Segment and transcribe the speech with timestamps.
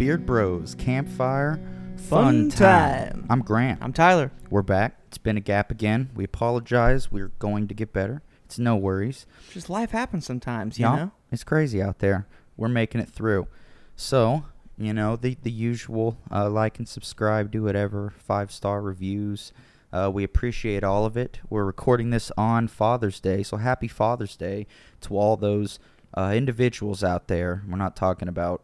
[0.00, 1.60] Beard Bros Campfire
[1.98, 3.26] Fun time.
[3.28, 3.82] I'm Grant.
[3.82, 4.32] I'm Tyler.
[4.48, 4.96] We're back.
[5.08, 6.08] It's been a gap again.
[6.14, 7.12] We apologize.
[7.12, 8.22] We're going to get better.
[8.46, 9.26] It's no worries.
[9.50, 11.10] Just life happens sometimes, you know.
[11.30, 12.26] It's crazy out there.
[12.56, 13.46] We're making it through.
[13.94, 14.44] So,
[14.78, 19.52] you know, the the usual uh, like and subscribe, do whatever, five star reviews.
[19.92, 21.40] Uh, we appreciate all of it.
[21.50, 24.66] We're recording this on Father's Day, so happy Father's Day
[25.02, 25.78] to all those
[26.16, 27.64] uh, individuals out there.
[27.68, 28.62] We're not talking about.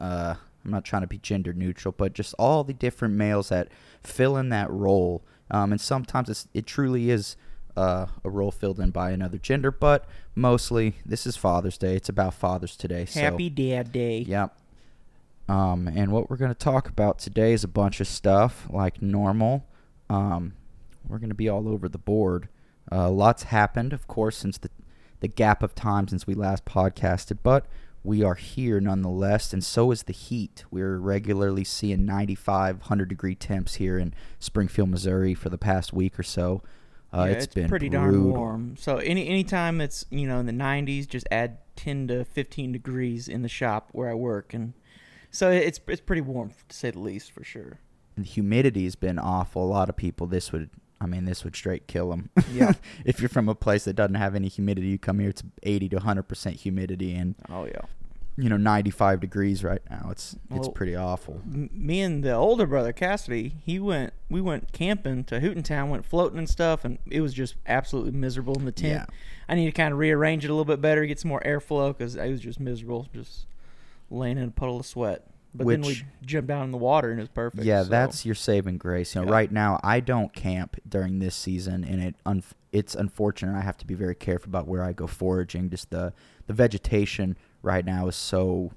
[0.00, 0.34] Uh,
[0.66, 3.68] I'm not trying to be gender neutral, but just all the different males that
[4.02, 5.24] fill in that role.
[5.50, 7.36] Um, and sometimes it's, it truly is
[7.76, 11.94] uh, a role filled in by another gender, but mostly this is Father's Day.
[11.94, 13.04] It's about fathers today.
[13.04, 14.18] So, Happy Dad Day.
[14.18, 14.58] Yep.
[15.48, 19.00] Um, and what we're going to talk about today is a bunch of stuff like
[19.00, 19.64] normal.
[20.10, 20.54] Um,
[21.08, 22.48] we're going to be all over the board.
[22.90, 24.70] Uh, lots happened, of course, since the
[25.20, 27.66] the gap of time since we last podcasted, but
[28.06, 30.64] we are here nonetheless, and so is the heat.
[30.70, 36.18] We're regularly seeing 95, 100 degree temps here in Springfield, Missouri for the past week
[36.18, 36.62] or so.
[37.12, 38.76] Uh, yeah, it's been pretty darn warm.
[38.78, 43.28] So any anytime it's you know in the 90s, just add 10 to 15 degrees
[43.28, 44.74] in the shop where I work, and
[45.30, 47.80] so it's it's pretty warm to say the least for sure.
[48.14, 49.64] And the humidity has been awful.
[49.64, 52.30] A lot of people, this would, I mean, this would straight kill them.
[52.52, 52.72] Yeah.
[53.04, 55.90] if you're from a place that doesn't have any humidity, you come here, it's 80
[55.90, 57.82] to 100% humidity and, Oh yeah.
[58.38, 60.08] you know, 95 degrees right now.
[60.10, 61.42] It's it's Well, pretty awful.
[61.44, 64.12] Me and the older brother Cassidy, he went.
[64.30, 68.54] We went camping to Hootentown, went floating and stuff, and it was just absolutely miserable
[68.58, 69.06] in the tent.
[69.08, 69.14] Yeah.
[69.48, 71.96] I need to kind of rearrange it a little bit better, get some more airflow
[71.96, 73.46] because I was just miserable, just
[74.10, 75.26] laying in a puddle of sweat.
[75.56, 77.64] But then we Which- jumped down in the water and it was perfect.
[77.64, 79.14] Yeah, so- that's your saving grace.
[79.14, 79.32] You know, Yeah.
[79.34, 83.56] right now I don't camp during this season, and it un- it's unfortunate.
[83.56, 85.70] I have to be very careful about where I go foraging.
[85.70, 86.12] Just the
[86.46, 88.70] the vegetation right now is so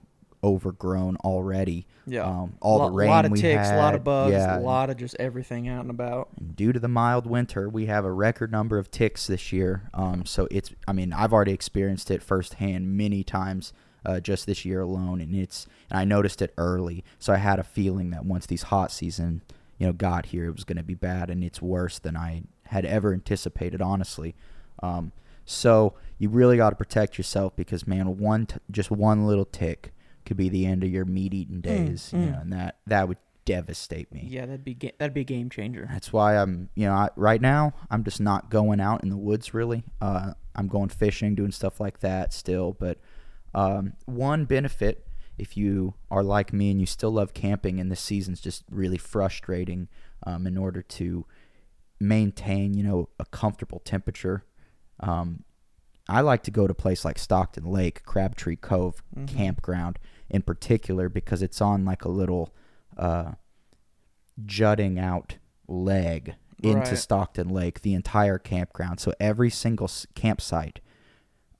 [0.43, 1.85] overgrown already.
[2.07, 2.23] yeah.
[2.23, 4.61] Um, all the rain A lot of we ticks, a lot of bugs, yeah, a
[4.61, 6.29] lot of just everything out and about.
[6.39, 9.89] And due to the mild winter, we have a record number of ticks this year.
[9.93, 13.73] Um, so it's, I mean, I've already experienced it firsthand many times
[14.05, 17.03] uh, just this year alone, and it's, and I noticed it early.
[17.17, 19.41] So I had a feeling that once these hot season,
[19.77, 22.43] you know, got here, it was going to be bad, and it's worse than I
[22.67, 24.35] had ever anticipated, honestly.
[24.81, 25.11] Um,
[25.45, 29.93] so you really got to protect yourself because, man, one t- just one little tick
[30.25, 32.31] could be the end of your meat eating days, you mm.
[32.31, 34.27] know, and that that would devastate me.
[34.29, 35.87] Yeah, that'd be ga- that'd be a game changer.
[35.91, 39.17] That's why I'm, you know, I, right now I'm just not going out in the
[39.17, 39.83] woods really.
[39.99, 42.73] Uh, I'm going fishing, doing stuff like that still.
[42.79, 42.99] But
[43.53, 45.05] um, one benefit,
[45.37, 48.97] if you are like me and you still love camping, and this season's just really
[48.97, 49.87] frustrating,
[50.25, 51.25] um, in order to
[51.99, 54.43] maintain, you know, a comfortable temperature.
[54.99, 55.43] Um,
[56.07, 59.27] I like to go to a place like Stockton Lake, Crabtree Cove Mhm.
[59.27, 59.99] campground
[60.29, 62.53] in particular because it's on like a little
[62.97, 63.33] uh,
[64.45, 65.37] jutting out
[65.67, 66.97] leg into Right.
[66.97, 68.99] Stockton Lake, the entire campground.
[68.99, 70.81] So every single campsite,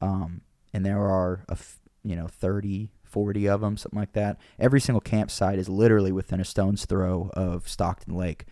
[0.01, 0.41] um,
[0.73, 4.37] and there are a f- you know 30, 40 of them, something like that.
[4.57, 8.45] Every single campsite is literally within a stone's throw of Stockton Lake,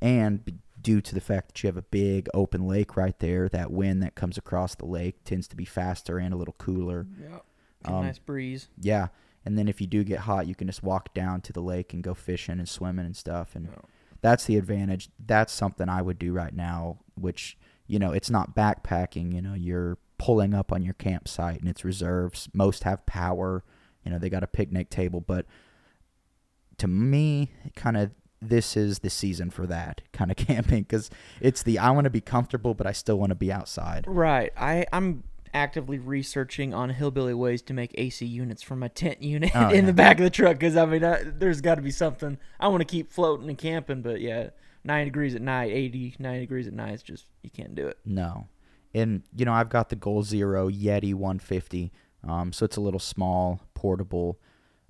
[0.00, 3.48] and b- due to the fact that you have a big open lake right there,
[3.48, 7.06] that wind that comes across the lake tends to be faster and a little cooler.
[7.20, 7.38] Yeah.
[7.84, 8.68] Um, nice breeze.
[8.80, 9.08] Yeah.
[9.44, 11.92] And then if you do get hot, you can just walk down to the lake
[11.92, 13.56] and go fishing and swimming and stuff.
[13.56, 13.68] And
[14.20, 15.08] that's the advantage.
[15.24, 17.56] That's something I would do right now, which,
[17.86, 19.34] you know, it's not backpacking.
[19.34, 22.48] You know, you're pulling up on your campsite and it's reserves.
[22.52, 23.64] Most have power.
[24.04, 25.20] You know, they got a picnic table.
[25.20, 25.46] But
[26.78, 28.10] to me, kind of
[28.40, 31.10] this is the season for that kind of camping because
[31.40, 34.04] it's the I want to be comfortable, but I still want to be outside.
[34.06, 34.52] Right.
[34.56, 35.24] I I'm
[35.54, 39.74] actively researching on hillbilly ways to make AC units for my tent unit Oh, in
[39.74, 39.80] yeah.
[39.86, 42.38] the back of the truck because I mean I, there's got to be something.
[42.60, 44.50] I want to keep floating and camping, but yeah,
[44.84, 47.98] 90 degrees at night, 80, 90 degrees at night, it's just you can't do it.
[48.04, 48.46] No.
[48.94, 51.92] And, you know, I've got the Goal Zero Yeti 150.
[52.24, 54.38] Um, so it's a little small, portable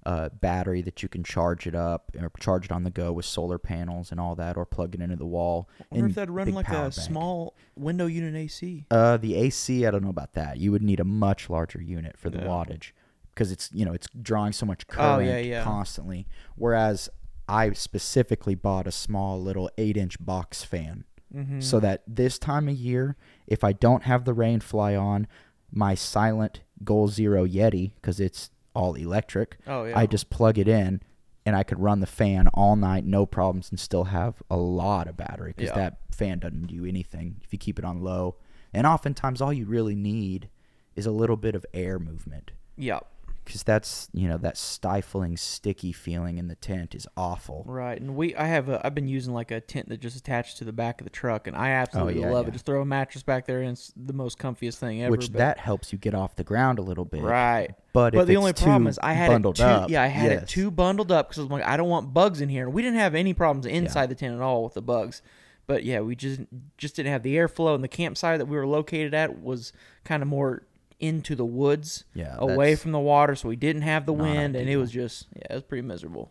[0.04, 3.25] uh, battery that you can charge it up or charge it on the go with
[3.25, 5.69] solar panels and all that or plug it into the wall.
[5.81, 6.93] I wonder and if that'd run like a bank.
[6.94, 8.84] small window unit AC.
[8.90, 10.58] Uh, the AC, I don't know about that.
[10.58, 12.46] You would need a much larger unit for the Yeah.
[12.46, 12.90] wattage
[13.32, 15.62] because it's, you know, it's drawing so much Oh, current yeah, yeah.
[15.64, 16.26] constantly.
[16.56, 17.08] Whereas
[17.48, 21.61] I specifically bought a small little eight inch box fan Mm-hmm.
[21.61, 25.26] so that this time of year, if I don't have the rain fly on,
[25.70, 29.99] my silent Goal Zero Yeti, because it's all electric, oh yeah.
[29.99, 31.00] I just plug it in
[31.46, 35.08] and I could run the fan all night, no problems, and still have a lot
[35.08, 35.76] of battery because Yeah.
[35.76, 38.37] that fan doesn't do anything if you keep it on low.
[38.73, 40.49] And oftentimes, all you really need
[40.94, 42.52] is a little bit of air movement.
[42.76, 43.00] yeah.
[43.44, 47.64] Because that's you know that stifling, sticky feeling in the tent is awful.
[47.66, 50.58] Right, and we I have a I've been using like a tent that just attached
[50.58, 52.50] to the back of the truck, and I absolutely Oh, yeah, love yeah.
[52.50, 52.52] it.
[52.52, 55.10] Just throw a mattress back there, and it's the most comfiest thing ever.
[55.10, 57.22] Which but- that helps you get off the ground a little bit.
[57.22, 57.74] right.
[57.94, 59.64] But, But the it's only problem is I had it bundled too.
[59.64, 62.14] up, yeah, I had it too bundled up because I was like, I don't want
[62.14, 62.64] bugs in here.
[62.64, 65.20] And we didn't have any problems inside the tent at all with the bugs.
[65.66, 66.40] But yeah, we just
[66.78, 69.72] just didn't have the airflow, and the campsite that we were located at was
[70.04, 70.64] kind of more
[71.02, 74.22] into the woods, Yeah, away that's from the water, so we didn't have the not
[74.22, 74.81] wind, and it ideal.
[74.81, 76.31] was just yeah, it was pretty miserable.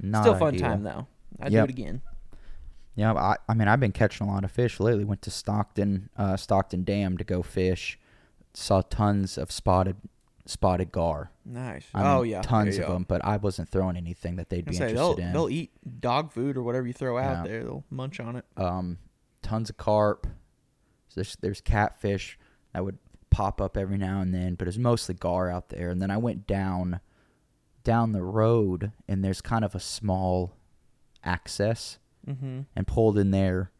[0.00, 0.68] Not Still fun ideal.
[0.68, 1.06] time though.
[1.40, 1.66] I'd Yep.
[1.66, 2.02] do it again.
[2.94, 5.04] Yeah, I, I mean, I've been catching a lot of fish lately.
[5.04, 7.98] Went to Stockton, uh, Stockton Dam to go fish.
[8.54, 9.96] Saw tons of spotted,
[10.46, 11.30] spotted gar.
[11.44, 11.86] Nice.
[11.92, 13.04] I mean, oh yeah, tons of them.
[13.06, 15.32] But I wasn't throwing anything that they'd be say, interested they'll, in.
[15.34, 17.52] they'll eat dog food or whatever you throw out Yeah.
[17.52, 17.64] there.
[17.64, 18.44] They'll munch on it.
[18.56, 18.96] um,
[19.42, 20.26] tons of carp.
[21.08, 22.38] So there's, there's catfish
[22.72, 22.96] that would
[23.36, 25.90] pop up every now and then, but it's mostly gar out there.
[25.90, 27.00] And then I went down,
[27.84, 30.54] down the road, and there's kind of a small
[31.24, 32.62] access, Mm-hmm.
[32.74, 33.70] and pulled in there,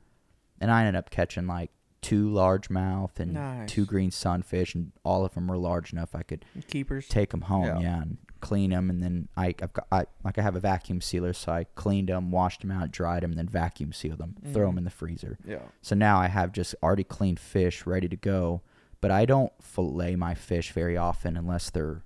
[0.61, 3.69] and I ended up catching like two largemouth and Nice.
[3.69, 7.09] two green sunfish, and all of them were large enough I could Keepers.
[7.09, 7.81] take them home, Yeah.
[7.81, 11.01] yeah, and clean them, and then I, I've got, I like I have a vacuum
[11.01, 14.67] sealer, so I cleaned them, washed them out, dried them, then vacuum sealed them, throw
[14.67, 14.71] Mhm.
[14.71, 15.39] them in the freezer.
[15.45, 15.63] yeah.
[15.83, 18.63] So now I have just already cleaned fish ready to go,
[19.01, 22.03] but I don't fillet my fish very often unless they're,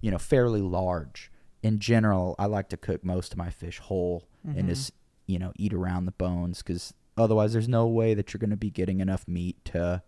[0.00, 1.30] you know, fairly large.
[1.62, 4.58] In general, I like to cook most of my fish whole Mhm.
[4.58, 4.92] and just,
[5.26, 8.56] you know, eat around the bones because otherwise there's no way that you're going to
[8.56, 10.02] be getting enough meat to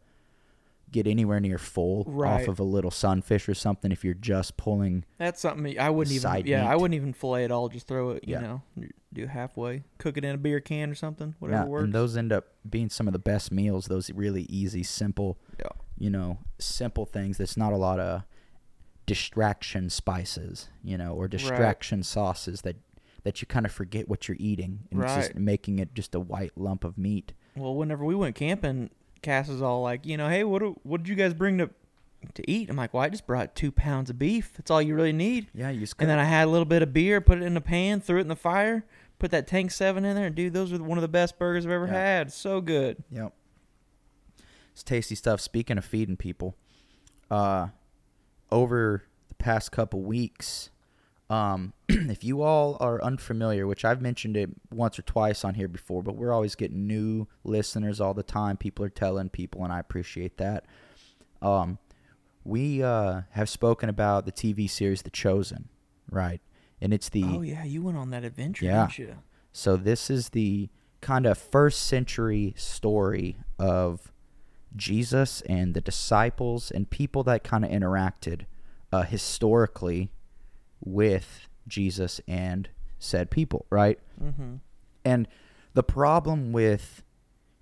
[0.90, 2.42] get anywhere near full Right.
[2.42, 5.04] off of a little sunfish or something if you're just pulling.
[5.18, 6.46] That's something I wouldn't even.
[6.46, 7.68] Yeah, I wouldn't even fillet at all.
[7.68, 8.24] Just throw it.
[8.26, 8.40] You Yeah.
[8.40, 8.62] know,
[9.12, 11.34] do halfway, cook it in a beer can or something.
[11.40, 11.84] Whatever yeah, works.
[11.84, 13.86] and those end up being some of the best meals.
[13.86, 15.66] Those really easy, simple yeah.
[15.98, 17.38] You know, simple things.
[17.38, 18.22] That's not a lot of
[19.06, 22.76] distraction spices, you know, or distraction sauces that
[23.24, 26.20] that you kind of forget what you're eating, and it's just making it just a
[26.20, 27.32] white lump of meat.
[27.56, 28.90] Well, whenever we went camping,
[29.22, 31.70] Cass is all like, you know, hey, what do- what did you guys bring to
[32.34, 32.68] to eat?
[32.70, 34.52] I'm like, well, I just brought two pounds of beef.
[34.56, 35.48] That's all you really need.
[35.54, 37.56] Yeah, you just And then I had a little bit of beer, put it in
[37.56, 38.84] a pan, threw it in the fire,
[39.18, 41.64] put that Tank Seven in there, and dude, those were one of the best burgers
[41.66, 42.32] I've ever had.
[42.32, 43.02] So good.
[43.10, 43.32] Yep.
[44.78, 45.40] It's tasty stuff.
[45.40, 46.54] Speaking of feeding people,
[47.32, 47.66] uh,
[48.52, 50.70] over the past couple weeks,
[51.28, 55.66] um, if you all are unfamiliar, which I've mentioned it once or twice on here
[55.66, 58.56] before, but we're always getting new listeners all the time.
[58.56, 60.64] People are telling people, and I appreciate that.
[61.42, 61.78] Um,
[62.44, 65.70] we uh, have spoken about the TV series The Chosen,
[66.08, 66.40] right?
[66.80, 68.82] And it's the oh yeah, you went on that adventure, Yeah.
[68.86, 69.16] didn't you?
[69.50, 70.68] so this is the
[71.00, 74.12] kind of first century story of
[74.76, 78.42] Jesus and the disciples and people that kind of interacted
[78.92, 80.10] uh, historically
[80.84, 83.98] with Jesus and said people, right?
[84.22, 84.56] Mm-hmm.
[85.04, 85.28] And
[85.74, 87.02] the problem with,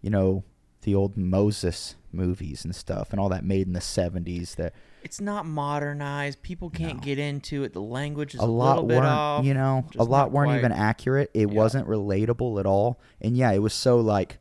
[0.00, 0.44] you know,
[0.82, 4.72] the old Moses movies and stuff and all that made in the 70s that
[5.02, 6.42] It's not modernized.
[6.42, 7.00] People can't No.
[7.02, 7.72] get into it.
[7.72, 9.44] The language is a a, lot little bit off.
[9.44, 10.58] you know a lot weren't quite.
[10.58, 11.54] even accurate it Yeah.
[11.54, 14.38] wasn't relatable at all and yeah it was so like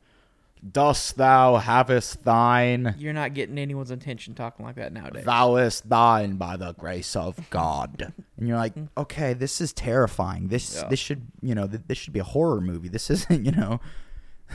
[0.71, 2.95] dost thou havest thine.
[2.97, 5.25] You're not getting anyone's attention talking like that nowadays.
[5.25, 8.13] thouest thine by the grace of god.
[8.37, 8.99] And you're like mm-hmm.
[8.99, 10.47] okay this is terrifying.
[10.47, 10.87] This Yeah.
[10.89, 12.89] this should you know th- this should be a horror movie.
[12.89, 13.79] This isn't you know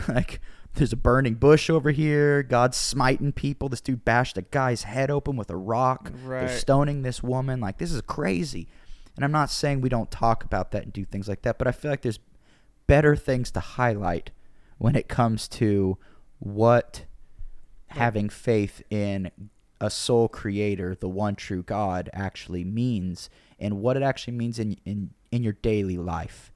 [0.09, 0.41] like
[0.75, 2.43] there's a burning bush over here.
[2.43, 3.69] God's smiting people.
[3.69, 6.13] This dude bashed a guy's head open with a rock.
[6.27, 7.61] They're stoning this woman.
[7.61, 8.69] Like this is crazy.
[9.17, 11.67] And i'm not saying we don't talk about that and do things like that but
[11.67, 12.21] i feel like there's
[12.87, 14.31] better things to highlight
[14.81, 15.99] when it comes to
[16.39, 17.05] what
[17.89, 19.31] having faith in
[19.81, 24.77] a sole creator the one true god actually means and what it actually means in
[24.85, 26.51] in in your daily life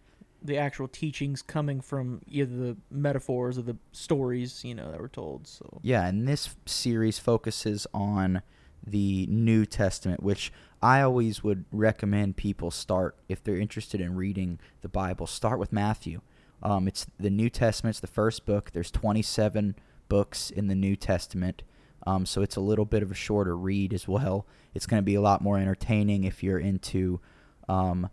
[0.44, 5.08] the actual teachings coming from either the metaphors or the stories, you know, that were
[5.08, 5.46] told.
[5.46, 8.42] So Yeah, and this series focuses on
[8.86, 10.52] the New Testament, which
[10.82, 15.26] I always would recommend people start if they're interested in reading the Bible.
[15.26, 16.20] Start with Matthew.
[16.64, 17.94] Um, it's the New Testament.
[17.94, 18.70] It's the first book.
[18.72, 19.76] There's 27
[20.08, 21.62] books in the New Testament,
[22.06, 24.46] um, so it's a little bit of a shorter read as well.
[24.74, 27.20] It's going to be a lot more entertaining if you're into
[27.68, 28.08] um,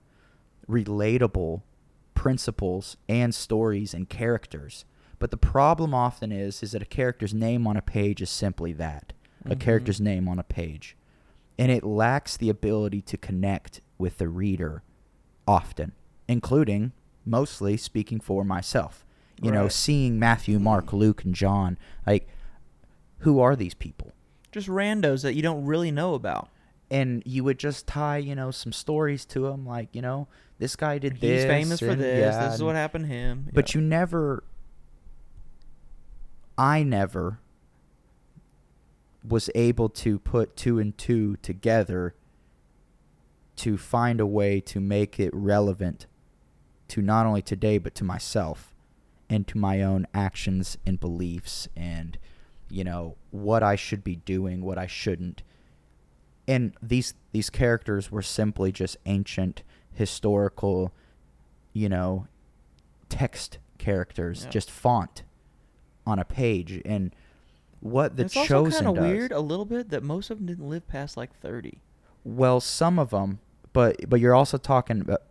[0.70, 1.62] relatable
[2.14, 4.86] principles and stories and characters.
[5.20, 8.74] But the problem often is is that a character's name on a page is simply
[8.74, 9.14] that.
[9.46, 9.60] A Mhm.
[9.60, 10.96] character's name on a page.
[11.58, 14.84] And it lacks the ability to connect with the reader
[15.48, 15.92] often,
[16.28, 16.92] including
[17.26, 19.06] mostly speaking for myself.
[19.42, 20.98] You know, seeing Matthew, Mark, mm-hmm.
[20.98, 22.28] Luke, and John, like
[23.20, 24.14] who are these people?
[24.52, 26.50] just randos that you don't really know about.
[26.92, 30.28] and you would just tie, you know, some stories to them, like you know,
[30.60, 31.44] this guy did this.
[31.44, 32.20] He's famous for this.
[32.20, 33.48] yeah, this is what happened to him.
[33.54, 33.80] But Yeah.
[33.80, 34.44] you never.
[36.58, 37.40] I never
[39.28, 42.14] was able to put two and two together
[43.56, 46.08] to find a way to make it relevant
[46.92, 48.74] to not only today but to myself
[49.30, 52.18] and to my own actions and beliefs and
[52.70, 55.44] you know what I should be doing what I shouldn't
[56.48, 60.92] and these these characters were simply just ancient historical
[61.74, 62.28] you know
[63.10, 64.50] text characters Yeah.
[64.52, 65.24] just font
[66.06, 67.14] on a page and
[67.80, 70.48] what the it's also chosen kind of weird a little bit that most of them
[70.48, 71.80] didn't live past like 30.
[72.24, 73.40] well, some of them,
[73.74, 75.22] but but you're also talking about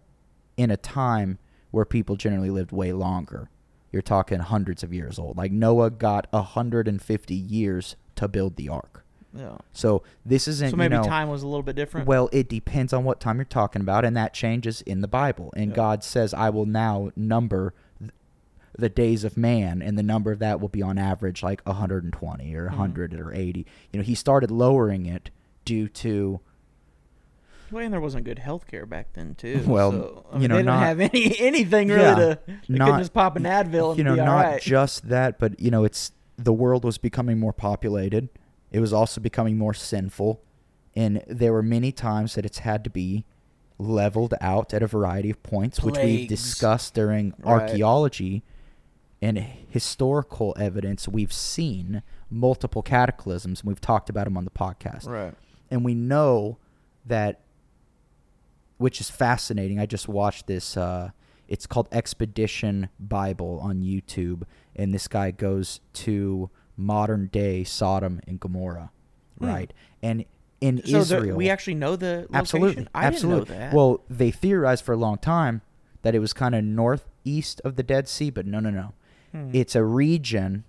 [0.56, 1.38] in a time
[1.70, 3.48] where people generally lived way longer.
[3.92, 5.36] You're talking hundreds of years old.
[5.36, 9.04] Like Noah got 150 years to build the ark.
[9.32, 9.58] Yeah.
[9.72, 12.06] So this isn't So maybe you know, time was a little bit different.
[12.06, 15.52] Well, it depends on what time you're talking about, and that changes in the Bible.
[15.56, 15.76] And Yeah.
[15.76, 17.74] God says, "I will now number
[18.76, 22.54] the days of man," and the number of that will be on average like 120
[22.54, 22.70] or Mhm.
[22.70, 23.66] 100 or 80.
[23.92, 25.30] You know, He started lowering it
[25.64, 26.40] due to
[27.70, 29.62] well, and there wasn't good health care back then too.
[29.66, 32.38] Well, so, I you mean, know, they didn't not- have any anything really Yeah, to.
[32.46, 34.62] They not- couldn't just pop an Advil and you know, not right.
[34.62, 38.28] just that, but you know, it's the world was becoming more populated.
[38.72, 40.42] It was also becoming more sinful,
[40.94, 43.24] and there were many times that it's had to be
[43.78, 47.62] leveled out at a variety of points, which we've discussed during Right.
[47.62, 48.42] archaeology
[49.22, 51.08] and historical evidence.
[51.08, 55.34] We've seen multiple cataclysms, and we've talked about them on the podcast right.
[55.70, 56.58] and we know
[57.06, 57.40] that
[58.80, 61.10] which is fascinating i just watched this uh,
[61.48, 64.42] it's called expedition bible on youtube
[64.74, 68.90] and this guy goes to modern day sodom and gomorrah
[69.38, 69.46] Hmm.
[69.46, 69.72] right
[70.02, 70.24] and
[70.60, 72.34] in So there- israel we actually know the location.
[72.34, 73.74] absolutely I absolutely didn't know that.
[73.74, 75.62] well they theorized for a long time
[76.02, 78.92] that it was kind of northeast of the dead sea but no no no
[79.32, 79.50] Hmm.
[79.52, 80.64] it's a region.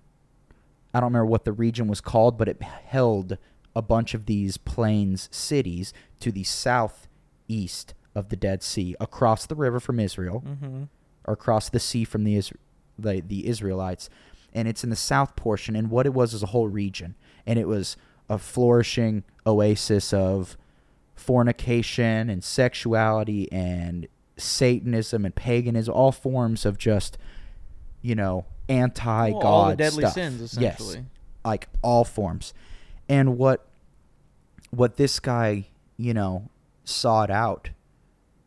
[0.94, 3.36] I don't remember what the region was called, but it held
[3.74, 9.54] a bunch of these plains cities to the southeast of the Dead Sea, across the
[9.54, 10.88] river from Israel, Mhm.
[11.24, 12.56] or across the sea from the, Isra-
[12.98, 14.10] the the Israelites,
[14.52, 15.74] and it's in the south portion.
[15.76, 17.14] And what it was is a whole region,
[17.46, 17.96] and it was
[18.28, 20.56] a flourishing oasis of
[21.14, 27.16] fornication and sexuality and Satanism and paganism, all forms of just
[28.00, 30.14] you know anti-god Well, all the deadly stuff.
[30.14, 31.06] sins, Yes, essentially.
[31.44, 32.52] like all forms.
[33.08, 33.66] And what
[34.70, 35.66] what this guy,
[35.98, 36.48] you know,
[36.84, 37.70] sought out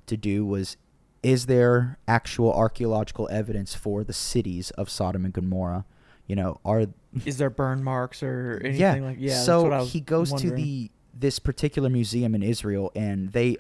[0.07, 0.77] to do was
[1.23, 5.85] is there actual archaeological evidence for the cities of Sodom and Gomorrah?
[6.27, 6.85] You know, are
[7.25, 8.95] Is there burn marks or anything yeah.
[8.95, 9.17] like?
[9.19, 9.33] Yeah.
[9.33, 13.31] that's so what I was he goes to the this particular museum in Israel, and
[13.31, 13.57] they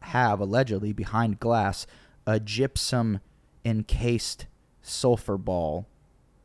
[0.00, 1.86] have allegedly behind glass
[2.26, 3.20] a gypsum
[3.64, 4.46] encased
[4.82, 5.86] sulfur ball,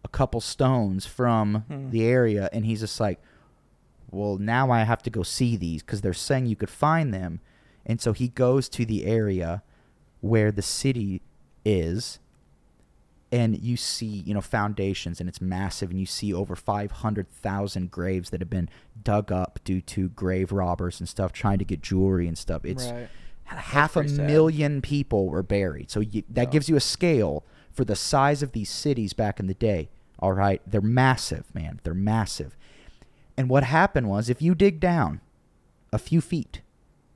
[0.04, 1.90] a couple stones from Hmm.
[1.90, 3.20] the area, and he's just like,
[4.12, 7.40] "Well, now I have to go see these because they're saying you could find them,"
[7.90, 9.64] and so he goes to the area
[10.22, 11.22] where the city
[11.66, 12.20] is
[13.32, 18.30] and you see you know foundations and it's massive and you see over 500,000 graves
[18.30, 18.70] that have been
[19.04, 22.86] dug up due to grave robbers and stuff trying to get jewelry and stuff it's
[22.88, 23.10] right.
[23.46, 24.28] half a sad.
[24.28, 26.50] million people were buried so you, that Yeah.
[26.52, 30.34] gives you a scale for the size of these cities back in the day all
[30.34, 32.56] right they're massive man they're massive
[33.38, 35.22] and what happened was if you dig down
[35.94, 36.62] a few feet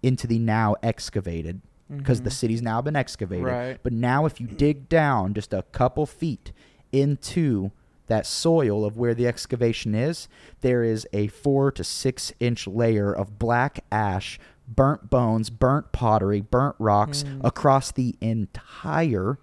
[0.04, 2.34] into the now excavated because the Mhm.
[2.34, 3.46] city's now been excavated.
[3.46, 3.80] Right.
[3.82, 6.52] But now, if you dig down just a couple feet
[6.92, 7.72] into
[8.08, 10.28] that soil of where the excavation is,
[10.62, 16.42] there is a four to six inch layer of black ash, burnt bones, burnt pottery,
[16.42, 17.42] burnt rocks Mm.
[17.44, 19.38] across the entire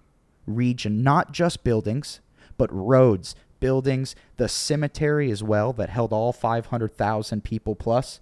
[0.47, 2.19] region, not just buildings,
[2.57, 8.19] but roads, buildings, the cemetery as well that held all 500,000 people plus.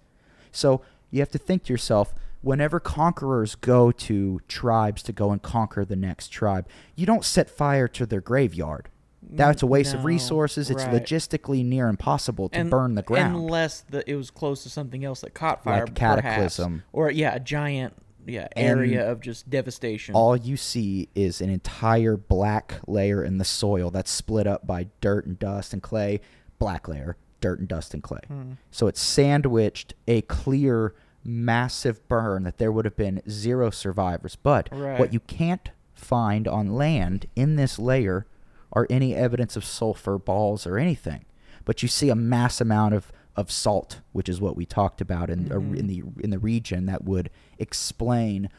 [0.52, 0.82] So
[1.12, 5.84] you have to think to yourself, whenever conquerors go to tribes to go and conquer
[5.86, 8.90] the next tribe, you don't set fire to their graveyard.
[9.32, 10.70] That's a waste of resources.
[10.72, 11.04] It's right.
[11.04, 13.36] logistically near impossible to And- burn the ground.
[13.36, 16.72] unless the, it was close to something else that caught Like fire, a cataclysm.
[16.72, 16.90] perhaps.
[16.94, 17.94] or yeah, a giant
[18.26, 20.16] yeah And area of just devastation.
[20.16, 24.88] All you see is an entire black layer in the soil that's split up by
[25.02, 26.22] dirt and dust and clay.
[26.58, 28.22] Black layer, dirt and dust and clay.
[28.28, 28.52] Hmm.
[28.72, 30.94] So it's sandwiched a clear,
[31.24, 34.36] massive burn that there would have been zero survivors.
[34.36, 35.00] But Right.
[35.00, 38.26] what you can't find on land in this layer
[38.72, 41.26] are any evidence of sulfur balls or anything.
[41.66, 45.30] But you see a mass amount of, of salt, which is what we talked about
[45.30, 45.78] in uh, Mhm.
[45.78, 48.50] in the in the region that would explain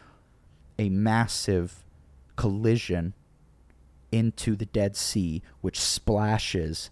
[0.78, 1.84] a massive
[2.36, 3.14] collision
[4.12, 6.90] into the Dead Sea, which splashes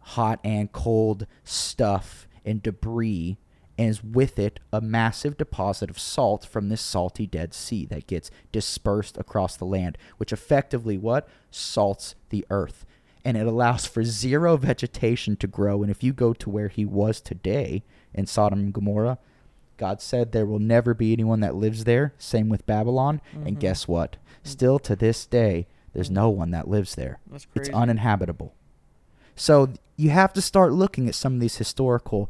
[0.00, 3.38] hot and cold stuff and debris,
[3.78, 8.08] and is with it a massive deposit of salt from this salty Dead Sea that
[8.08, 12.84] gets dispersed across the land, which effectively what salts the earth,
[13.24, 15.82] and it allows for zero vegetation to grow.
[15.82, 19.18] And if you go to where he was today in Sodom and Gomorrah,
[19.76, 22.12] God said there will never be anyone that lives there.
[22.18, 23.20] Same with Babylon.
[23.32, 23.60] And Mhm.
[23.60, 24.16] guess what?
[24.42, 27.20] Still to this day, there's no one that lives there.
[27.54, 28.54] It's uninhabitable.
[29.36, 32.28] So you have to start looking at some of these historical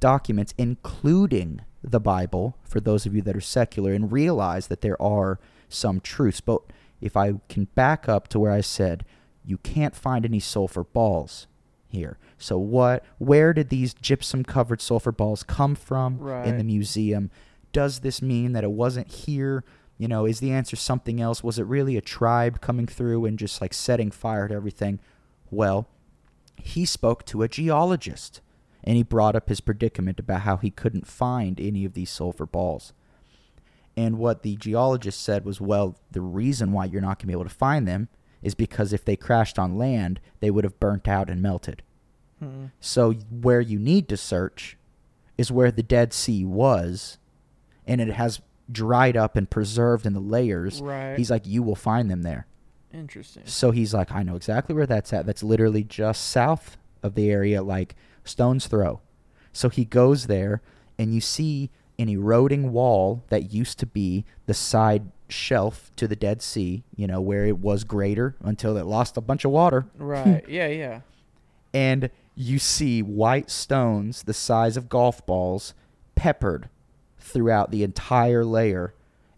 [0.00, 5.00] documents, including the Bible, for those of you that are secular, and realize that there
[5.00, 5.38] are
[5.68, 6.40] some truths.
[6.40, 6.62] But
[7.00, 9.04] if I can back up to where I said
[9.48, 11.46] you can't find any sulfur balls
[11.88, 12.18] here.
[12.36, 17.30] So what where did these gypsum covered sulfur balls come from in the museum?
[17.72, 19.64] Does this mean that it wasn't here?
[19.96, 21.42] You know, is the answer something else?
[21.42, 25.00] Was it really a tribe coming through and just like setting fire to everything?
[25.50, 25.88] Well,
[26.56, 28.42] he spoke to a geologist
[28.88, 32.46] and he brought up his predicament about how he couldn't find any of these sulfur
[32.46, 32.94] balls.
[33.98, 37.32] And what the geologist said was, well, the reason why you're not going to be
[37.34, 38.08] able to find them
[38.40, 41.82] is because if they crashed on land, they would have burnt out and melted.
[42.38, 42.66] Hmm.
[42.80, 44.78] So where you need to search
[45.36, 47.18] is where the Dead Sea was,
[47.86, 48.40] and it has
[48.72, 50.80] dried up and preserved in the layers.
[50.80, 51.18] Right.
[51.18, 52.46] He's like, you will find them there.
[52.94, 53.42] Interesting.
[53.44, 55.26] So he's like, I know exactly where that's at.
[55.26, 57.94] That's literally just south of the area, like
[58.28, 59.00] stone's throw.
[59.52, 60.62] So he goes there,
[60.98, 66.16] and you see an eroding wall that used to be the side shelf to the
[66.16, 69.86] Dead Sea, you know, where it was greater until it lost a bunch of water.
[69.98, 70.44] Right.
[70.48, 70.68] yeah.
[70.68, 71.00] Yeah.
[71.74, 75.74] And you see white stones the size of golf balls
[76.14, 76.68] peppered
[77.18, 78.94] throughout the entire layer.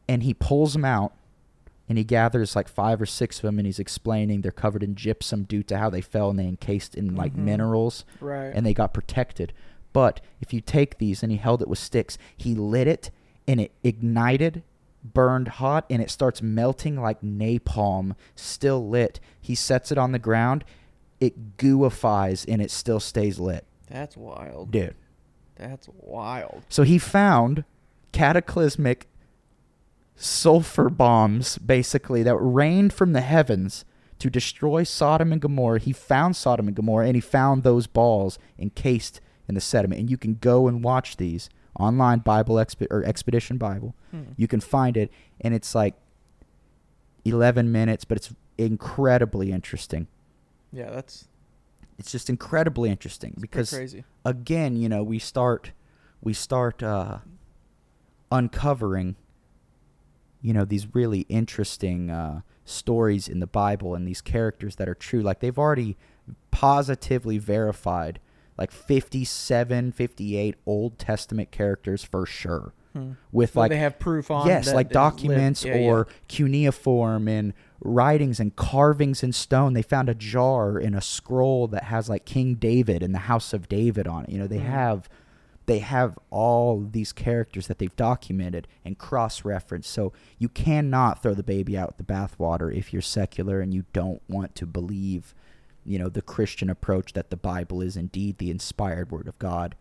[0.07, 1.13] And he pulls them out
[1.91, 4.95] and he gathers like five or six of them and he's explaining they're covered in
[4.95, 7.39] gypsum due to how they fell and they encased in like Mhm.
[7.45, 8.53] minerals Right.
[8.55, 9.53] and they got protected.
[9.93, 13.11] But if you take these and he held it with sticks, he lit it
[13.49, 14.63] and it ignited,
[15.03, 19.19] burned hot, and it starts melting like napalm, still lit.
[19.41, 20.65] He sets it on the ground,
[21.19, 23.67] it gooifies and it still stays lit.
[23.89, 24.71] That's wild.
[24.71, 24.95] Dude.
[25.57, 26.63] That's wild.
[26.69, 27.65] So he found
[28.13, 29.09] cataclysmic
[30.23, 33.85] sulfur bombs, basically, that rained from the heavens
[34.19, 35.79] to destroy Sodom and Gomorrah.
[35.81, 40.01] He found Sodom and Gomorrah, and he found those balls encased in the sediment.
[40.01, 43.95] And you can go and watch these online, Bible Exp- or Expedition Bible.
[44.11, 44.23] Hmm.
[44.37, 45.95] You can find it, and it's like
[47.25, 50.07] 11 minutes, but it's incredibly interesting.
[50.73, 50.91] Yeah.
[50.91, 51.27] That's
[51.99, 54.05] It's just incredibly interesting because crazy.
[54.25, 55.73] again, you know, we start
[56.23, 57.19] we start uh,
[58.31, 59.17] uncovering,
[60.43, 64.95] you know, these really interesting uh, stories in the Bible and these characters that are
[64.95, 65.21] true.
[65.23, 65.97] Like they've already
[66.51, 68.21] positively verified
[68.59, 72.75] like 57, 58 Old Testament characters for sure.
[72.93, 73.13] Hmm.
[73.33, 74.47] With Well, like they have proof on.
[74.49, 75.87] yes, like documents Yeah, yeah.
[75.91, 79.73] or cuneiform and writings and carvings in stone.
[79.75, 83.53] They found a jar in a scroll that has like King David and the House
[83.53, 84.31] of David on it.
[84.31, 84.67] You know, they Mhm.
[84.67, 85.09] have
[85.67, 89.91] they have all these characters that they've documented and cross-referenced.
[89.91, 93.85] So you cannot throw the baby out with the bathwater if you're secular and you
[93.93, 95.35] don't want to believe,
[95.85, 99.77] you know, the Christian approach that the Bible is indeed the inspired word of God.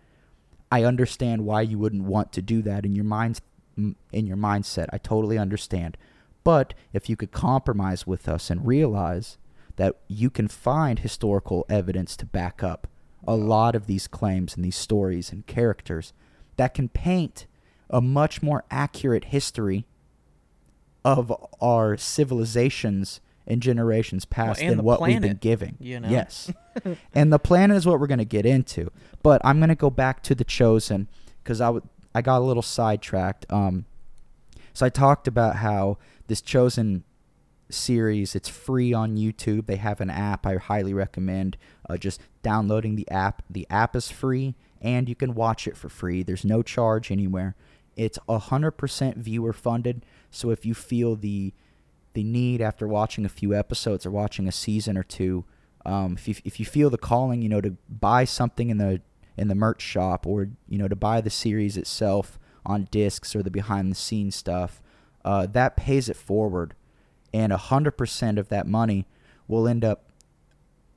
[0.72, 3.42] I understand why you wouldn't want to do that in your minds
[3.78, 4.90] in your mindset.
[4.92, 5.98] I totally understand.
[6.44, 9.38] But if you could compromise with us and realize
[9.78, 12.89] that you can find historical evidence to back up
[13.28, 16.14] a lot of these claims and these stories and characters
[16.58, 17.48] that can paint
[17.90, 19.86] a much more accurate history
[21.04, 25.76] of our civilizations and generations past and than what we've been giving.
[25.80, 26.10] you know?
[26.10, 26.52] Yes.
[27.16, 28.92] and the planet is what we're going to get into.
[29.24, 31.08] But I'm going to go back to the chosen
[31.44, 31.74] because I
[32.14, 33.46] I got a little sidetracked.
[33.50, 33.86] Um,
[34.74, 37.04] so I talked about how this chosen
[37.70, 39.66] series it's free on YouTube.
[39.66, 40.46] They have an app.
[40.46, 41.58] I highly recommend
[41.90, 43.42] uh, just downloading the app.
[43.50, 46.24] The app is free and you can watch it for free.
[46.24, 47.56] There's no charge anywhere.
[47.96, 50.06] It's 100% viewer funded.
[50.32, 51.54] So if you feel the
[52.14, 55.46] the need after watching a few episodes or watching a season or two,
[55.86, 59.02] um, if you if you feel the calling, you know, to buy something in the
[59.38, 63.44] in the merch shop or you know to buy the series itself on discs or
[63.44, 64.82] the behind the scenes stuff,
[65.24, 66.74] uh, that pays it forward,
[67.34, 69.08] and hundred percent of that money
[69.48, 70.09] will end up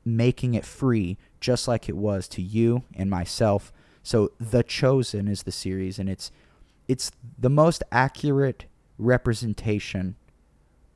[0.05, 3.73] making it free, just like it was to you and myself.
[4.03, 6.31] So The Chosen is the series, and it's
[6.89, 8.67] it's the most accurate
[8.99, 10.17] representation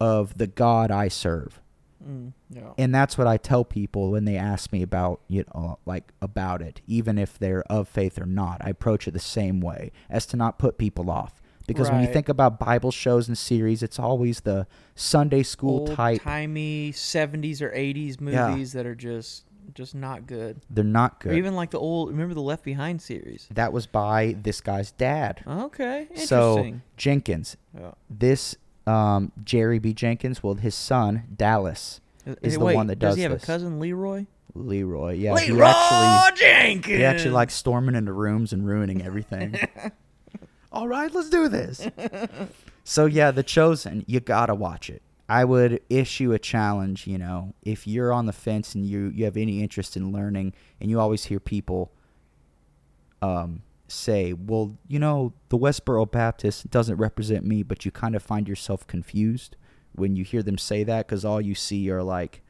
[0.01, 1.61] of the God I serve.
[2.07, 2.73] Mm, yeah.
[2.77, 6.63] And that's what I tell people when they ask me about you know like about
[6.63, 8.61] it, even if they're of faith or not.
[8.65, 11.41] I approach it the same way as to not put people off.
[11.67, 16.23] Because when you think about Bible shows and series, it's always the Sunday school type.
[16.23, 18.49] timey 70s or 80s Yeah.
[18.51, 20.61] movies that are just just not good.
[20.71, 21.39] They're not Or good.
[21.39, 23.49] even like the old remember the Left Behind series.
[23.53, 25.43] that was by this guy's dad.
[25.47, 26.27] Okay, interesting.
[26.27, 27.91] So Jenkins, yeah.
[28.09, 28.55] this
[28.87, 29.93] um, Jerry B.
[29.93, 32.01] Jenkins, well, his son Dallas
[32.43, 33.17] is the wait, one that does this.
[33.17, 33.43] does he have this.
[33.43, 34.27] a cousin Leroy?
[34.55, 35.15] Leroy.
[35.15, 36.97] Yeah, Leroy he actually Jenkins.
[36.99, 39.57] he actually likes storming into rooms and ruining everything.
[40.73, 41.87] All right, let's do this.
[42.85, 45.03] so yeah, The Chosen, you gotta watch it.
[45.29, 47.07] I would issue a challenge.
[47.07, 50.53] You know, if you're on the fence and you you have any interest in learning,
[50.81, 51.91] and you always hear people
[53.23, 58.23] um, say, "Well, you know, the Westboro Baptist doesn't represent me," but you kind of
[58.23, 59.57] find yourself confused
[59.95, 62.43] when you hear them say that because all you see are like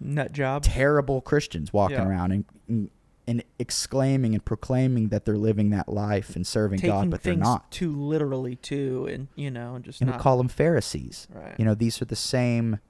[0.00, 0.62] nut job.
[0.64, 2.08] terrible Christians walking Yeah.
[2.08, 2.90] around and, and
[3.26, 7.36] and exclaiming and proclaiming that they're living that life and serving Taking God, but they're
[7.36, 7.70] not.
[7.70, 11.26] too literally too, and you know, and just And we call them Pharisees.
[11.32, 11.54] right.
[11.58, 12.80] You know, these are the same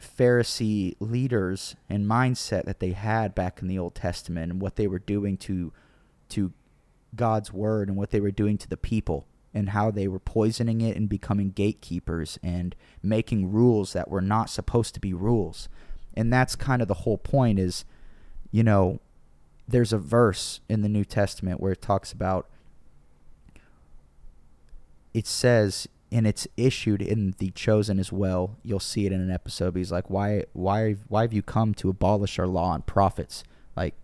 [0.00, 4.86] Pharisee leaders and mindset that they had back in the Old Testament and what they
[4.86, 5.72] were doing to
[6.28, 6.52] to
[7.14, 10.80] God's word and what they were doing to the people and how they were poisoning
[10.82, 15.68] it and becoming gatekeepers and making rules that were not supposed to be rules.
[16.14, 17.84] And that's kind of the whole point is
[18.52, 19.00] you know
[19.68, 22.48] there's a verse in the New Testament where it talks about
[25.12, 28.56] it says and it's issued in the chosen as well.
[28.62, 31.74] You'll see it in an episode but he's like why why why have you come
[31.74, 33.42] to abolish our law and prophets?
[33.76, 33.94] Like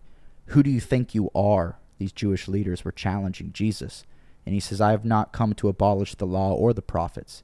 [0.47, 1.77] who do you think you are?
[1.97, 4.03] These jewish leaders were challenging jesus.
[4.45, 7.43] And he says i have not come to abolish the law or the prophets.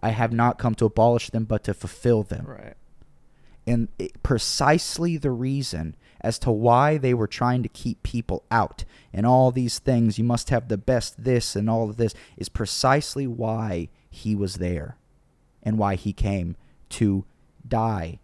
[0.00, 2.44] I have not come to abolish them but to fulfill them.
[2.46, 2.74] Right.
[3.66, 8.84] and it, precisely the reason as to why they were trying to keep people out.
[9.12, 12.48] And all these things you must have the best this and all of this is
[12.48, 14.96] precisely why he was there
[15.62, 16.56] and why he came
[16.90, 17.24] to
[17.66, 18.20] die.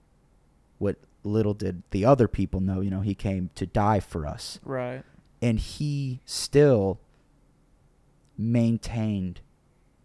[0.78, 4.60] What little did the other people know you know he came to die for us.
[4.64, 5.02] Right.
[5.42, 7.00] and he still
[8.36, 9.40] maintained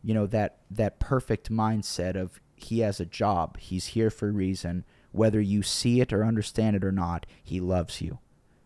[0.04, 3.58] you know that that perfect mindset of he has a job.
[3.58, 7.60] He's here for a reason whether you see it or understand it or not he
[7.60, 8.20] loves you.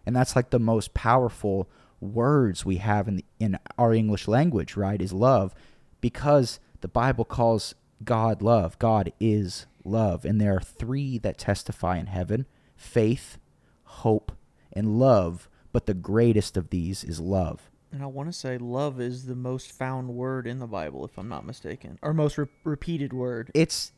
[0.06, 1.70] And that's like the most powerful
[2.02, 5.56] words we have in the, in our english language right is love
[6.00, 8.78] because the bible calls god love.
[8.80, 10.26] God is love.
[10.26, 13.38] And there are three that testify in heaven faith
[13.84, 14.32] hope
[14.74, 15.50] and love.
[15.72, 17.70] But the greatest of these is love.
[17.92, 21.18] And I want to say love is the most found word in the Bible, if
[21.18, 23.50] I'm not mistaken, or most re- repeated word.
[23.54, 23.94] it's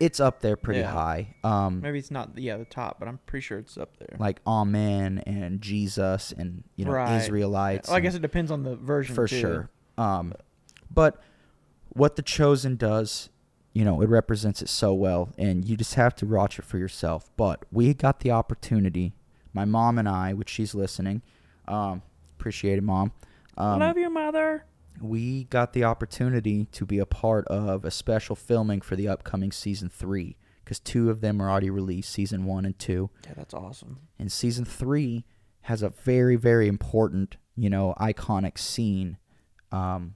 [0.00, 0.90] it's up there pretty Yeah.
[0.92, 1.34] high.
[1.44, 4.16] Um, Maybe it's not, yeah, the top, but I'm pretty sure it's up there.
[4.18, 7.16] like Amen and Jesus and you know Right.
[7.22, 7.88] Israelites.
[7.88, 9.40] Well, I and- guess it depends on the version for too.
[9.40, 9.70] sure.
[9.96, 10.34] Um,
[10.92, 11.22] but
[11.90, 13.28] what the chosen does,
[13.72, 16.78] you know, it represents it so well, and you just have to watch it for
[16.78, 17.30] yourself.
[17.36, 19.14] But we got the opportunity,
[19.52, 21.22] my mom and I, which she's listening.
[21.68, 22.02] Um,
[22.38, 23.12] appreciate it, mom.
[23.56, 24.64] Um, Love you, mother.
[25.00, 29.52] We got the opportunity to be a part of a special filming for the upcoming
[29.52, 33.10] season three because two of them are already released, season one and two.
[33.26, 33.98] Yeah, that's awesome.
[34.18, 35.24] And season three
[35.62, 39.18] has a very, very important, you know, iconic scene,
[39.72, 40.14] um,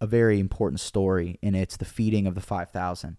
[0.00, 3.16] a very important story, and it's the feeding of the 5,000.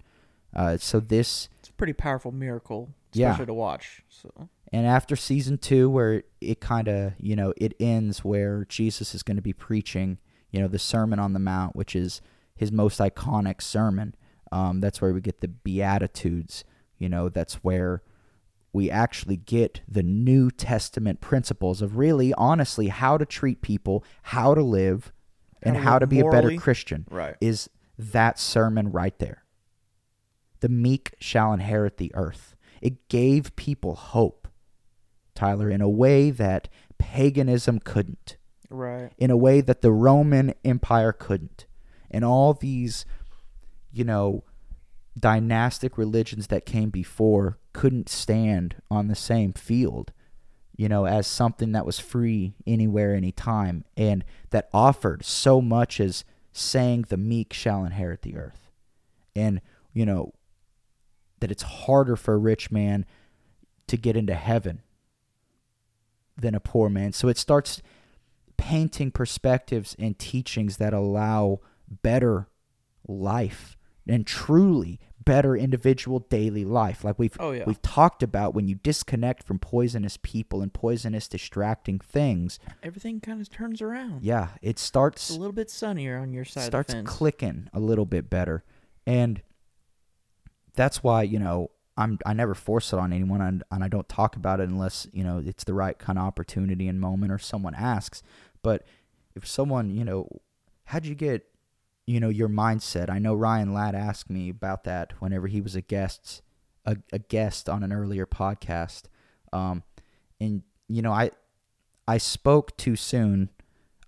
[0.56, 3.36] Uh, so this, It's a pretty powerful miracle, Yeah.
[3.36, 4.04] to watch.
[4.10, 9.14] So and after season two, where it kind of, you know, it ends where Jesus
[9.14, 10.18] is going to be preaching,
[10.54, 12.22] you know, the Sermon on the Mount, which is
[12.56, 14.16] his most iconic sermon.
[14.52, 16.63] Um, that's where we get the Beatitudes,
[16.98, 18.04] you know, that's where
[18.72, 24.54] we actually get the New Testament principles of really, honestly, how to treat people, how
[24.54, 25.12] to live,
[25.62, 26.56] and How to how to be a better.
[26.58, 27.36] Christian right.
[27.42, 29.44] is that sermon right there.
[30.60, 32.56] The meek shall inherit the earth.
[32.82, 34.48] It gave people hope,
[35.36, 38.38] Tyler, in a way that paganism couldn't,
[38.74, 39.12] Right.
[39.20, 41.68] in a way that the Roman Empire couldn't.
[42.10, 43.06] And all these,
[43.92, 44.44] you know,
[45.18, 50.12] dynastic religions that came before couldn't stand on the same field,
[50.76, 56.26] you know, as something that was free anywhere, anytime, and that offered so much as
[56.52, 58.72] saying the meek shall inherit the earth.
[59.36, 59.62] And,
[59.94, 60.34] you know,
[61.40, 63.06] that it's harder for a rich man
[63.86, 64.82] to get into heaven
[66.36, 67.14] than a poor man.
[67.14, 67.82] So it starts
[68.58, 71.60] painting perspectives and teachings that allow
[72.02, 72.48] better
[73.08, 77.63] life and truly better individual daily life like we've Oh, yeah.
[77.66, 83.39] we've talked about when you disconnect from poisonous people and poisonous distracting things Everything kind
[83.39, 84.24] of turns around.
[84.24, 87.18] yeah it It's starts a little bit sunnier on your side starts of the fence.
[87.18, 88.63] clicking a little bit better
[89.08, 89.42] and
[90.76, 94.10] that's why you know i'm i never force it on anyone and, and i don't
[94.10, 97.38] talk about it unless you know it's the right kind of opportunity and moment or
[97.38, 98.24] someone asks.
[98.62, 98.86] But
[99.36, 100.28] if someone you know
[100.86, 101.46] how'd you get
[102.06, 103.10] you know your mindset?
[103.10, 106.42] I know ryan ladd asked me about that whenever he was a guest
[106.86, 109.04] a, a guest on an earlier podcast.
[109.52, 109.84] Um
[110.40, 111.32] and you know i
[112.08, 113.50] i spoke too soon.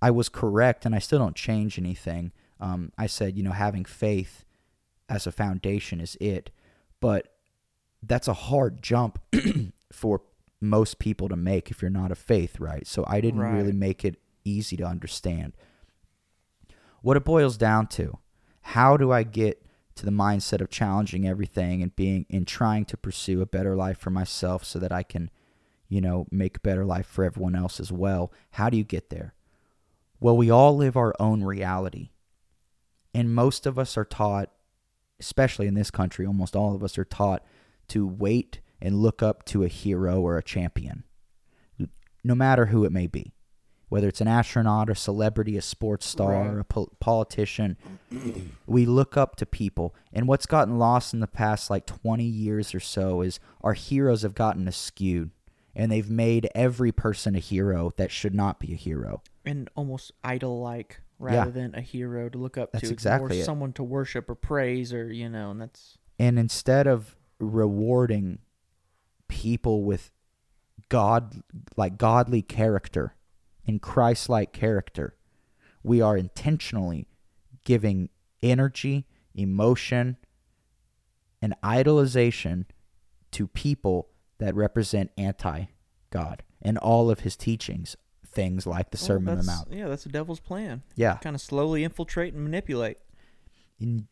[0.02, 2.32] I was correct and i still don't change anything.
[2.60, 4.43] Um i said you know having faith
[5.08, 6.50] as a foundation is it.
[7.00, 7.35] But
[8.07, 9.19] that's a hard jump
[9.91, 10.21] for
[10.61, 12.87] most people to make if you're not of faith right?
[12.87, 15.53] So i didn't really make it easy to understand.
[17.01, 18.19] What it boils down to
[18.61, 19.63] how do i get
[19.95, 23.97] to the mindset of challenging everything and being and trying to pursue a better life
[23.97, 25.29] for myself so that i can
[25.87, 28.31] you know make a better life for everyone else as well?
[28.51, 29.33] How do you get there?
[30.19, 32.09] Well we all live our own reality.
[33.13, 34.49] And most of us are taught
[35.19, 37.43] especially in this country almost all of us are taught
[37.89, 41.04] to wait and look up to a hero or a champion
[42.24, 43.32] no matter who it may be
[43.88, 46.60] whether it's an astronaut, a celebrity, a sports star, Right.
[46.60, 47.78] a pol- politician.
[48.65, 49.95] we look up to people.
[50.12, 54.24] And what's gotten lost in the past like 20 years or so is our heroes
[54.24, 55.30] have gotten skewed
[55.76, 59.21] and they've made every person a hero that should not be a hero.
[59.45, 61.26] and almost idol like Yeah.
[61.38, 62.93] rather than a hero to look up That's to.
[62.93, 63.45] exactly or it.
[63.45, 68.39] someone to worship or praise or you know, and that's And instead of rewarding
[69.28, 70.12] people with
[70.89, 71.41] God
[71.76, 73.15] like godly character
[73.65, 75.15] and Christ-like character,
[75.84, 77.08] we are intentionally
[77.63, 78.10] giving
[78.43, 80.17] energy, emotion,
[81.41, 82.65] and idolization
[83.32, 87.95] to people that represent anti-God and all of his teachings,
[88.26, 89.67] things like the well, Sermon on the Mount.
[89.71, 90.84] Yeah, that's the devil's plan.
[90.95, 91.17] Yeah.
[91.17, 92.98] Kind of slowly infiltrate and manipulate.
[93.80, 94.08] and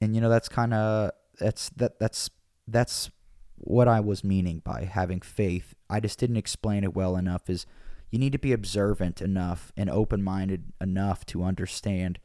[0.00, 2.30] and you know that's kind of that's that that's
[2.66, 3.10] that's
[3.56, 5.74] what I was meaning by having faith.
[5.88, 7.48] I just didn't explain it well enough.
[7.48, 7.66] Is
[8.10, 12.18] you need to be observant enough and open-minded enough to understand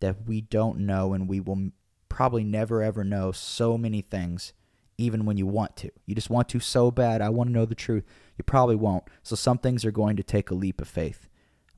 [0.00, 1.70] that we don't know and we will
[2.08, 4.52] probably never ever know so many things
[4.98, 5.90] even when you want to.
[6.06, 7.20] You just want to so bad.
[7.20, 8.04] I want to know the truth.
[8.38, 9.04] You probably won't.
[9.22, 11.28] So some things are going to take a leap of faith.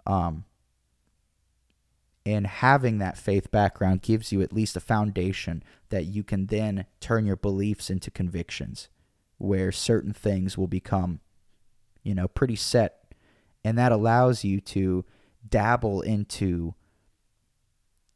[0.06, 0.44] Um,
[2.24, 6.86] and having that faith background gives you at least a foundation that you can then
[7.00, 8.88] turn your beliefs into convictions
[9.38, 11.20] where certain things will become
[12.02, 12.94] you know pretty set.
[13.64, 15.04] And that allows you to
[15.48, 16.74] dabble into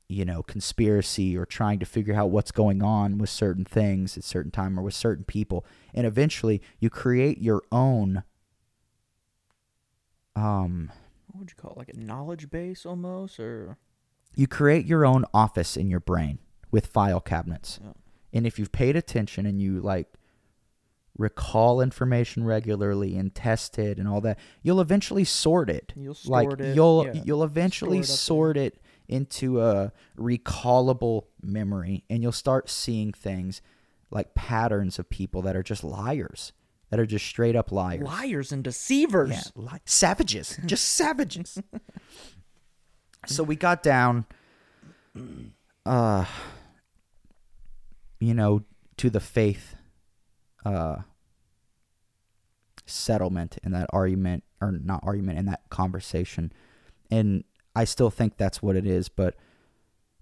[0.09, 4.25] you know conspiracy or trying to figure out what's going on with certain things at
[4.25, 5.65] certain time or with certain people.
[5.95, 8.25] And eventually you create your own
[10.37, 10.91] um
[11.29, 11.79] What would you call it?
[11.79, 13.77] Like a knowledge base almost, or?
[14.35, 16.39] you create your own office in your brain
[16.73, 17.79] with file cabinets.
[17.81, 17.93] Yeah.
[18.33, 20.09] And if you've paid attention and you like
[21.17, 25.93] recall information regularly and test it and all that, you'll eventually sort it.
[25.95, 26.75] you'll like sort it.
[26.75, 27.23] you'll yeah.
[27.25, 33.61] you'll eventually store it sort it into a recallable memory and you'll start seeing things
[34.11, 36.53] like patterns of people that are just liars,
[36.91, 38.03] that are just straight up liars.
[38.03, 39.31] liars and deceivers.
[39.31, 41.59] Yeah, li- savages, just savages.
[43.27, 44.27] so we got down,
[45.87, 46.25] uh,
[48.23, 48.63] you know,
[48.99, 49.75] to the faith,
[50.65, 50.99] uh,
[52.87, 56.53] settlement in that argument, or not argument, in that conversation,
[57.11, 57.43] and
[57.75, 59.35] I still think that's what it is, but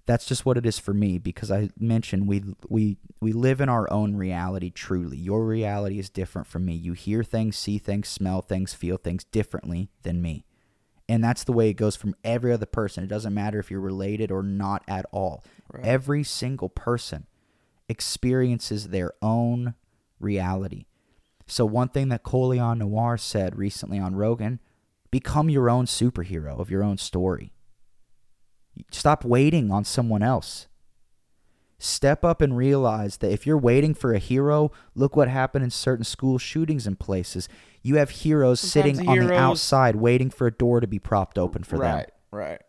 [0.06, 3.68] that's just what it is for me because I mentioned we we we live in
[3.68, 5.18] our own reality truly.
[5.18, 6.74] Your reality is different from me.
[6.74, 10.46] You hear things, see things, smell things, feel things differently than me.
[11.08, 13.04] And that's the way it goes from every other person.
[13.04, 15.44] It doesn't matter if you're related or not at all.
[15.72, 15.84] Right.
[15.84, 17.26] Every single person
[17.90, 19.74] experiences their own
[20.18, 20.86] reality.
[21.46, 24.60] So one thing that Colion Noir said recently on Rogan,
[25.10, 27.52] become your own superhero of your own story.
[28.92, 30.68] Stop waiting on someone else.
[31.78, 35.70] Step up and realize that if you're waiting for a hero, look what happened in
[35.70, 37.48] certain school shootings and places.
[37.82, 40.98] You have heroes Sometimes sitting the on the outside waiting for a door to be
[40.98, 41.96] propped open for them.
[41.96, 42.62] right, right.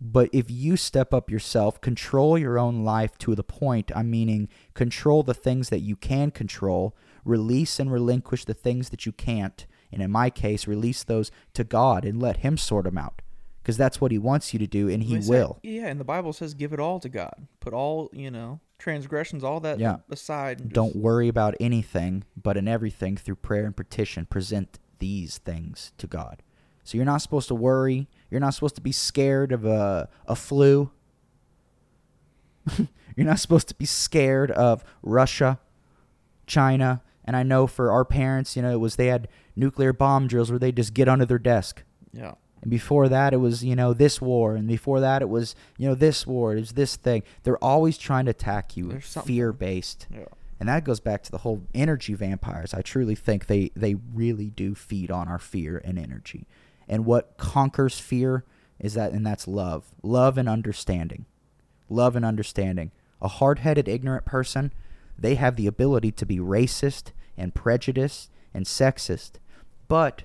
[0.00, 4.48] But if you step up yourself, control your own life to the point, I'm meaning
[4.74, 9.66] control the things that you can control, release and relinquish the things that you can't,
[9.92, 13.22] And in my case, release those to God and let Him sort them out.
[13.62, 15.58] Because that's what He wants you to do, and He will.
[15.62, 17.46] yeah, and the Bible says, "Give it all to God.
[17.60, 19.98] Put all you know transgressions, all that Yeah.
[20.10, 20.60] aside.
[20.60, 25.92] And Don't worry about anything, but in everything, through prayer and petition, present these things
[25.98, 26.42] to God.
[26.86, 28.08] So you're not supposed to worry.
[28.30, 30.90] You're not supposed to be scared of a, a flu.
[33.16, 35.58] you're not supposed to be scared of Russia,
[36.46, 37.02] China.
[37.24, 40.50] And I know for our parents, you know, it was they had nuclear bomb drills
[40.50, 41.82] where they just get under their desk.
[42.12, 44.54] Yeah, And before that, it was, you know, this war.
[44.54, 46.54] And before that, it was, you know, this war.
[46.56, 47.22] It was this thing.
[47.42, 50.06] They're always trying to attack you, fear based.
[50.12, 50.24] yeah.
[50.58, 52.72] And that goes back to the whole energy vampires.
[52.72, 56.46] I truly think they, they really do feed on our fear and energy.
[56.88, 58.44] And what conquers fear
[58.78, 59.86] is that, and that's love.
[60.02, 61.26] Love and understanding.
[61.88, 62.92] Love and understanding.
[63.20, 64.72] A hard headed, ignorant person,
[65.18, 69.32] they have the ability to be racist and prejudiced and sexist.
[69.88, 70.24] But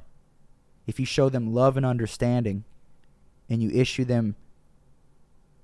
[0.88, 2.66] if you show them love and understanding
[3.50, 4.36] and you issue them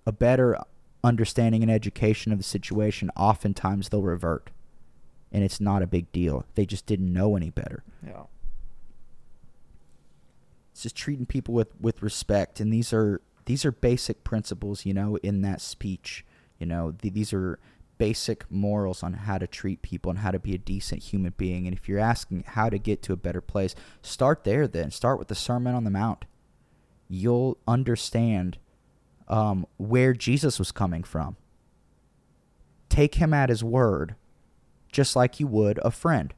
[0.06, 0.58] a better
[1.04, 4.50] understanding and education of the situation, oftentimes they'll revert.
[5.32, 6.46] And it's not a big deal.
[6.56, 7.84] They just didn't know any better.
[8.06, 8.24] Yeah.
[10.78, 12.60] It's just treating people with, with respect.
[12.60, 16.24] And these are these are basic principles, you know, in that speech.
[16.60, 17.58] You know, th- these are
[17.98, 21.66] basic morals on how to treat people and how to be a decent human being.
[21.66, 24.92] And if you're asking how to get to a better place, start there then.
[24.92, 26.26] Start with the Sermon on the Mount.
[27.10, 28.60] You'll understand
[29.28, 31.38] um, where Jesus was coming from.
[32.88, 34.14] Take him at his word,
[34.92, 36.36] just like you would a friend.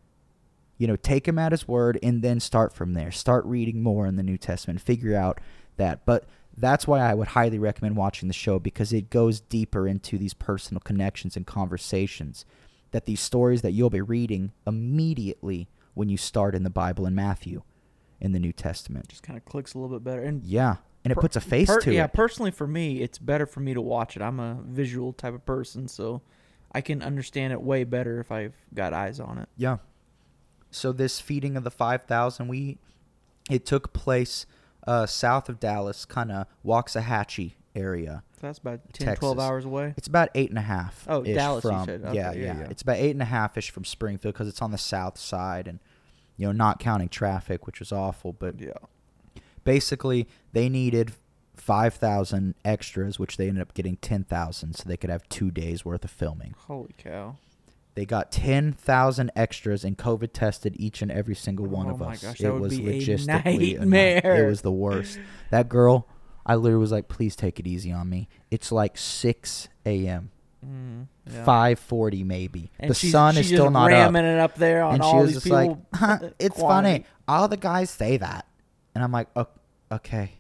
[0.80, 3.12] You know, take him at his word and then start from there.
[3.12, 4.82] Start reading more in the New Testament.
[4.82, 5.40] Figure out
[5.78, 6.06] that.
[6.06, 6.26] But
[6.58, 10.34] that's why I would highly recommend watching the show because it goes deeper into these
[10.34, 12.46] personal connections and conversations.
[12.92, 17.14] That these stories that you'll be reading immediately when you start in the Bible in
[17.14, 17.62] Matthew
[18.20, 19.10] in the New Testament.
[19.10, 20.24] Just kind of clicks a little bit better.
[20.24, 20.78] And Yeah.
[21.04, 22.04] And it per- puts a face per- to yeah, it.
[22.04, 24.22] Yeah, personally for me, it's better for me to watch it.
[24.22, 26.22] I'm a visual type of person, so
[26.74, 29.50] I can understand it way better if I've got eyes on it.
[29.56, 29.78] Yeah.
[30.72, 32.78] So this feeding of the 5,000, we
[33.50, 34.46] it took place
[34.88, 38.24] uh, south of Dallas, kind of Waxahachie area.
[38.40, 39.94] So that's about 10, 12 hours away.
[39.98, 41.06] It's about eight and a half.
[41.10, 42.04] Oh, Dallas, From, said.
[42.06, 42.68] Okay, yeah, yeah, yeah.
[42.70, 45.68] It's about eight and a half ish from Springfield because it's on the south side,
[45.68, 45.80] and
[46.38, 48.32] you know, not counting traffic, which was awful.
[48.32, 48.72] But Yeah.
[49.64, 51.12] basically, they needed
[51.56, 55.52] five thousand extras, which they ended up getting ten thousand, so they could have two
[55.52, 56.56] days worth of filming.
[56.68, 57.36] Holy cow.
[58.00, 62.24] They got 10,000 extras and COVID tested each and every single one Oh of us.
[62.24, 64.46] gosh, it was a logistically a nightmare.
[64.46, 65.20] It was the worst.
[65.52, 66.08] That girl,
[66.46, 68.30] I literally was like, please take it easy on me.
[68.52, 70.32] It's like 6 a.m.,
[70.66, 71.46] Mm, yeah.
[71.46, 72.72] 5.40 maybe.
[72.80, 73.98] And the sun is still not up.
[73.98, 75.58] ramming it up there on And she all was these just people.
[75.68, 75.78] like,
[76.22, 77.04] huh, it's quantity.
[77.04, 77.06] funny.
[77.28, 78.46] All the guys say that.
[78.96, 79.48] And I'm like, "O-
[79.92, 80.32] okay.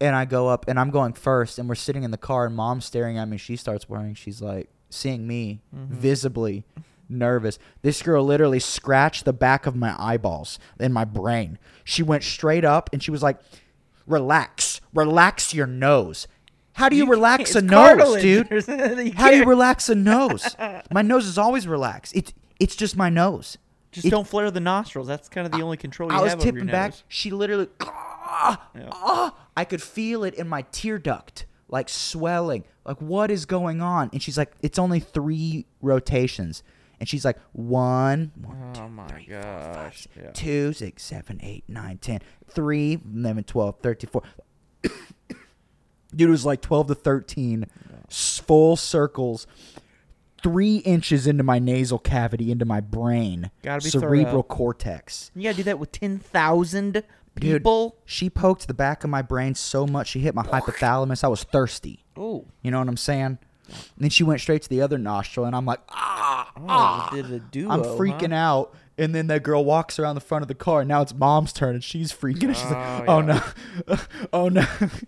[0.00, 2.54] And I go up and I'm going first and we're sitting in the car and
[2.56, 3.36] mom's staring at me.
[3.36, 4.14] She starts worrying.
[4.14, 5.88] She's like, seeing me Mhm.
[5.88, 6.64] visibly
[7.08, 7.58] nervous.
[7.82, 11.58] This girl literally scratched the back of my eyeballs in my brain.
[11.84, 13.38] She went straight up and she was like,
[14.06, 16.26] relax, relax your nose.
[16.74, 18.48] How do you, relax it's a nose, dude?
[19.16, 20.56] How do you relax a nose?
[20.90, 22.16] My nose is always relaxed.
[22.16, 23.58] It's it's just my nose.
[23.90, 25.06] Just It- don't flare the nostrils.
[25.06, 26.92] That's kind of the only control you I was have over your tipping back.
[26.92, 27.04] nose.
[27.08, 28.88] She literally, ah, Yeah.
[28.92, 32.62] ah, I could feel it in my tear duct, like swelling.
[32.84, 34.10] Like, what is going on?
[34.12, 36.62] And she's like, it's only three rotations.
[37.00, 40.02] And she's like, one, one, Oh my three, four, five, gosh.
[40.02, 40.30] six, Yeah.
[40.32, 44.22] two, six, seven, eight, nine, ten, three, eleven, twelve, thirteen, four.
[46.14, 47.66] Dude, it was like 12 to 13
[48.08, 49.46] s- full circles,
[50.42, 54.42] three inches into my nasal cavity, into my brain, Gotta be cerebral thorough.
[54.42, 55.30] cortex.
[55.34, 57.02] You gotta do that with ten thousand
[57.36, 57.96] Dude, people.
[58.04, 61.24] she poked the back of my brain so much she hit my hypothalamus.
[61.24, 62.04] I was thirsty.
[62.16, 63.38] Oh, You know what I'm saying?
[63.68, 67.10] And then she went straight to the other nostril, and I'm like, ah, oh, ah.
[67.12, 67.70] did a duo.
[67.70, 68.34] I'm freaking huh?
[68.36, 68.74] out.
[68.98, 70.80] And then that girl walks around the front of the car.
[70.80, 72.50] And now it's mom's turn, and she's freaking.
[72.50, 72.56] out.
[72.56, 73.50] She's like, Oh, oh yeah.
[73.88, 73.96] no,
[74.34, 74.64] oh no.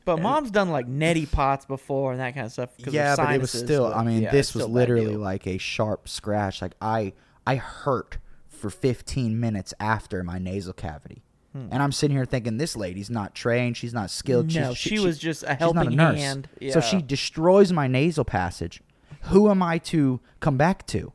[0.06, 2.70] But mom's done like neti pots before and that kind of stuff.
[2.78, 3.90] yeah, but it was still.
[3.90, 6.62] but I mean, yeah, this was still a bad literally like a sharp scratch.
[6.62, 7.12] Like I,
[7.46, 8.16] I hurt
[8.48, 11.23] for 15 minutes after my nasal cavity.
[11.54, 11.68] Hmm.
[11.70, 13.76] And I'm sitting here thinking this lady's not trained.
[13.76, 14.52] She's not skilled.
[14.54, 16.18] No, she's, she was just a helping nurse.
[16.18, 16.48] hand.
[16.70, 18.82] So she destroys my nasal passage.
[19.22, 21.12] Who am I to come back to?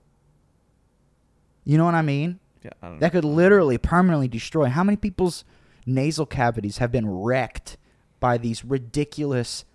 [1.65, 2.39] You know what I mean?
[2.63, 4.67] Yeah, I That could literally permanently destroy.
[4.67, 5.43] How many people's
[5.85, 7.77] nasal cavities have been wrecked
[8.19, 9.65] by these ridiculous,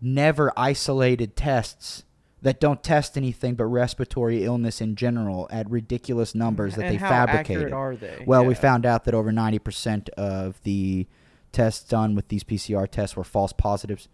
[0.00, 2.04] never isolated tests
[2.46, 6.96] that don't test anything but respiratory illness in general at ridiculous numbers that and they
[6.98, 7.56] how fabricated.
[7.56, 8.22] accurate are they?
[8.24, 11.08] Well, we found out that over 90% of the
[11.50, 14.08] tests done with these PCR tests were false positives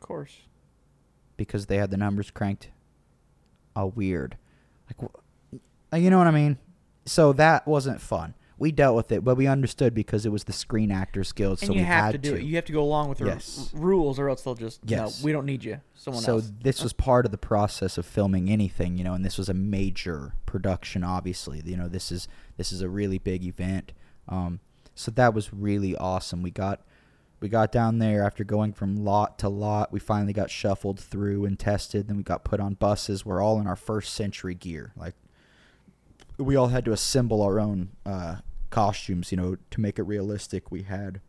[0.08, 0.38] course.
[1.36, 2.70] because they had the numbers cranked.
[3.76, 4.36] Oh, weird.
[4.90, 5.08] Like,
[6.02, 6.58] you know what I mean?
[7.04, 8.34] So that wasn't fun.
[8.58, 11.60] We dealt with it, but we understood because it was the Screen Actors Guild.
[11.60, 12.42] And so you we have had to do it.
[12.42, 13.70] You have to go along with the Yes.
[13.74, 15.20] r- rules, or else they'll just Yes.
[15.20, 15.80] no, we don't need you.
[15.94, 16.50] Someone so else.
[16.62, 19.54] this was part of the process of filming anything, you know, and this was a
[19.54, 21.04] major production.
[21.04, 23.92] Obviously, you know, this is this is a really big event.
[24.28, 24.60] Um,
[24.94, 26.42] so that was really awesome.
[26.42, 26.80] We got
[27.40, 29.92] we got down there after going from lot to lot.
[29.92, 32.08] We finally got shuffled through and tested.
[32.08, 33.26] Then we got put on buses.
[33.26, 34.92] We're all in our first century gear.
[34.96, 35.14] Like
[36.38, 38.36] we all had to assemble our own uh,
[38.70, 40.70] costumes, you know, to make it realistic.
[40.70, 41.20] We had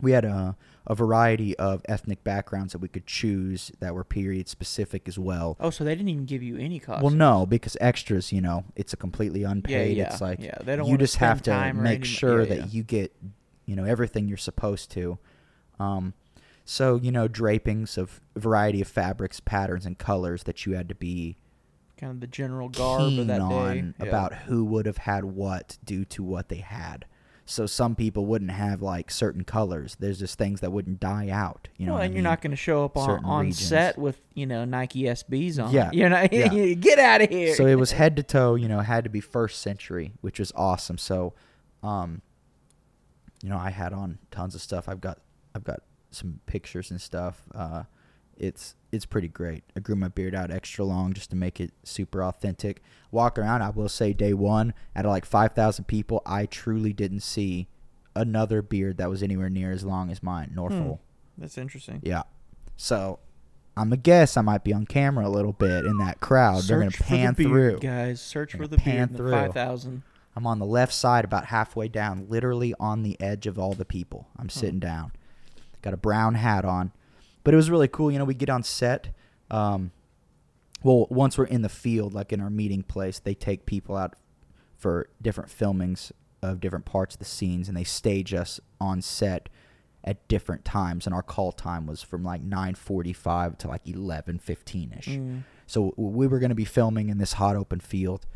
[0.00, 0.56] we had a,
[0.86, 5.56] a variety of ethnic backgrounds that we could choose that were period specific as well.
[5.58, 7.02] Oh, so they didn't even give you any costumes?
[7.02, 9.96] Well, no, because extras, you know, it's a completely unpaid.
[9.96, 10.04] yeah.
[10.04, 10.12] yeah.
[10.12, 12.84] It's like Yeah, they don't you just have to make any- sure yeah, that you
[12.84, 13.12] get,
[13.66, 15.18] you know, everything you're supposed to.
[15.80, 16.14] Um,
[16.64, 20.88] so you know, drapings of a variety of fabrics, patterns, and colors that you had
[20.90, 21.38] to be
[21.98, 23.92] kind of the general garb keen of that on day.
[24.00, 24.06] Yeah.
[24.06, 27.04] about who would have had what due to what they had.
[27.50, 29.96] So some people wouldn't have like certain colors.
[29.98, 31.68] There's just things that wouldn't die out.
[31.78, 32.24] You know, well, what I and you're mean?
[32.24, 33.66] not going to show up on, Certain on regions.
[33.66, 35.72] set with you know Nike SBs on.
[35.72, 36.30] Yeah, you're not.
[36.32, 36.48] yeah.
[36.74, 37.54] get out of here.
[37.54, 40.52] so it was head to toe you know had to be first century which was
[40.54, 41.32] awesome so
[41.82, 42.20] um
[43.42, 45.18] you know i had on tons of stuff i've got
[45.54, 45.80] i've got
[46.10, 47.84] some pictures and stuff uh
[48.38, 51.72] it's it's pretty great i grew my beard out extra long just to make it
[51.82, 52.80] super authentic
[53.10, 57.20] walk around i will say day one out of like 5000 people i truly didn't
[57.20, 57.68] see
[58.16, 60.78] another beard that was anywhere near as long as mine nor Hmm.
[60.82, 61.00] full
[61.36, 62.00] That's interesting.
[62.02, 62.22] yeah
[62.76, 63.18] so
[63.76, 66.78] i'm a guess i might be on camera a little bit in that crowd they're
[66.78, 68.20] gonna Search for the pan beard, through guys.
[68.20, 69.16] Search for the pan beard.
[69.16, 69.30] through.
[69.32, 70.02] five thousand.
[70.36, 73.84] I'm on the left side, about halfway down, literally on the edge of all the
[73.84, 74.28] people.
[74.38, 75.10] I'm sitting down.
[75.82, 76.92] Got a brown hat on.
[77.48, 78.10] But it was really cool.
[78.10, 79.08] You know, we get on set.
[79.50, 79.92] Um,
[80.82, 84.16] well, once we're in the field, like in our meeting place, they take people out
[84.76, 89.48] for different filmings of different parts of the scenes, and they stage us on set
[90.04, 91.06] at different times.
[91.06, 95.06] And our call time was from like 9:45 to like 11:15 ish.
[95.06, 95.44] Mm.
[95.66, 98.26] So we were going to be filming in this hot open field.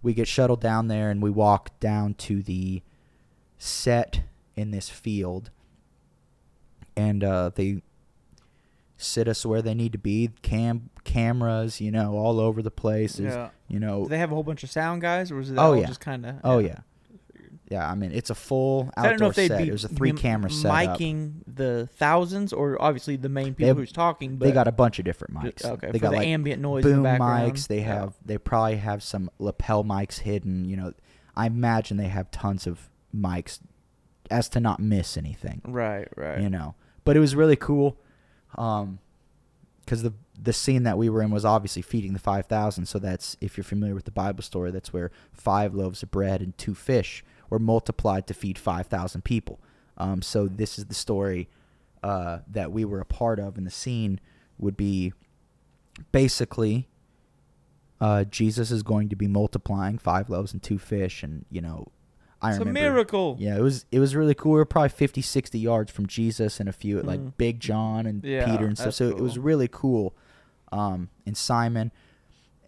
[0.00, 2.82] We get shuttled down there and we walk down to the
[3.58, 4.22] set
[4.54, 5.50] in this field.
[6.96, 7.82] And uh, they
[8.96, 10.30] sit us where they need to be.
[10.42, 13.18] Cam cameras, you know, all over the place.
[13.20, 13.50] Yeah.
[13.68, 15.62] You know, Do they have a whole bunch of sound guys, or was it Oh,
[15.72, 15.86] all yeah.
[15.86, 16.36] just kind of?
[16.44, 16.78] oh yeah,
[17.70, 17.88] yeah.
[17.90, 19.62] I mean, it's a full I don't know outdoor they'd set.
[19.62, 20.98] be It was a three camera setup.
[20.98, 24.36] miking the thousands, or obviously the main people have- who's talking.
[24.36, 25.64] But They got a bunch of different mics.
[25.64, 27.66] okay, they got the like ambient noise in the boom mics.
[27.68, 27.84] They Yeah.
[28.00, 30.64] have they probably have some lapel mics hidden.
[30.64, 30.92] You know,
[31.36, 33.58] I imagine they have tons of mics
[34.30, 35.60] as to not miss anything.
[35.64, 36.40] right, right.
[36.40, 36.74] You know,
[37.04, 37.96] but it was really cool,
[38.56, 38.98] um,
[39.80, 42.86] because the the scene that we were in was obviously feeding the five thousand.
[42.86, 46.42] So that's if you're familiar with the Bible story, that's where five loaves of bread
[46.42, 49.60] and two fish were multiplied to feed five thousand people.
[49.96, 51.48] Um, so this is the story
[52.02, 54.20] uh, that we were a part of, and the scene
[54.58, 55.12] would be
[56.12, 56.88] basically
[58.00, 61.88] uh, Jesus is going to be multiplying five loaves and two fish, and you know,
[62.42, 63.36] I it's a miracle.
[63.38, 64.52] Yeah, it was it was really cool.
[64.52, 68.22] We were probably 50, 60 yards from Jesus and a few like Big John and
[68.24, 68.94] Yeah, Peter and stuff.
[68.94, 70.14] So it was really cool.
[70.72, 71.92] Um, and Simon,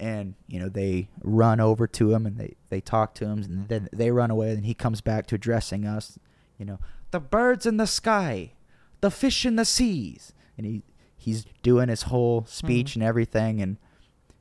[0.01, 3.69] and you know they run over to him and they they talk to him and
[3.69, 6.19] then they run away and he comes back to addressing us.
[6.59, 6.79] You know,
[7.11, 8.53] the birds in the sky,
[9.01, 10.83] the fish in the seas, and he
[11.17, 12.97] he's doing his whole speech Mhm.
[12.97, 13.61] and everything.
[13.61, 13.77] And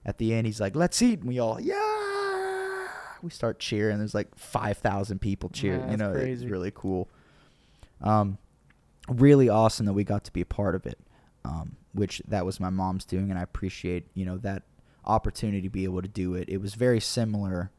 [0.05, 2.06] at the end, he's like, "Let's eat," and we all yeah.
[3.21, 3.97] We start cheering.
[3.97, 5.81] There's like five thousand people cheering.
[5.81, 6.47] Yeah, you know, it's crazy.
[6.47, 7.07] really cool.
[8.01, 8.37] Um,
[9.09, 10.99] really awesome that we got to be a part of it.
[11.45, 14.63] Um, which that was my mom's doing, and I appreciate you know that
[15.05, 16.49] opportunity to be able to do it.
[16.49, 17.71] It was very similar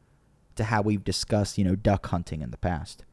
[0.55, 3.05] to how we've discussed you know duck hunting in the past.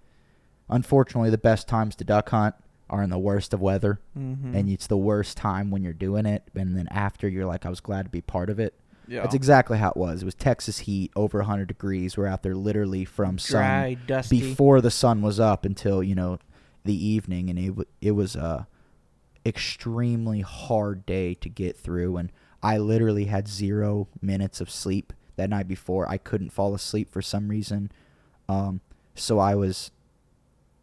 [0.68, 2.54] Unfortunately, the best times to duck hunt
[2.88, 4.54] are in the worst of weather, Mm-hmm.
[4.56, 7.68] and it's the worst time when you're doing it, and then after you're like, I
[7.68, 8.74] was glad to be part of it.
[9.09, 9.22] Yeah.
[9.22, 10.22] That's exactly how it was.
[10.22, 12.16] It was Texas heat, over 100 degrees.
[12.16, 14.40] We're out there literally from dry, sun dusty.
[14.40, 16.38] before the sun was up until you know
[16.84, 18.66] the evening, and it w- it was a
[19.44, 22.16] extremely hard day to get through.
[22.16, 22.32] And
[22.62, 26.09] I literally had zero minutes of sleep that night before.
[26.09, 27.92] I couldn't fall asleep for some reason,
[28.48, 28.80] um,
[29.14, 29.90] so I was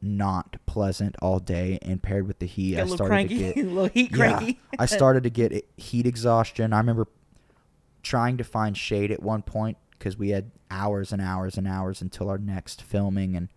[0.02, 1.80] not pleasant all day.
[1.82, 4.18] And paired with the heat, Got I started cranky, to get a little heat yeah,
[4.18, 4.60] cranky.
[4.80, 6.74] I started to get heat exhaustion.
[6.74, 7.08] I remember
[8.04, 12.02] trying to find shade at one point because we had hours and hours and hours
[12.02, 13.50] until our next filming, and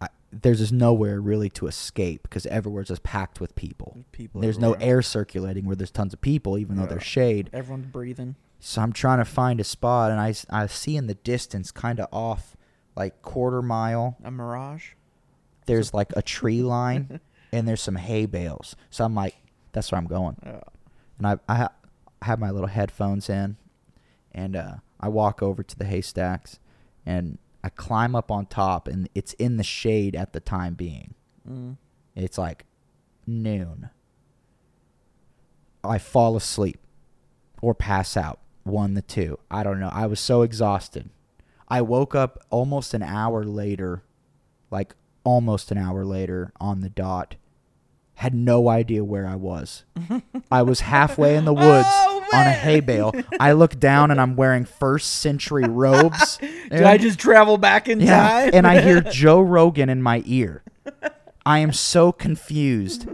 [0.00, 4.04] I, there's just nowhere really to escape because everywhere's just packed with people.
[4.12, 4.40] People.
[4.40, 7.50] There's no air circulating where there's tons of people, even though there's shade.
[7.52, 8.36] Everyone's breathing.
[8.60, 12.00] So I'm trying to find a spot, and I, I see in the distance, kind
[12.00, 12.56] of off,
[12.96, 14.92] like quarter mile, A mirage.
[15.66, 17.20] there's like a tree line,
[17.52, 18.74] and there's some hay bales.
[18.90, 19.34] So I'm like,
[19.72, 20.36] that's where I'm going.
[20.44, 20.60] Yeah.
[21.18, 21.68] And I I,
[22.24, 23.58] I have my little headphones in,
[24.32, 26.58] and uh, I walk over to the haystacks,
[27.04, 31.14] and I climb up on top, and it's in the shade at the time being.
[31.46, 31.76] Mm.
[32.16, 32.64] It's like
[33.26, 33.90] noon.
[35.84, 36.78] I fall asleep
[37.60, 38.40] or pass out.
[38.62, 39.38] One the two.
[39.50, 39.90] I don't know.
[39.92, 41.10] I was so exhausted.
[41.68, 44.02] I woke up almost an hour later,
[44.70, 44.94] like
[45.24, 47.34] almost an hour later on the dot.
[48.16, 49.84] Had no idea where I was.
[49.98, 50.38] Mm-hmm.
[50.50, 53.12] I was halfway in the oh, woods Oh, on a hay bale.
[53.40, 56.38] I look down and I'm wearing first century robes.
[56.38, 58.50] Did I just travel back in time?
[58.54, 60.62] and I hear Joe Rogan in my ear.
[61.44, 63.08] I am so confused.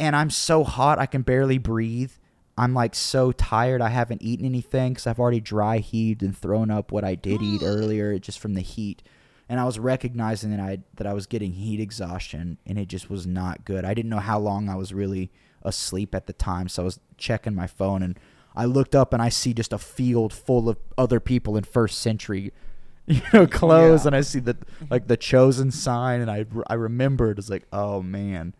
[0.00, 2.12] And I'm so hot I can barely breathe.
[2.56, 3.80] I'm like so tired.
[3.80, 7.40] I haven't eaten anything because I've already dry heaved and thrown up what I did
[7.42, 9.02] eat earlier just from the heat.
[9.48, 13.08] And I was recognizing that I that I was getting heat exhaustion, and it just
[13.08, 13.84] was not good.
[13.84, 15.30] I didn't know how long I was really
[15.62, 18.18] asleep at the time, so I was checking my phone, and
[18.54, 21.98] I looked up and I see just a field full of other people in first
[22.00, 22.52] century
[23.06, 24.08] you know clothes Yeah.
[24.08, 24.54] and i see the
[24.90, 28.52] like the chosen sign and i i remembered it's like oh man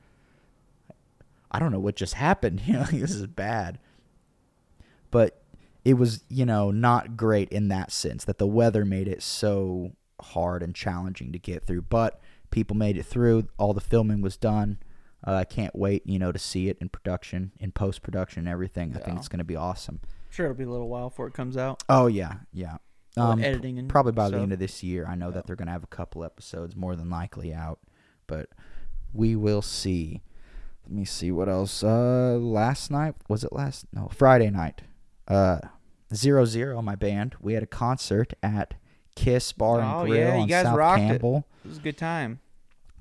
[1.51, 3.79] i don't know what just happened you know this is bad
[5.11, 5.43] but
[5.85, 9.93] it was you know not great in that sense that the weather made it so
[10.21, 14.37] hard and challenging to get through but people made it through all the filming was
[14.37, 14.79] done
[15.27, 18.49] uh, i can't wait you know to see it in production in post production and
[18.49, 20.01] everything i think it's going to be awesome
[20.31, 21.83] sure it'll be a little while before it comes out.
[21.89, 22.77] oh yeah yeah
[23.17, 25.07] Um, editing and probably by the end of this year.
[25.09, 25.35] I know Yeah.
[25.37, 27.81] that they're going to have a couple episodes more than likely out,
[28.29, 28.51] but
[29.13, 30.21] we will see.
[30.85, 31.83] Let me see what else.
[31.83, 33.87] Uh, last night was it last?
[33.93, 34.83] No, Friday night.
[35.27, 35.59] Uh,
[36.15, 36.81] zero zero.
[36.83, 37.35] My band.
[37.41, 38.75] We had a concert at
[39.19, 41.07] Kiss Bar and Oh, Grill yeah, you on guys South rocked it.
[41.09, 41.45] Campbell.
[41.65, 42.39] It was a good time.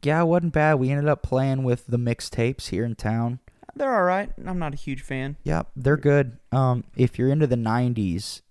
[0.04, 0.76] Yeah, it wasn't bad.
[0.76, 3.40] We ended up playing with the mixtapes here in town.
[3.76, 4.32] They're all right.
[4.46, 5.38] I'm not a huge fan.
[5.44, 6.38] Yep, they're good.
[6.52, 8.42] Um, if you're into the '90s,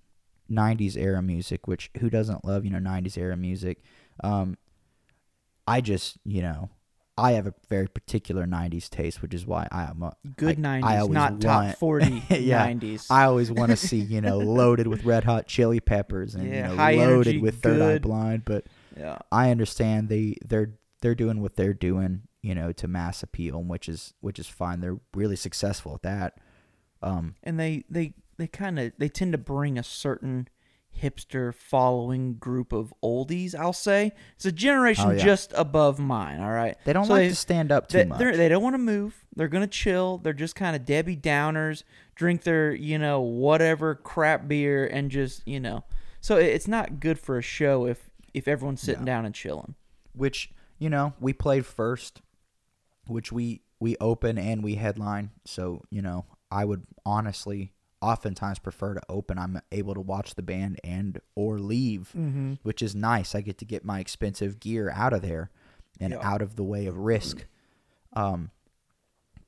[0.50, 3.82] '90s era music, which who doesn't love you know '90s era music?
[4.22, 4.56] Um,
[5.66, 6.70] I just you know,
[7.18, 10.80] I have a very particular '90s taste, which is why I am a Good I-
[10.80, 12.66] 90s, I not top want- 40 Yeah.
[12.68, 13.06] 90s.
[13.10, 16.70] I always want to see you know loaded with Red Hot Chili Peppers and Yeah,
[16.90, 17.98] you know loaded energy, with Third Eye.
[17.98, 19.18] Blind, but yeah.
[19.32, 23.88] I understand they they're they're doing what they're doing, you know, to mass appeal, which
[23.88, 24.80] is which is fine.
[24.80, 26.38] They're really successful at that.
[27.02, 30.48] Um, and they they they kind of they tend to bring a certain
[31.02, 34.12] hipster following group of oldies i'll say.
[34.36, 35.24] It's a generation Oh, yeah.
[35.24, 36.76] just above mine all right?
[36.84, 38.18] They don't So like they- to stand up too they, much.
[38.18, 39.24] they're- don't want to move.
[39.34, 40.18] They're gonna chill.
[40.18, 41.82] They're just kind of debbie downers
[42.14, 45.84] drink their you know whatever crap beer and just you know.
[46.20, 49.14] So it's not good for a show if if everyone's sitting Yeah.
[49.14, 49.74] down and chilling.
[50.14, 52.22] Which you know we played first
[53.06, 55.30] which we we open and we headline.
[55.44, 57.72] So you know i would honestly
[58.06, 59.38] oftentimes prefer to open.
[59.38, 62.54] I'm able to watch the band and or leave mm-hmm.
[62.62, 63.34] which is nice.
[63.34, 65.50] I get to get my expensive gear out of there
[66.00, 66.20] and Yeah.
[66.22, 67.46] out of the way of risk.
[68.12, 68.50] Um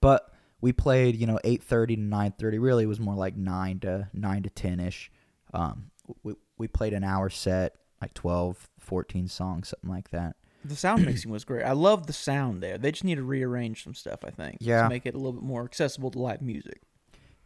[0.00, 4.08] but we played you know 8.30 to 9.30 really it was more like 9 to
[4.12, 5.08] 9 to 10ish
[5.54, 5.90] um
[6.22, 10.36] we, we played an hour set like 12 14 songs something like that.
[10.64, 11.62] The sound mixing was great.
[11.64, 12.78] I love the sound there.
[12.78, 14.82] They just need to rearrange some stuff i think Yeah.
[14.82, 16.82] to make it a little bit more accessible to live music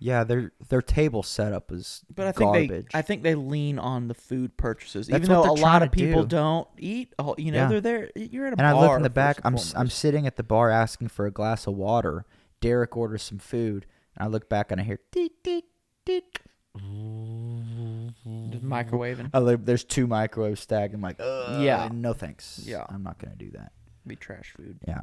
[0.03, 2.93] Yeah, their their table setup is But I think garbage.
[2.93, 5.83] they, I think they lean on the food purchases, That's even what though a lot
[5.83, 6.37] of people do.
[6.37, 7.15] not eat.
[7.21, 7.69] whole- You know, Yeah.
[7.69, 8.11] they're there.
[8.17, 8.67] You're at a bar.
[8.67, 8.89] and I bar.
[8.89, 9.37] look in the back.
[9.37, 9.99] first I'm s- I'm foremost.
[9.99, 12.25] sitting at the bar asking for a glass of water.
[12.61, 13.87] Derek orders some food,
[14.17, 15.65] and I look back and I hear tick tick
[16.05, 16.41] tick.
[18.51, 19.31] Just microwaving.
[19.35, 20.95] I look, there's two microwaves stacked.
[20.95, 21.89] I'm like, Ugh, Yeah.
[21.93, 22.61] no thanks.
[22.65, 22.85] Yeah.
[22.89, 23.73] I'm not gonna do that.
[24.07, 24.79] Be trash food.
[24.87, 25.03] Yeah,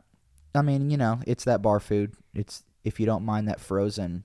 [0.53, 2.13] I mean, you know, it's that bar food.
[2.33, 4.23] It's if you don't mind that frozen,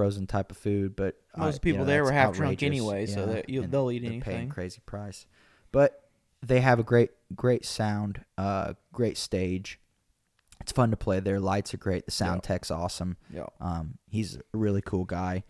[0.00, 3.04] frozen type of food, but I- Most you people know, there were half drunk anyway,
[3.06, 4.48] so that you- they'll eat they're Paying anything.
[4.48, 5.26] crazy price,
[5.72, 6.08] but
[6.42, 9.78] they have a great great sound, uh, great stage.
[10.60, 11.20] It's fun to play.
[11.20, 12.06] Their lights are great.
[12.06, 12.48] The sound Yeah.
[12.48, 13.16] tech's awesome.
[13.32, 13.46] Yeah.
[13.60, 15.44] Um, he's a really cool guy.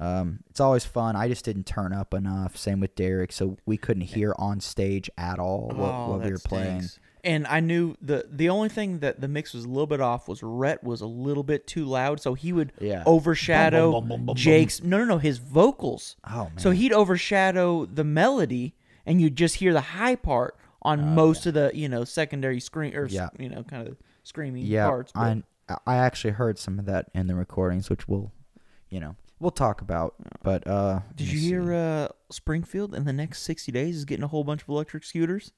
[0.00, 1.16] Um, it's always fun.
[1.16, 2.56] I just didn't turn up enough.
[2.56, 6.38] Same with Derek, so we couldn't hear on stage at all while, oh, we were
[6.38, 6.82] playing.
[6.82, 6.98] stinks.
[7.24, 10.28] And I knew the the only thing that the mix was a little bit off
[10.28, 13.02] was Rhett was a little bit too loud, so he would Yeah.
[13.06, 14.82] overshadow bum, bum, bum, Jake's.
[14.82, 16.16] No, no, no, his vocals.
[16.28, 16.58] Oh man.
[16.58, 18.74] So he'd overshadow the melody,
[19.06, 22.94] and you'd just hear the high part on most of the you know secondary screen
[22.94, 23.28] or Oh, Yeah.
[23.38, 25.12] you know kind of screaming yeah, parts.
[25.14, 25.42] I
[25.86, 28.30] I actually heard some of that in the recordings, which we'll,
[28.90, 30.14] you know, we'll talk about.
[30.42, 34.28] But uh, Did you hear uh, Springfield in the next sixty days is getting a
[34.28, 35.52] whole bunch of electric scooters?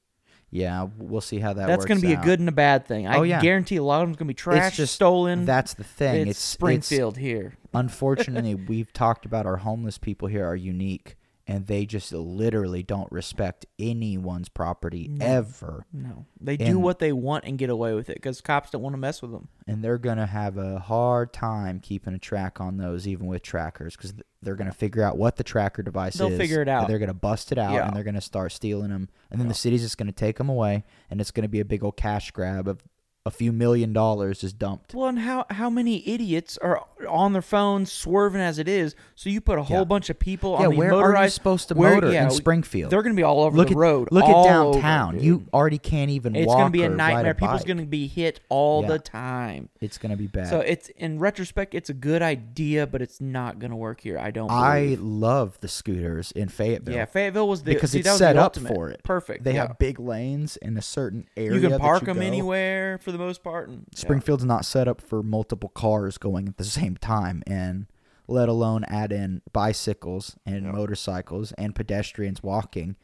[0.49, 1.67] Yeah, we'll see how that.
[1.67, 3.05] That's works going to be a good and a bad thing.
[3.07, 3.41] I Oh, yeah.
[3.41, 5.45] guarantee a lot of them's going to be trash, just- stolen.
[5.45, 6.21] That's the thing.
[6.27, 7.53] it's, It's, Springfield here.
[7.73, 11.15] Unfortunately, we've talked about our homeless people here are unique,
[11.47, 15.25] and they just literally don't respect anyone's property No.
[15.25, 18.81] ever, No, they do what they want and get away with it because cops don't
[18.81, 19.47] want to mess with them.
[19.65, 23.95] and they're gonna have a hard time keeping a track on those, even with trackers,
[23.95, 26.37] because they're gonna figure out what the tracker device They'll is.
[26.37, 26.87] figure it out.
[26.87, 27.87] They're gonna bust it out, Yeah.
[27.87, 29.51] and they're gonna start stealing them, and then Yeah.
[29.53, 32.31] the city's just gonna take them away, and it's gonna be a big old cash
[32.31, 32.83] grab of
[33.27, 34.93] a few million dollars just dumped.
[34.95, 38.95] Well, and how how many idiots are on their phones swerving as it is?
[39.15, 39.83] So you put a whole Yeah.
[39.83, 41.33] bunch of people yeah, on these where are you motorized.
[41.35, 42.91] supposed to where- motor yeah, in Springfield?
[42.91, 44.07] They're going to be all over look the at road.
[44.11, 45.15] look at downtown.
[45.15, 45.23] dude.
[45.23, 47.31] you already can't even it's going to be a nightmare.
[47.31, 49.69] a People's going to be hit all the time.
[49.81, 50.47] It's gonna be bad.
[50.47, 54.17] So it's in retrospect, it's a good idea, but it's not going to work here.
[54.17, 54.49] I don't.
[54.49, 56.95] I love the scooters in Fayetteville.
[56.95, 59.03] yeah, Fayetteville was the because see, it's set the up for it.
[59.03, 59.43] Perfect.
[59.43, 61.59] They have big lanes in a certain area.
[61.59, 63.69] you can park them anywhere for the most part.
[63.69, 63.99] And, yeah.
[63.99, 67.87] Springfield's not set up for multiple cars going at the same time, and
[68.27, 70.73] let alone add in bicycles and Yep.
[70.75, 72.95] motorcycles and pedestrians walking.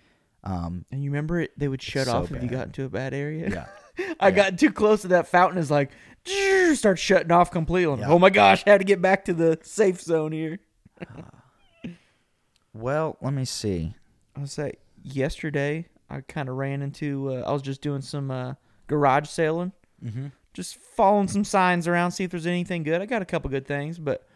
[0.43, 1.51] Um, And you remember it?
[1.57, 3.49] They would shut so off if you got into a bad area.
[3.97, 4.31] yeah, I Yeah.
[4.31, 5.57] got too close to that fountain.
[5.57, 5.91] Is like,
[6.73, 7.99] start shutting off completely.
[7.99, 8.09] Yeah.
[8.09, 10.59] Oh my gosh, I had to get back to the safe zone here.
[12.73, 13.95] well, let me see.
[14.35, 17.29] I was say yesterday, I kind of ran into.
[17.35, 18.55] Uh, I was just doing some uh,
[18.87, 19.71] garage sailing,
[20.03, 20.27] Mm-hmm.
[20.53, 23.01] just following some signs around, see if there's anything good.
[23.01, 24.27] I got a couple good things, but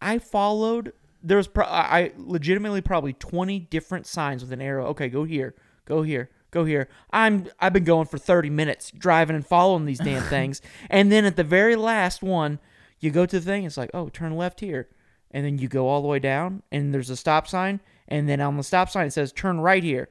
[0.00, 0.92] I followed.
[1.22, 4.86] There was pro- I legitimately probably 20 different signs with an arrow.
[4.86, 5.54] Okay, go here,
[5.84, 6.88] go here, go here.
[7.10, 11.24] I'm I've been going for 30 minutes driving and following these damn things, and then
[11.26, 12.58] at the very last one,
[12.98, 13.64] you go to the thing.
[13.64, 14.88] It's like, oh, turn left here,
[15.30, 18.40] and then you go all the way down, and there's a stop sign, and then
[18.40, 20.08] on the stop sign it says turn right here.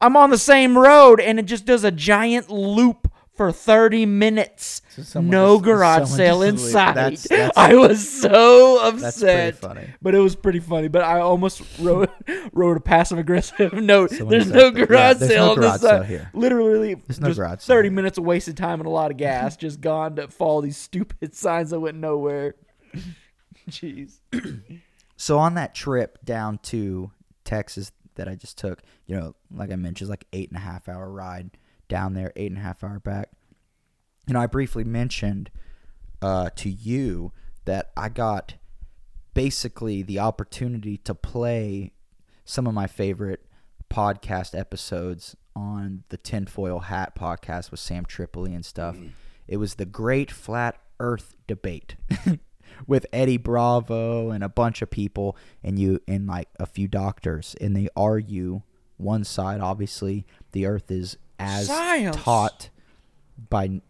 [0.00, 3.09] I'm on the same road, and it just does a giant loop
[3.40, 4.82] for 30 minutes.
[5.02, 6.92] So no garage sale inside.
[6.94, 9.58] that's- that's- I was so upset.
[10.02, 10.88] But it was pretty funny.
[10.88, 12.10] But I almost wrote
[12.52, 14.10] wrote a passive aggressive note.
[14.10, 16.06] Someone there's no that- yeah, garage there's sale no garage sale side.
[16.06, 16.30] here.
[16.34, 17.76] Literally, There's no garage sale.
[17.76, 20.76] thirty minutes of wasted time and a lot of gas just gone to follow these
[20.76, 22.56] stupid signs that went nowhere.
[23.70, 24.18] Jeez.
[25.16, 27.10] So on that trip down to
[27.44, 30.60] Texas that I just took, you know, like I mentioned, it's like eight and a
[30.60, 31.50] half hour ride
[31.90, 33.28] down there, eight and a half hour back.
[34.26, 35.50] You know, I briefly mentioned
[36.22, 37.32] uh, to you
[37.66, 38.54] that I got
[39.34, 41.92] basically the opportunity to play
[42.44, 43.44] some of my favorite
[43.90, 48.96] podcast episodes on the Tinfoil Hat podcast with Sam Tripoli and stuff.
[49.48, 51.96] It was the Great Flat Earth Debate
[52.86, 57.56] with Eddie Bravo and a bunch of people, and you and like a few doctors,
[57.60, 58.62] and they argue
[58.96, 62.16] one side, obviously, the Earth is as Science.
[62.16, 62.68] taught
[63.48, 63.80] by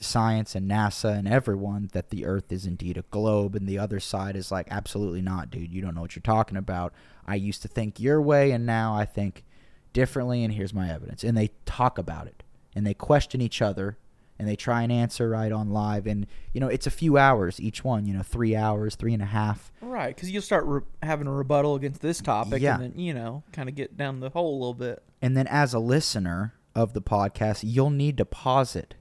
[0.00, 3.98] science and NASA and everyone that the Earth is indeed a globe, and the other
[3.98, 5.72] side is like, absolutely not, dude.
[5.72, 6.92] You don't know what you're talking about.
[7.26, 9.44] I used to think your way, and now I think
[9.92, 11.24] differently, and here's my evidence.
[11.24, 12.42] And they talk about it,
[12.76, 13.98] and they question each other,
[14.38, 16.06] and they try and answer right on live.
[16.06, 19.22] And, you know, it's a few hours each one, you know, three hours, three and
[19.22, 19.72] a half.
[19.80, 22.74] Right, because you'll start re- having a rebuttal against this topic, Yeah.
[22.74, 25.02] and then you know, kind of get down the hole a little bit.
[25.20, 28.94] And then as a listener of the podcast, you'll need to pause it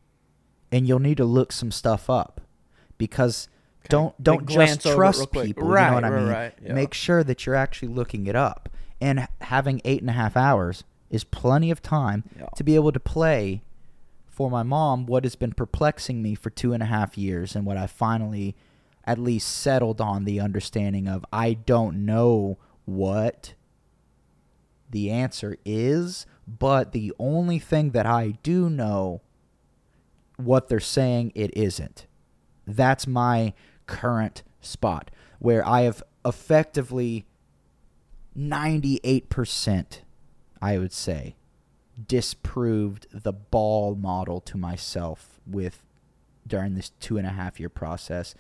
[0.72, 2.42] and you'll need to look some stuff up
[2.98, 3.48] because
[3.90, 5.68] don't don't glance just trust people.
[5.68, 6.28] Right, you know what I mean?
[6.28, 6.74] right, yeah.
[6.74, 8.70] Make sure that you're actually looking it up.
[9.00, 12.48] And having eight and a half hours is plenty of time Yeah.
[12.56, 13.62] to be able to play
[14.28, 17.66] for my mom what has been perplexing me for two and a half years and
[17.66, 18.56] what I finally
[19.06, 23.54] at least settled on the understanding of I don't know what
[24.90, 29.22] the answer is, but the only thing that I do know
[30.38, 32.08] what they're saying it isn't.
[32.66, 33.54] That's my
[33.86, 37.26] current spot where I have effectively
[38.38, 40.00] 98%,
[40.62, 41.36] I would say,
[42.08, 45.82] disproved the ball model to myself with
[46.46, 48.36] during this two and a half year process.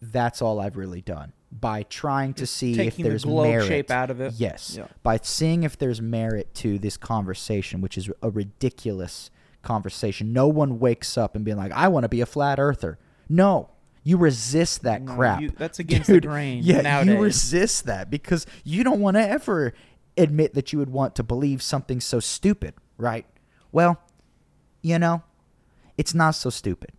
[0.00, 3.66] That's all I've really done by trying to see if taking the there's globe merit.
[3.66, 4.34] shape out of it.
[4.36, 4.88] Yes, Yeah.
[5.04, 9.30] by seeing if there's merit to this conversation, which is a ridiculous
[9.62, 10.32] conversation.
[10.32, 12.98] No one wakes up and being like, "I want to be a flat earther."
[13.28, 13.70] No,
[14.02, 15.40] you resist that No, crap.
[15.40, 16.62] you- that's against Dude, the grain.
[16.64, 17.14] Yeah, nowadays.
[17.14, 19.72] you resist that because you don't want to ever
[20.18, 23.26] admit that you would want to believe something so stupid, right?
[23.72, 24.00] Well,
[24.82, 25.22] you know,
[25.96, 26.90] it's not so stupid.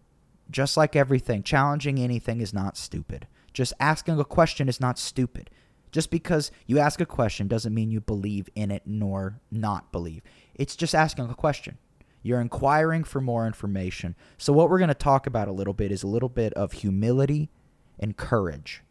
[0.50, 3.28] Just like everything, challenging anything is not stupid.
[3.56, 5.50] Just asking a question is not stupid.
[5.92, 10.22] Just because you ask a question doesn't mean you believe in it nor not believe.
[10.54, 11.78] It's just asking a question.
[12.22, 14.16] You're inquiring for more information.
[14.38, 16.74] So, what we're going to talk about a little bit is a little bit of
[16.74, 17.50] humility
[17.98, 18.84] and courage.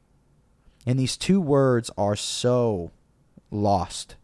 [0.86, 2.90] And these two words are so
[3.50, 4.16] lost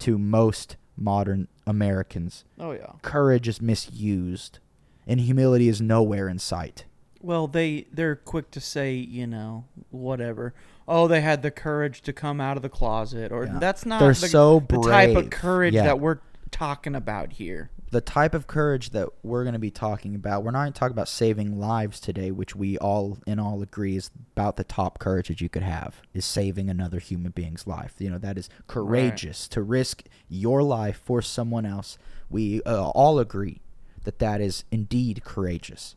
[0.00, 2.44] to most modern Americans.
[2.60, 2.92] Oh yeah.
[3.02, 4.60] Courage is misused,
[5.04, 6.84] and humility is nowhere in sight.
[7.24, 10.52] Well, they they're quick to say, you know, whatever.
[10.86, 13.58] Oh, they had the courage to come out of the closet, or Yeah.
[13.58, 15.84] that's not They're the, so the type of courage Yeah.
[15.84, 16.18] that we're
[16.50, 17.70] talking about here.
[17.90, 20.78] the type of courage that we're going to be talking about, we're not going to
[20.78, 24.98] talk about saving lives today, which we all in all agree is about the top
[24.98, 27.94] courage that you could have is saving another human being's life.
[27.98, 31.96] You know, that is courageous to risk your life for someone else.
[32.28, 33.60] We uh, all agree
[34.02, 35.94] that that is indeed courageous.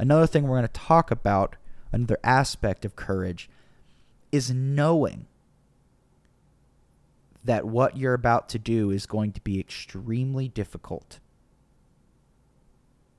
[0.00, 1.56] Another thing we're going to talk about,
[1.92, 3.50] another aspect of courage,
[4.32, 5.26] is knowing
[7.44, 11.20] that what you're about to do is going to be extremely difficult.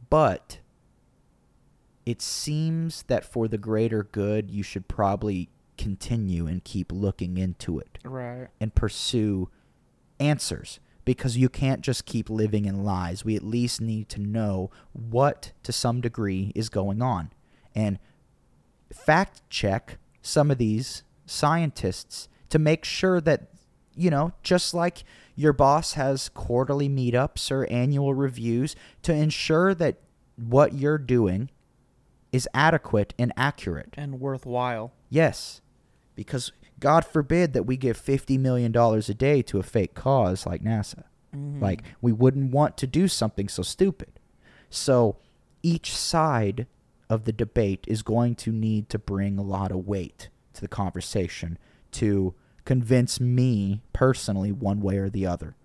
[0.10, 0.58] But
[2.04, 7.78] it seems that for the greater good, you should probably continue and keep looking into
[7.78, 8.48] it Right.
[8.60, 9.50] and pursue
[10.20, 13.26] answers because you can't just keep living in lies.
[13.26, 17.32] We at least need to know what, to some degree, is going on
[17.76, 18.00] and
[18.94, 23.48] fact check some of these scientists to make sure that,
[23.96, 25.04] you know, just like
[25.36, 29.98] your boss has quarterly meetups or annual reviews to ensure that
[30.36, 31.50] what you're doing
[32.32, 33.94] is adequate and accurate.
[33.98, 34.94] And worthwhile.
[35.10, 35.62] Yes,
[36.16, 36.52] because
[36.82, 41.04] God forbid that we give $50 million a day to a fake cause like NASA.
[41.34, 41.62] Mhm.
[41.62, 44.20] Like, we wouldn't want to do something so stupid.
[44.70, 45.16] So,
[45.64, 46.68] each side
[47.10, 50.68] of the debate is going to need to bring a lot of weight to the
[50.68, 51.58] conversation
[51.92, 52.34] to
[52.66, 55.56] convince me personally one way or the other.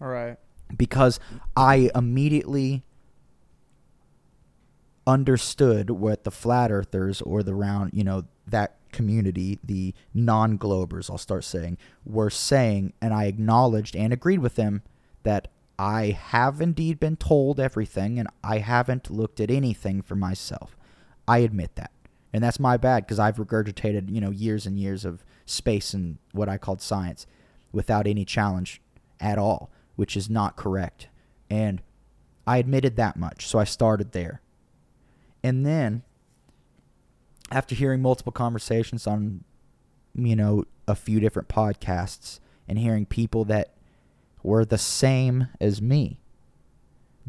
[0.00, 0.38] All right.
[0.74, 1.20] Because
[1.56, 2.82] I immediately
[5.06, 11.10] understood what the flat earthers or the round, you know, that community, the non globers,
[11.10, 14.82] I'll start saying, were saying, and I acknowledged and agreed with them
[15.22, 20.76] that I have indeed been told everything and I haven't looked at anything for myself.
[21.26, 21.90] I admit that.
[22.32, 26.18] And that's my bad because I've regurgitated, you know, years and years of space and
[26.32, 27.26] what I called science
[27.72, 28.80] without any challenge
[29.20, 31.08] at all, which is not correct.
[31.50, 31.82] And
[32.46, 33.46] I admitted that much.
[33.46, 34.40] So I started there.
[35.42, 36.02] And then
[37.52, 39.44] after hearing multiple conversations on
[40.14, 43.74] you know a few different podcasts and hearing people that
[44.42, 46.18] were the same as me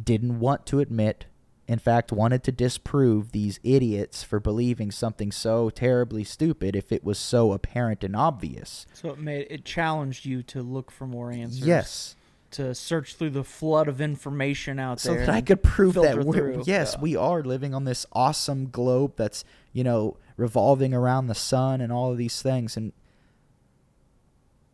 [0.02, 1.26] didn't want to admit
[1.68, 7.04] in fact wanted to disprove these idiots for believing something so terribly stupid if it
[7.04, 11.32] was so apparent and obvious So it made it challenged you to look for more
[11.32, 11.66] answers.
[11.66, 12.16] yes
[12.52, 15.22] To search through the flood of information out so there.
[15.26, 17.02] So that I could prove that we're yes, Yeah.
[17.02, 21.92] we are living on this awesome globe that's you know revolving around the sun and
[21.92, 22.78] all of these things.
[22.78, 22.94] And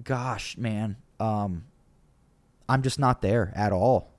[0.03, 1.65] gosh, man, um,
[2.67, 4.11] I'm just not there at all.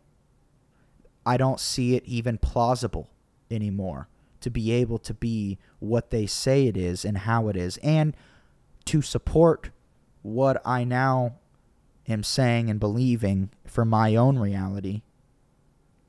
[1.25, 3.09] I don't see it even plausible
[3.51, 4.09] anymore
[4.41, 8.17] to be able to be what they say it is and how it is, and
[8.87, 9.71] to support
[10.23, 11.37] what I now
[12.09, 15.03] am saying and believing for my own reality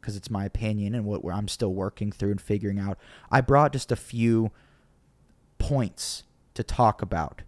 [0.01, 2.97] because it's my opinion and what I'm still working through and figuring out.
[3.31, 4.51] I brought just a few
[5.57, 6.23] points
[6.55, 7.43] to talk about.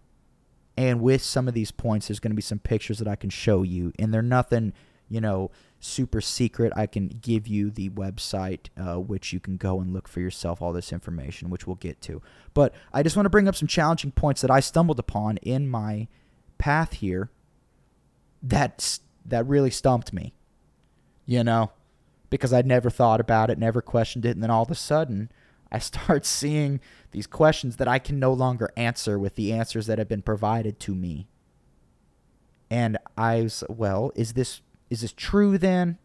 [0.78, 3.30] And with some of these points, there's going to be some pictures that I can
[3.30, 3.92] show you.
[4.00, 4.74] And they're nothing,
[5.10, 6.74] you know, super secret.
[6.76, 10.62] I can give you the website, uh, which you can go and look for yourself
[10.62, 12.22] all this information, which we'll get to.
[12.54, 15.68] But I just want to bring up some challenging points that I stumbled upon in
[15.68, 16.08] my
[16.58, 17.30] path here
[18.42, 20.34] that, that really stumped me.
[21.26, 21.72] You know?
[22.34, 25.30] Because I'd never thought about it, never questioned it, and then all of a sudden
[25.72, 26.80] I start seeing
[27.12, 30.80] these questions that I can no longer answer with the answers that have been provided
[30.80, 31.28] to me.
[32.72, 36.00] And I was, well, is this is this true then?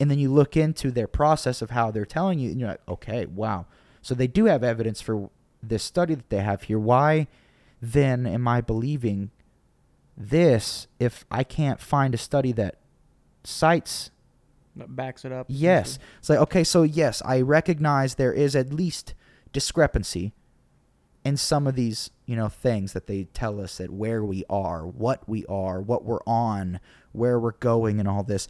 [0.00, 2.88] And then you look into their process of how they're telling you, and you're like,
[2.88, 3.66] okay, wow.
[4.02, 5.30] So they do have evidence for
[5.62, 6.80] this study that they have here.
[6.80, 7.28] Why
[7.80, 9.30] then am I believing
[10.16, 12.80] this if I can't find a study that
[13.44, 14.10] cites
[14.76, 15.46] backs it up.
[15.48, 15.98] Yes.
[16.18, 19.14] It's like, okay, so yes, I recognize there is at least
[19.52, 20.32] discrepancy
[21.24, 24.86] in some of these, you know, things that they tell us that where we are,
[24.86, 26.78] what we are, what we're on,
[27.12, 28.46] where we're going, and all this.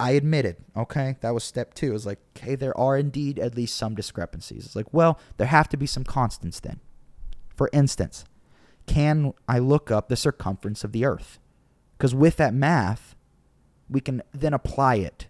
[0.00, 1.90] I admitted, okay, that was step two.
[1.90, 4.64] It was like, okay, there are indeed at least some discrepancies.
[4.64, 6.80] It's like, well, there have to be some constants then.
[7.54, 8.24] For instance,
[8.86, 11.38] can I look up the circumference of the Earth?
[11.96, 13.14] Because with that math,
[13.88, 15.28] we can then apply it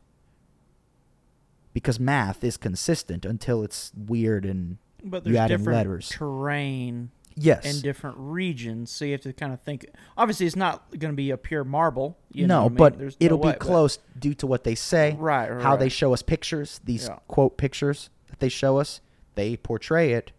[1.75, 6.09] because math is consistent until it's weird and But You there's add in different letters.
[6.09, 9.87] terrain yes in different regions, so you have to kind of think.
[10.17, 12.17] Obviously, it's not going to be a pure marble.
[12.33, 12.77] You know no what I mean?
[12.77, 15.63] but There's it'll no be way, but- close due to what they say Right, right,
[15.63, 17.19] how they show us pictures these Yeah.
[17.29, 19.01] quote pictures that they show us
[19.35, 20.31] they portray it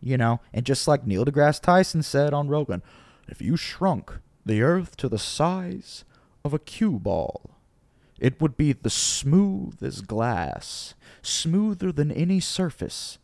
[0.00, 2.80] you know and just like neil degrasse tyson said on rogan
[3.28, 6.04] if you shrunk the earth to the size
[6.44, 7.50] of a cue ball
[8.20, 13.18] it would be the smooth as glass smoother than any surface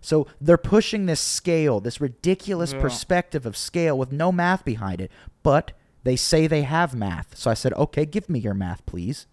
[0.00, 2.80] so they're pushing this scale, this ridiculous Yeah.
[2.80, 5.10] perspective of scale with no math behind it,
[5.42, 5.72] but
[6.04, 7.36] they say they have math.
[7.36, 9.26] So I said, okay, give me your math, please.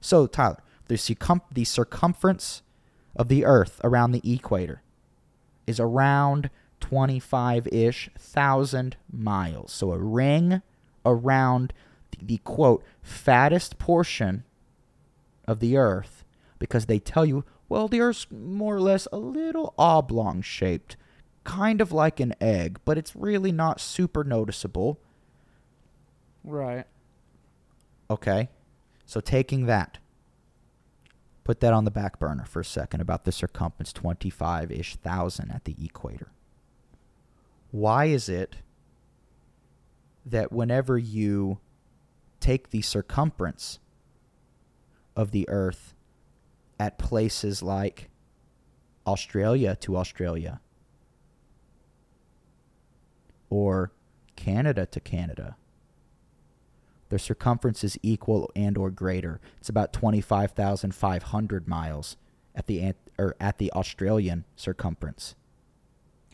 [0.00, 2.62] So, Tyler, the, circum- the circumference
[3.14, 4.82] of the Earth around the equator
[5.66, 6.50] is around
[6.80, 9.70] 25 ish thousand miles.
[9.70, 10.62] So a ring
[11.04, 11.72] around
[12.20, 14.44] the, quote, fattest portion
[15.46, 16.24] of the Earth
[16.58, 20.96] because they tell you, well, the Earth's more or less a little oblong shaped,
[21.44, 25.00] kind of like an egg, but it's really not super noticeable.
[26.44, 26.84] Right.
[28.10, 28.48] Okay.
[29.06, 29.98] So taking that,
[31.44, 35.50] put that on the back burner for a second about the circumference 25 ish thousand
[35.50, 36.30] at the equator.
[37.70, 38.56] Why is it
[40.26, 41.58] that whenever you
[42.40, 43.78] take the circumference
[45.14, 45.94] of the Earth
[46.78, 48.08] at places like
[49.06, 50.60] Australia to Australia
[53.50, 53.92] or
[54.36, 55.56] Canada to Canada,
[57.10, 59.40] their circumference is equal and or greater.
[59.58, 62.16] It's about 25,500 miles
[62.54, 65.34] at the or at the Australian circumference.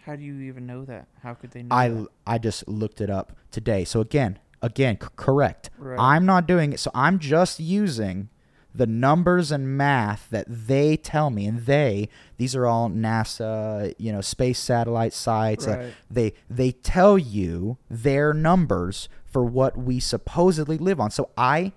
[0.03, 1.09] How do you even know that?
[1.23, 1.75] How could they know?
[1.75, 2.07] I that?
[2.27, 3.85] I just looked it up today.
[3.85, 5.71] So again, again c- correct.
[5.79, 5.99] Right.
[5.99, 6.81] I'm not doing it.
[6.81, 8.29] So I'm just using
[8.75, 14.13] the numbers and math that they tell me and they these are all NASA, you
[14.13, 15.67] know, space satellite sites.
[15.67, 21.11] uh, they they tell you their numbers for what we supposedly live on.
[21.11, 21.73] So I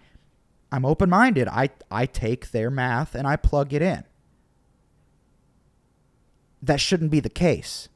[0.71, 1.47] I'm open-minded.
[1.47, 4.03] I I take their math and I plug it in.
[6.61, 7.87] That shouldn't be the case.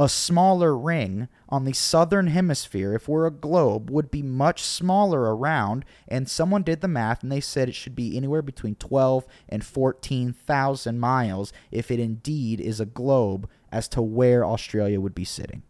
[0.00, 5.34] A smaller ring on the southern hemisphere, if we're a globe, would be much smaller
[5.34, 5.84] around.
[6.06, 9.64] And someone did the math and they said it should be anywhere between 12 and
[9.64, 15.62] 14,000 miles if it indeed is a globe as to where Australia would be sitting.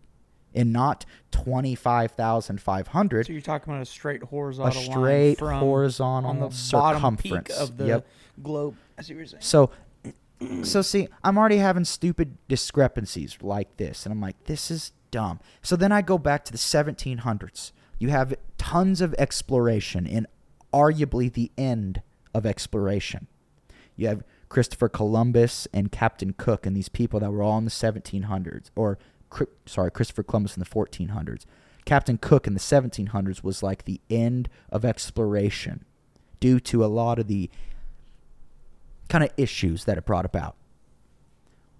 [0.54, 6.40] And not 25,500 So you're talking about a straight horizontal line straight from horizontal on
[6.40, 8.06] the bottom peak circumference of the Yep.
[8.42, 8.76] globe.
[8.98, 9.42] I you're saying.
[9.42, 9.70] So,
[10.62, 15.40] so see, I'm already having stupid discrepancies like this, and I'm like, this is dumb.
[15.62, 17.72] So then I go back to the 1700s.
[17.98, 20.26] You have tons of exploration, and
[20.72, 22.02] arguably the end
[22.34, 23.26] of exploration.
[23.96, 27.70] You have Christopher Columbus and Captain Cook, and these people that were all in the
[27.70, 28.98] 1700s, or
[29.66, 31.44] sorry, Christopher Columbus in the 1400s.
[31.84, 35.84] Captain Cook in the 1700s was like the end of exploration
[36.38, 37.50] due to a lot of the
[39.08, 40.56] kind of issues that it brought about.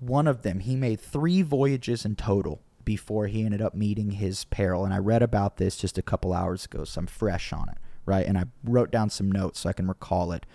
[0.00, 4.44] One of them, he made three voyages in total before he ended up meeting his
[4.46, 4.84] peril.
[4.84, 7.78] And I read about this just a couple hours ago, so I'm fresh on it,
[8.06, 8.26] right?
[8.26, 10.46] And I wrote down some notes so I can recall it.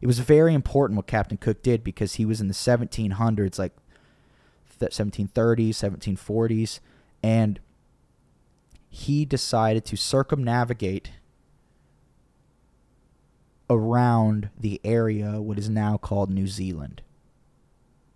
[0.00, 3.72] It was very important what Captain Cook did because he was in the 1700s, like
[4.78, 6.80] the 1730s, 1740s,
[7.22, 7.58] and
[8.90, 11.10] he decided to circumnavigate
[13.70, 17.02] around the area what is now called New Zealand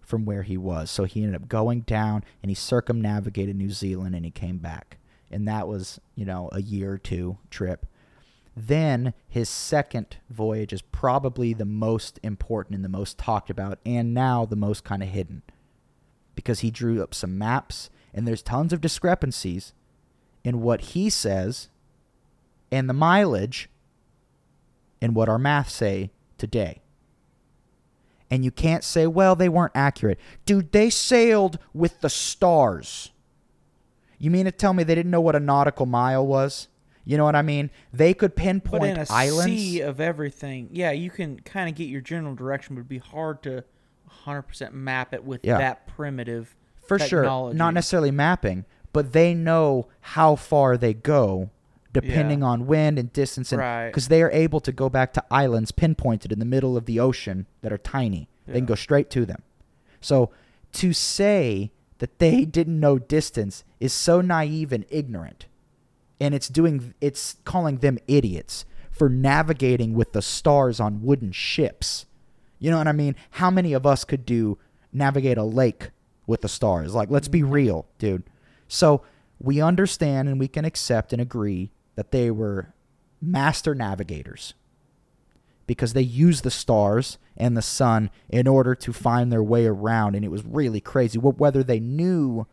[0.01, 0.91] from where he was.
[0.91, 4.97] So he ended up going down and he circumnavigated New Zealand and he came back.
[5.31, 7.87] And that was, you know, a year or two trip.
[8.57, 14.15] Then his second voyage is probably the most important and the most talked about and
[14.15, 15.43] now the most kind of hidden
[16.35, 19.75] because he drew up some maps and there's tons of discrepancies
[20.43, 21.69] in what he says
[22.73, 23.69] and the mileage
[25.01, 26.81] and what our math say today.
[28.31, 30.19] And you can't say, well, they weren't accurate.
[30.45, 33.11] Dude, they sailed with the stars.
[34.19, 36.69] You mean to tell me they didn't know what a nautical mile was?
[37.05, 37.71] You know what I mean?
[37.93, 39.45] They could But pinpoint in a islands.
[39.47, 42.99] sea of everything, yeah, you can kind of get your general direction, but it'd be
[42.99, 43.65] hard to
[44.27, 45.57] 100% map it with Yeah.
[45.59, 46.55] that primitive.
[46.87, 51.51] for sure not necessarily mapping but they know how far they go
[51.93, 52.47] depending Yeah.
[52.47, 53.87] on wind and distance and Right.
[53.87, 57.01] because they are able to go back to islands pinpointed in the middle of the
[57.01, 58.29] ocean that are tiny.
[58.47, 59.43] They can go straight to them.
[60.01, 60.31] So
[60.73, 65.47] to say that they didn't know distance is so naive and ignorant.
[66.21, 72.07] And it's doing it's calling them idiots for navigating with the stars on wooden ships.
[72.59, 73.15] You know what i mean?
[73.33, 74.59] How many of us could do
[74.93, 75.91] navigate a lake
[76.27, 76.95] with the stars?
[76.95, 77.53] Like let's be mm-hmm.
[77.53, 78.25] real dude.
[78.67, 79.03] So
[79.39, 82.73] we understand and we can accept and agree that they were
[83.21, 84.55] master navigators
[85.67, 90.15] because they used the stars and the sun in order to find their way around
[90.15, 92.47] and it was really crazy Wh- whether they knew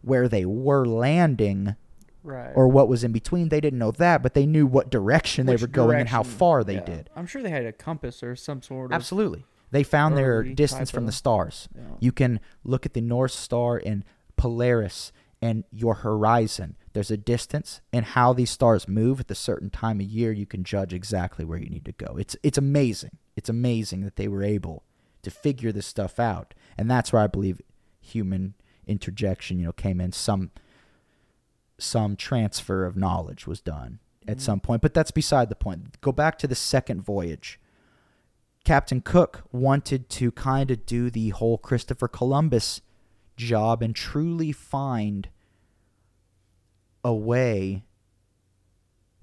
[0.00, 1.76] where they were landing
[2.22, 2.52] Right.
[2.56, 3.50] or what was in between.
[3.50, 6.22] They didn't know that, but they knew what direction Which they were going and how
[6.24, 6.80] far they yeah.
[6.84, 7.10] did.
[7.14, 8.94] I'm sure they had a compass or some sort of.
[8.96, 9.44] Absolutely.
[9.70, 11.68] They found their distance from the stars.
[11.76, 11.82] Yeah.
[12.00, 14.04] You can look at the North Star and
[14.36, 15.12] Polaris
[15.46, 16.76] and your horizon.
[16.92, 20.32] There's a distance and how these stars move at a certain time of year.
[20.32, 22.16] You can judge exactly where you need to go.
[22.16, 23.18] It's it's amazing.
[23.36, 24.82] It's amazing that they were able
[25.22, 27.60] to figure this stuff out, and that's where I believe
[28.00, 28.54] human
[28.86, 30.12] interjection, you know, came in.
[30.12, 30.50] Some
[31.78, 34.40] some transfer of knowledge was done at Mhm.
[34.40, 36.00] some point, but that's beside the point.
[36.00, 37.60] Go back to the second voyage.
[38.64, 42.80] Captain Cook wanted to kind of do the whole Christopher Columbus
[43.36, 45.28] job and truly find
[47.06, 47.84] a way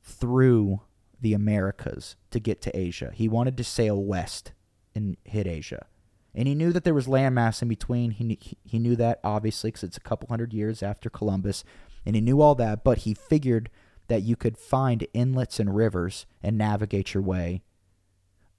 [0.02, 0.80] through
[1.20, 3.12] the Americas to get to Asia.
[3.14, 4.54] He wanted to sail west
[4.96, 5.86] and hit Asia.
[6.34, 8.12] And he knew that there was landmass in between.
[8.12, 11.66] He he knew that obviously because it's a couple hundred years after Columbus,
[12.06, 12.86] and he knew all that.
[12.86, 13.70] But he figured
[14.08, 17.64] that you could find inlets and rivers and navigate your way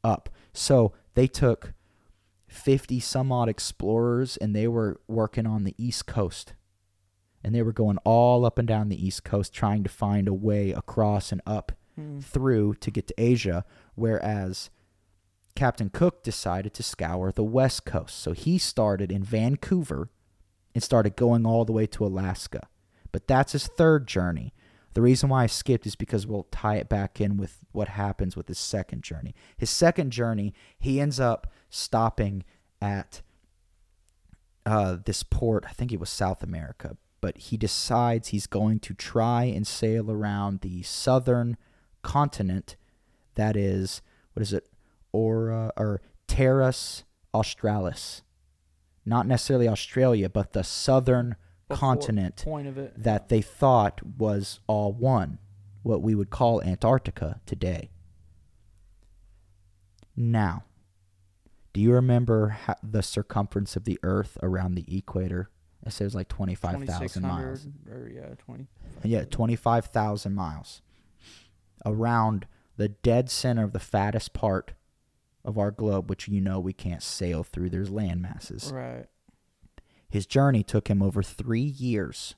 [0.05, 0.29] up.
[0.53, 1.73] So they took
[2.47, 6.53] 50 some odd explorers and they were working on the East Coast.
[7.45, 10.35] And they were going all up and down the East Coast trying to find a
[10.35, 12.19] way across and up Hmm.
[12.19, 13.65] through to get to Asia,
[13.95, 14.69] whereas
[15.55, 18.19] Captain Cook decided to scour the West Coast.
[18.19, 20.09] So he started in Vancouver
[20.75, 22.67] and started going all the way to Alaska.
[23.13, 24.53] But that's his third journey.
[24.95, 28.35] The reason why I skipped is because we'll tie it back in with what happens
[28.37, 29.33] with his second journey.
[29.57, 32.43] His second journey, he ends up stopping
[32.83, 33.23] at
[34.67, 35.65] uh, this port.
[35.69, 40.11] I think it was South America, but he decides he's going to try and sail
[40.11, 41.57] around the southern
[42.03, 42.77] continent.
[43.35, 44.03] That is,
[44.35, 44.69] what is it?
[45.11, 48.21] Or or Terras Australis.
[49.07, 52.93] Not necessarily Australia, but the southern Before- continent Point of it.
[53.03, 55.39] that they thought was all one,
[55.83, 57.89] what we would call Antarctica today.
[60.15, 60.65] Now,
[61.73, 65.49] do you remember the circumference of the Earth around the equator?
[65.87, 67.67] It says like 25,000 miles.
[67.91, 68.67] or yeah, 20.
[69.03, 70.83] Yeah, 25,000 miles.
[71.85, 74.73] Around the dead center of the fattest part
[75.45, 77.69] of our globe, which you know we can't sail through.
[77.69, 78.73] There's land masses.
[78.73, 79.05] Right.
[80.09, 82.35] His journey took him over three years,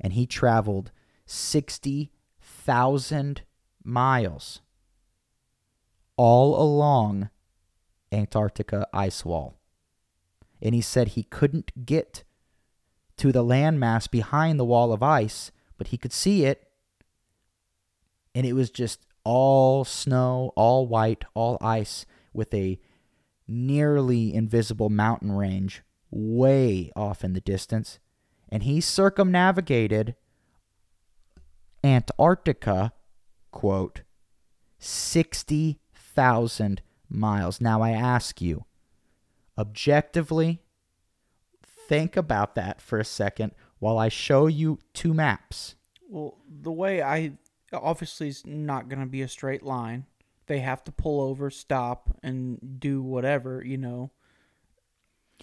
[0.00, 0.90] and he traveled
[1.26, 3.42] 60,000
[3.84, 4.60] miles
[6.16, 7.30] all along
[8.10, 9.54] Antarctica ice wall.
[10.60, 12.24] And he said he couldn't get
[13.22, 16.66] to the landmass behind the wall of ice, but he could see it.
[18.34, 22.80] And it was just all snow, all white, all ice, with a
[23.46, 28.00] nearly invisible mountain range way off in the distance.
[28.48, 30.16] And he circumnavigated
[31.84, 32.92] Antarctica,
[33.52, 34.02] quote,
[34.80, 37.60] 60,000 miles.
[37.60, 38.64] Now I ask you,
[39.56, 40.61] objectively,
[41.92, 45.74] think about that for a second while I show you two maps.
[46.08, 47.32] Well, the way I
[47.72, 50.06] obviously is not going to be a straight line.
[50.46, 53.62] They have to pull over, stop, and do whatever.
[53.64, 54.10] You know,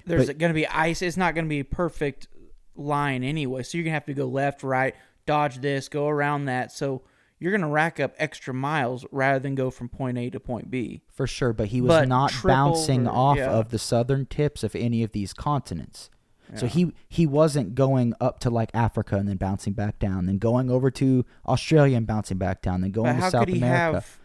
[0.06, 1.02] there's going to be ice.
[1.02, 2.28] It's not going to be a perfect
[2.76, 3.64] line anyway.
[3.64, 4.96] So you're going to have to go left, right,
[5.26, 6.72] dodge this, go around that.
[6.72, 7.04] So
[7.40, 10.70] you're going to rack up extra miles rather than go from point A to point
[10.70, 11.02] B.
[11.12, 13.50] For sure, but he was But not bouncing or- off yeah.
[13.52, 16.10] of the southern tips of any of these continents.
[16.56, 20.40] So he he wasn't going up to like Africa and then bouncing back down, then
[20.40, 23.94] going over to Australia and bouncing back down, then going But to how South America.
[23.96, 24.20] have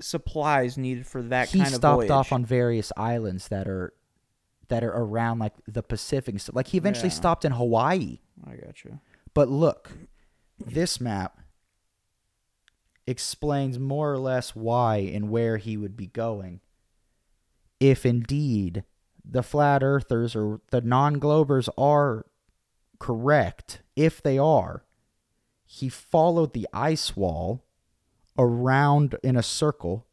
[0.00, 2.10] supplies needed for that he kind of stopped voyage?
[2.10, 3.92] off on various islands that are
[4.68, 6.38] that are around like the Pacific.
[6.40, 7.14] So, like he eventually Yeah.
[7.14, 8.20] stopped in Hawaii.
[8.46, 9.00] I got you.
[9.34, 9.90] But look,
[10.58, 11.40] this map
[13.06, 16.60] explains more or less why and where he would be going.
[17.80, 18.84] If indeed
[19.30, 22.26] the flat earthers or the non globers are
[22.98, 24.84] correct, if they are,
[25.66, 27.64] he followed the ice wall
[28.38, 30.06] around in a circle.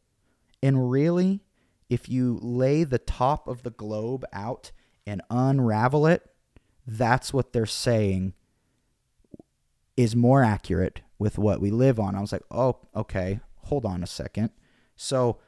[0.62, 1.40] And really,
[1.88, 4.72] if you lay the top of the globe out
[5.06, 6.22] and unravel it,
[6.86, 8.34] that's what they're saying
[9.96, 12.14] is more accurate with what we live on.
[12.14, 14.50] I was like, oh, okay, hold on a second.
[14.94, 15.38] So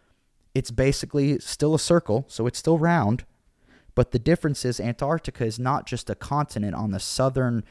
[0.54, 3.24] it's basically still a circle, so it's still round,
[3.98, 7.64] but the difference is Antarctica is not just a continent on the southern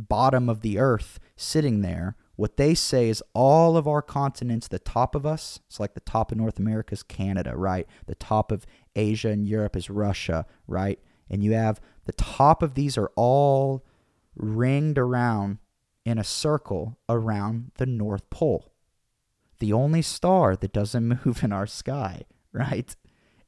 [0.00, 2.16] bottom of the earth sitting there.
[2.36, 6.00] What they say is all of our continents, the top of us, it's like the
[6.00, 7.86] top of North America is Canada, right?
[8.06, 8.64] The top of
[8.96, 10.98] Asia and Europe is Russia, right?
[11.28, 13.84] And you have the top of these are all
[14.34, 15.58] ringed around
[16.06, 18.72] in a circle around the North Pole.
[19.58, 22.22] The only star that doesn't move in our sky,
[22.54, 22.96] right?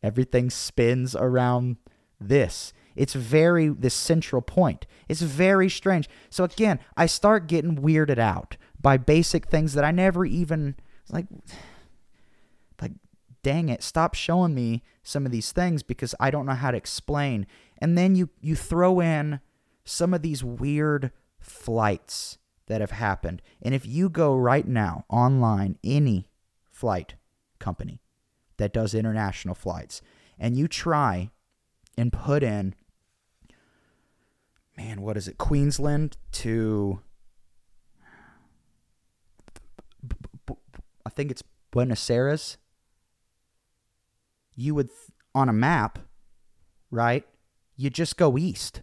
[0.03, 1.79] Everything spins around
[2.21, 2.73] this.
[2.95, 4.87] It's very this central point.
[5.09, 6.09] It's very strange.
[6.31, 10.77] So again, I start getting weirded out by basic things that I never even
[11.11, 11.27] like
[12.81, 12.93] like
[13.43, 16.77] dang it, stop showing me some of these things because I don't know how to
[16.77, 17.47] explain.
[17.79, 19.41] And then you you throw in
[19.85, 23.43] some of these weird flights that have happened.
[23.63, 26.29] And if you go right now online, any
[26.71, 27.15] flight
[27.59, 28.01] company
[28.57, 30.03] that does international flights,
[30.39, 31.31] and you try
[31.97, 32.75] and put in,
[34.77, 37.01] man, what is it, Queensland to,
[41.05, 42.59] I think it's Buenos Aires,
[44.55, 44.91] you would,
[45.35, 45.99] on a map,
[46.91, 47.27] right,
[47.77, 48.83] you just go east.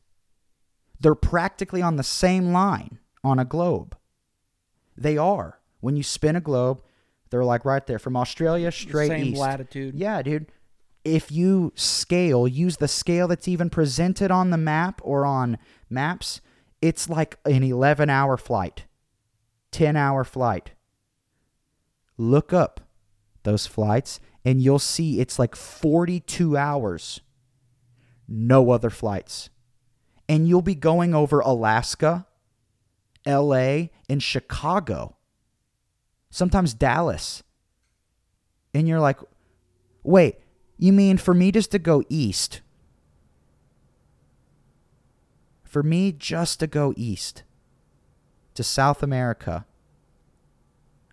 [1.00, 3.98] They're practically on the same line on a globe.
[4.96, 5.60] They are.
[5.80, 6.82] When you spin a globe,
[7.30, 9.40] they're like right there from Australia straight Same east.
[9.42, 9.96] latitude.
[9.96, 10.48] Yeah, dude.
[11.04, 15.58] If you scale, use the scale that's even presented on the map or on
[15.90, 16.40] maps,
[16.82, 18.86] it's like an 11 hour flight,
[19.72, 20.72] 10 hour flight.
[22.18, 22.82] Look up
[23.44, 27.22] those flights and you'll see it's like 42 hours.
[28.28, 29.50] No other flights.
[30.28, 32.28] And you'll be going over Alaska,
[33.26, 35.18] LA, and Chicago,
[36.30, 37.44] sometimes Dallas.
[38.74, 39.20] And you're like,
[40.04, 40.38] wait,
[40.86, 42.62] you mean for me just to go east?
[45.64, 47.44] For me just to go east
[48.54, 49.66] to South America,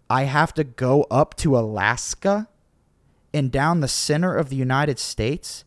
[0.09, 2.49] I have to go up to Alaska
[3.33, 5.65] and down the center of the United States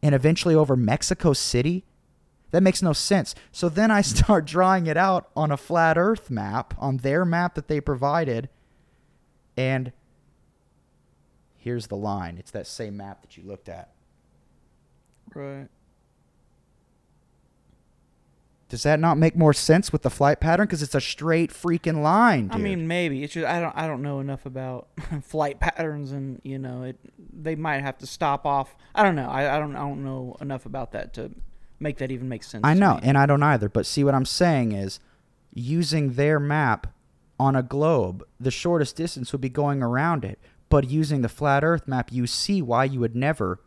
[0.00, 1.84] and eventually over Mexico City
[2.50, 3.34] that makes no sense.
[3.52, 7.54] So then I start drawing it out on a flat earth map, on their map
[7.56, 8.48] that they provided.
[9.56, 9.92] And
[11.58, 13.90] here's the line it's that same map that you looked at.
[15.34, 15.68] Right.
[18.68, 20.66] Does that not make more sense with the flight pattern?
[20.66, 22.54] Because it's a straight freaking line, dude.
[22.54, 24.88] I mean, maybe it's just I don't I don't know enough about
[25.22, 26.96] flight patterns, and you know, it
[27.32, 28.76] they might have to stop off.
[28.94, 29.28] I don't know.
[29.28, 31.30] I, I don't I don't know enough about that to
[31.80, 32.62] make that even make sense.
[32.62, 33.70] I know, and I don't either.
[33.70, 35.00] But see, what I'm saying is,
[35.54, 36.88] using their map
[37.40, 40.38] on a globe, the shortest distance would be going around it.
[40.68, 43.60] But using the flat Earth map, you see why you would never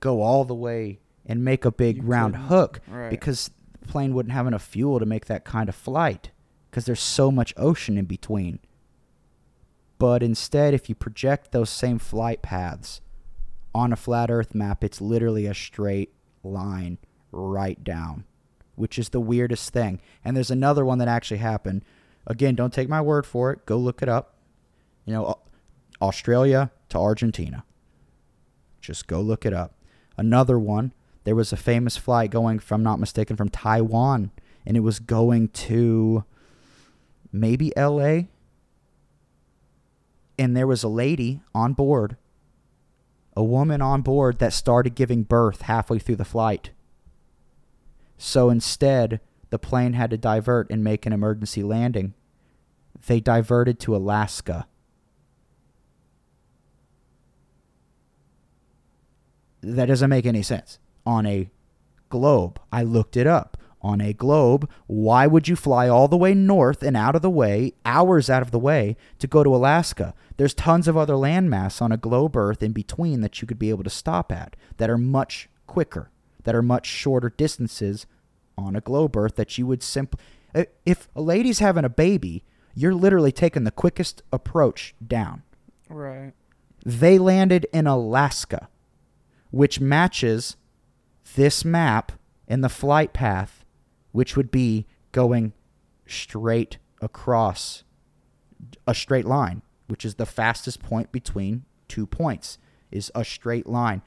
[0.00, 2.48] go all the way and make a big You round couldn't.
[2.48, 3.10] hook Right.
[3.10, 3.50] because
[3.80, 6.30] the plane wouldn't have enough fuel to make that kind of flight
[6.70, 8.58] because there's so much ocean in between.
[9.98, 13.00] But instead, if you project those same flight paths
[13.74, 16.12] on a flat Earth map, it's literally a straight
[16.42, 16.98] line
[17.32, 18.24] right down,
[18.74, 20.00] which is the weirdest thing.
[20.24, 21.84] And there's another one that actually happened.
[22.26, 23.66] Again, don't take my word for it.
[23.66, 24.34] Go look it up.
[25.06, 25.38] You know,
[26.04, 27.64] Australia to Argentina.
[28.80, 29.74] Just go look it up.
[30.16, 30.92] Another one,
[31.24, 34.30] there was a famous flight going, if I'm not mistaken, from Taiwan,
[34.66, 36.24] and it was going to
[37.32, 38.24] maybe LA.
[40.38, 42.16] And there was a lady on board,
[43.36, 46.70] a woman on board that started giving birth halfway through the flight.
[48.18, 49.20] So instead,
[49.50, 52.14] the plane had to divert and make an emergency landing.
[53.06, 54.66] They diverted to Alaska.
[59.64, 60.78] That doesn't make any sense.
[61.06, 61.48] On a
[62.08, 63.56] globe, I looked it up.
[63.80, 67.28] On a globe, why would you fly all the way north and out of the
[67.28, 70.14] way, hours out of the way, to go to Alaska?
[70.38, 73.68] There's tons of other landmass on a globe Earth in between that you could be
[73.68, 76.10] able to stop at that are much quicker,
[76.44, 78.06] that are much shorter distances
[78.56, 80.18] on a globe Earth that you would simply.
[80.54, 82.42] Uh, if a lady's having a baby,
[82.74, 85.42] You're literally taking the quickest approach down.
[85.88, 86.32] Right.
[86.84, 88.68] They landed in Alaska,
[89.54, 90.56] which matches
[91.36, 92.10] this map
[92.48, 93.64] and the flight path,
[94.10, 95.52] which would be going
[96.06, 97.84] straight across
[98.84, 102.58] a straight line, which is the fastest point between two points,
[102.90, 104.02] is a straight line.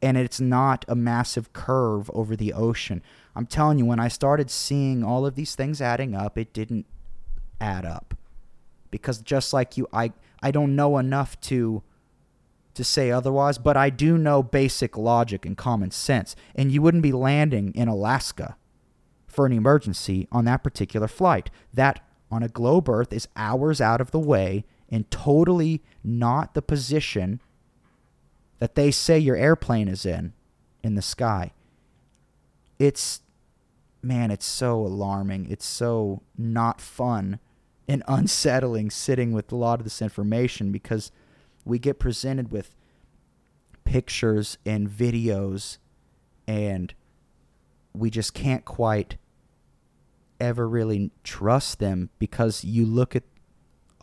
[0.00, 3.02] And it's not a massive curve over the ocean.
[3.36, 6.86] I'm telling you, when I started seeing all of these things adding up, it didn't
[7.60, 8.14] add up.
[8.90, 11.82] Because just like you, I, I don't know enough to
[12.80, 16.34] to say otherwise, but I do know basic logic and common sense.
[16.54, 18.56] And you wouldn't be landing in Alaska
[19.26, 21.50] for an emergency on that particular flight.
[21.74, 26.62] That on a globe Earth is hours out of the way and totally not the
[26.62, 27.42] position
[28.60, 30.32] that they say your airplane is in
[30.82, 31.52] in the sky.
[32.78, 33.20] It's
[34.02, 35.50] man, it's so alarming.
[35.50, 37.40] It's so not fun
[37.86, 41.12] and unsettling sitting with a lot of this information because
[41.70, 42.74] we get presented with
[43.84, 45.78] pictures and videos
[46.46, 46.92] and
[47.94, 49.16] we just can't quite
[50.40, 53.22] ever really trust them because you look at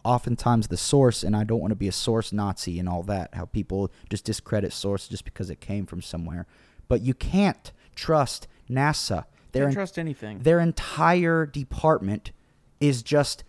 [0.04, 3.34] oftentimes the source and I don't want to be a source Nazi and all that
[3.34, 6.48] how people just discredit source just because it came from somewhere.
[6.88, 9.26] But you can't trust NASA.
[9.52, 10.40] Their can't trust anything.
[10.40, 12.32] their entire department
[12.80, 13.44] is just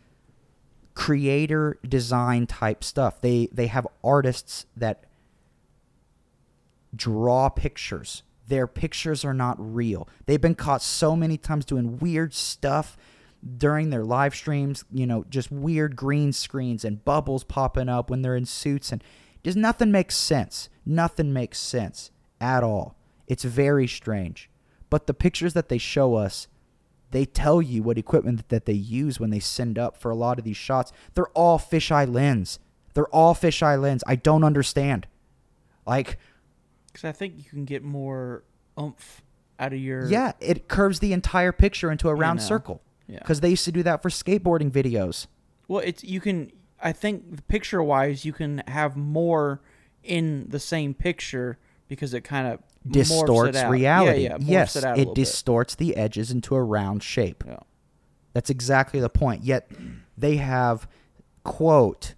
[0.98, 3.20] creator design type stuff.
[3.20, 5.04] They they have artists that
[6.94, 8.24] draw pictures.
[8.48, 10.08] Their pictures are not real.
[10.26, 12.96] They've been caught so many times doing weird stuff
[13.56, 18.22] during their live streams, you know, just weird green screens and bubbles popping up when
[18.22, 19.04] they're in suits and
[19.44, 20.68] just nothing makes sense.
[20.84, 22.10] Nothing makes sense
[22.40, 22.96] at all.
[23.28, 24.50] It's very strange.
[24.90, 26.48] But the pictures that they show us
[27.10, 30.38] they tell you what equipment that they use when they send up for a lot
[30.38, 30.92] of these shots.
[31.14, 32.58] They're all fisheye lens.
[32.94, 34.04] They're all fisheye lens.
[34.06, 35.06] I don't understand.
[35.86, 36.18] Like,
[36.86, 38.44] because I think you can get more
[38.78, 39.22] oomph
[39.58, 40.06] out of your.
[40.06, 42.82] Yeah, it curves the entire picture into a round you know, circle.
[43.06, 43.20] Yeah.
[43.20, 45.26] Because they used to do that for skateboarding videos.
[45.66, 46.52] Well, it's you can.
[46.80, 49.60] I think picture wise, you can have more
[50.04, 51.58] in the same picture
[51.88, 54.22] because it kind of distorts reality.
[54.22, 55.94] Yeah, yeah, yes, it, it distorts bit.
[55.94, 57.44] the edges into a round shape.
[57.46, 57.58] Yeah.
[58.32, 59.42] That's exactly the point.
[59.42, 59.70] Yet
[60.16, 60.86] they have
[61.44, 62.14] quote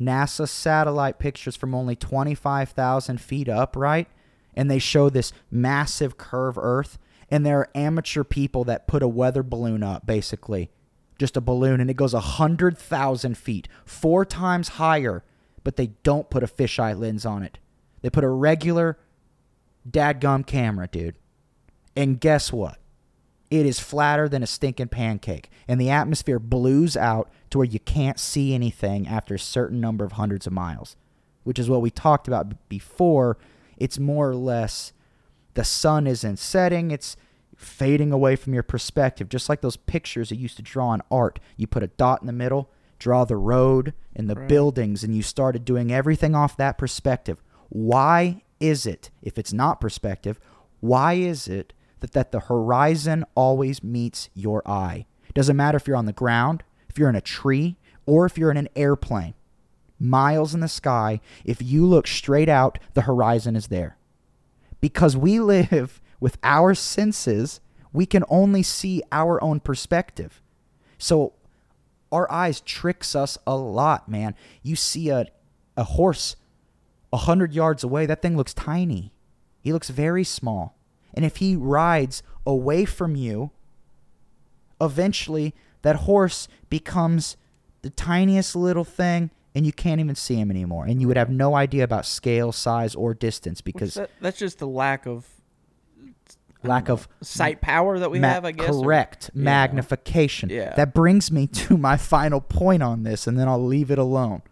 [0.00, 4.08] NASA satellite pictures from only 25,000 feet up, right?
[4.54, 6.98] And they show this massive curve Earth.
[7.30, 10.70] And there are amateur people that put a weather balloon up, basically.
[11.18, 15.24] Just a balloon, and it goes 100,000 feet, four times higher,
[15.64, 17.58] but they don't put a fisheye lens on it.
[18.02, 18.98] They put a regular
[19.90, 21.16] dadgum camera, dude.
[21.94, 22.78] And guess what?
[23.50, 25.50] It is flatter than a stinking pancake.
[25.68, 30.04] And the atmosphere blues out to where you can't see anything after a certain number
[30.04, 30.96] of hundreds of miles,
[31.44, 33.38] which is what we talked about before.
[33.76, 34.92] It's more or less
[35.54, 37.16] the sun isn't setting, it's
[37.56, 41.38] fading away from your perspective, just like those pictures you used to draw in art.
[41.56, 44.48] You put a dot in the middle, draw the road and the right.
[44.48, 47.42] buildings, and you started doing everything off that perspective.
[47.68, 50.38] Why is it, if it's not perspective,
[50.80, 55.06] why is it that, that the horizon always meets your eye?
[55.34, 57.76] Doesn't matter if you're on the ground, if you're in a tree,
[58.06, 59.34] or if you're in an airplane.
[59.98, 63.96] Miles in the sky, if you look straight out, the horizon is there.
[64.80, 67.60] Because we live with our senses,
[67.92, 70.42] we can only see our own perspective.
[70.98, 71.34] So
[72.12, 74.34] our eyes tricks us a lot, man.
[74.62, 75.26] You see a,
[75.76, 76.36] a horse
[77.16, 79.10] a hundred yards away, that thing looks tiny.
[79.62, 80.76] He looks very small.
[81.14, 83.52] And if he rides away from you,
[84.82, 87.38] eventually that horse becomes
[87.80, 90.84] the tiniest little thing and you can't even see him anymore.
[90.84, 94.58] And you would have no idea about scale, size, or distance because that, that's just
[94.58, 95.26] the lack of
[96.62, 98.68] lack of sight power that we ma- have, I guess.
[98.68, 99.30] Correct.
[99.34, 100.50] Or, Magnification.
[100.50, 100.74] Yeah.
[100.74, 104.42] That brings me to my final point on this, and then I'll leave it alone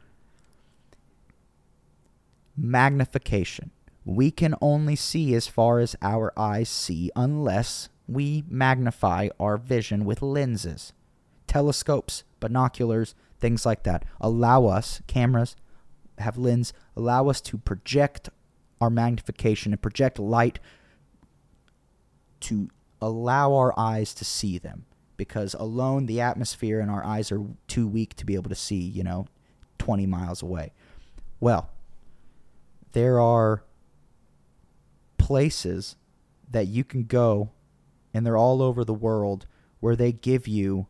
[2.56, 3.70] magnification.
[4.05, 10.05] We can only see as far as our eyes see unless we magnify our vision
[10.05, 10.93] with lenses.
[11.47, 15.56] Telescopes, binoculars, things like that allow us, cameras
[16.18, 18.28] have lens, allow us to project
[18.81, 20.60] our magnification and project light
[22.40, 22.68] to
[23.01, 24.85] allow our eyes to see them
[25.16, 28.76] because alone the atmosphere and our eyes are too weak to be able to see,
[28.76, 29.26] you know,
[29.78, 30.72] 20 miles away.
[31.40, 31.70] Well,
[32.94, 33.62] there are
[35.18, 35.96] places
[36.50, 37.50] that you can go
[38.12, 39.46] and they're all over the world
[39.80, 40.86] where they give you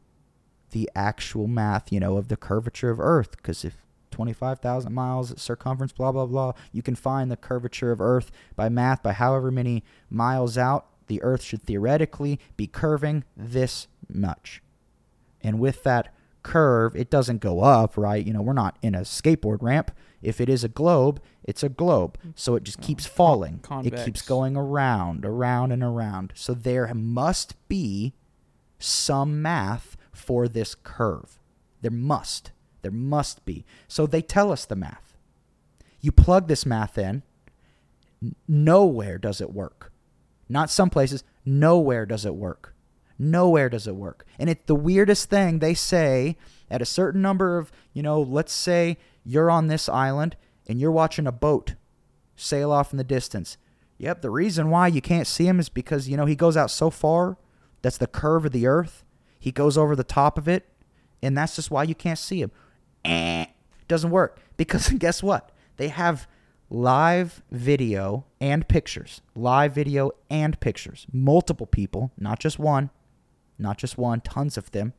[0.70, 3.36] the actual math, you know, of the curvature of Earth.
[3.36, 3.78] Because if
[4.10, 9.02] 25,000 miles circumference, blah, blah, blah, you can find the curvature of Earth by math
[9.02, 14.62] by however many miles out the Earth should theoretically be curving this much.
[15.42, 18.24] And with that curve, it doesn't go up, right?
[18.24, 19.90] You know, we're not in a skateboard ramp.
[20.24, 22.18] If it is a globe, it's a globe.
[22.26, 22.32] Mm.
[22.34, 23.60] So it just keeps falling.
[23.60, 24.00] convex.
[24.00, 26.32] It keeps going around, around, and around.
[26.34, 28.14] So there must be
[28.78, 31.38] some math for this curve.
[31.82, 32.52] There must.
[32.82, 33.64] There must be.
[33.88, 35.16] So they tell us the math.
[36.00, 37.22] You plug this math in,
[38.46, 39.92] nowhere does it work.
[40.48, 42.74] Not some places, nowhere does it work.
[43.18, 44.26] Nowhere does it work.
[44.38, 46.36] And it's the weirdest thing they say
[46.70, 50.36] at a certain number of, you know, let's say you're on this island
[50.66, 51.74] and you're watching a boat
[52.36, 53.56] sail off in the distance.
[53.98, 56.70] Yep, the reason why you can't see him is because, you know, he goes out
[56.70, 57.38] so far.
[57.82, 59.04] That's the curve of the earth.
[59.38, 60.66] He goes over the top of it,
[61.22, 62.50] and that's just why you can't see him.
[63.04, 63.46] Eh,
[63.86, 65.50] doesn't work because guess what?
[65.76, 66.26] They have
[66.70, 69.20] live video and pictures.
[69.36, 71.06] Live video and pictures.
[71.12, 72.90] Multiple people, not just one,
[73.58, 74.92] not just one, tons of them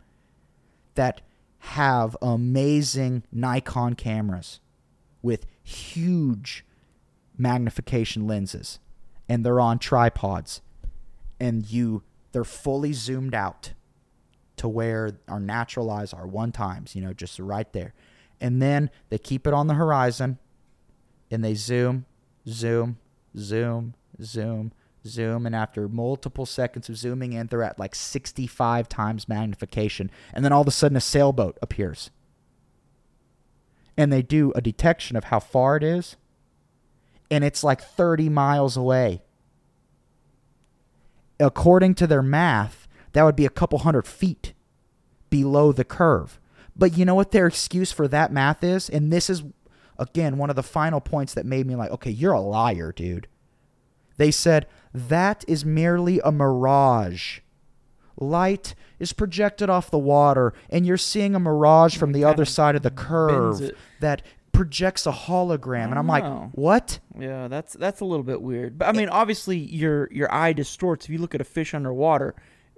[0.96, 1.22] that
[1.60, 4.60] have amazing Nikon cameras
[5.22, 6.65] with huge
[7.38, 8.80] magnification lenses
[9.27, 10.61] and they're on tripods
[11.40, 13.73] and you they're fully zoomed out
[14.57, 17.94] to where our natural eyes are one times, you know, just right there.
[18.40, 20.38] And then they keep it on the horizon
[21.32, 22.06] and they zoom,
[22.48, 22.98] zoom,
[23.38, 24.72] zoom, zoom,
[25.07, 25.45] zoom.
[25.45, 30.11] And after multiple seconds of zooming in, they're at like 65 times magnification.
[30.34, 32.11] And then all of a sudden, a sailboat appears.
[33.98, 36.18] And they do a detection of how far it is.
[37.32, 39.22] And it's like 30 miles away.
[41.40, 44.53] According to their math, that would be a couple hundred feet
[45.30, 46.40] below the curve.
[46.76, 48.90] But you know what their excuse for that math is?
[48.90, 49.44] And this is,
[49.98, 53.27] again, one of the final points that made me like, okay, you're a liar, dude.
[54.18, 57.40] They said, that is merely a mirage.
[58.18, 62.46] Light is projected off the water, and you're seeing a mirage from the Kinda other
[62.46, 63.78] side of the curve it.
[64.00, 64.22] that
[64.54, 65.86] projects a hologram.
[65.90, 66.50] And I'm like, Oh.
[66.54, 67.00] what?
[67.20, 68.78] Yeah, that's that's a little bit weird.
[68.78, 72.36] But I mean, obviously your your eye distorts if you look at a fish underwater.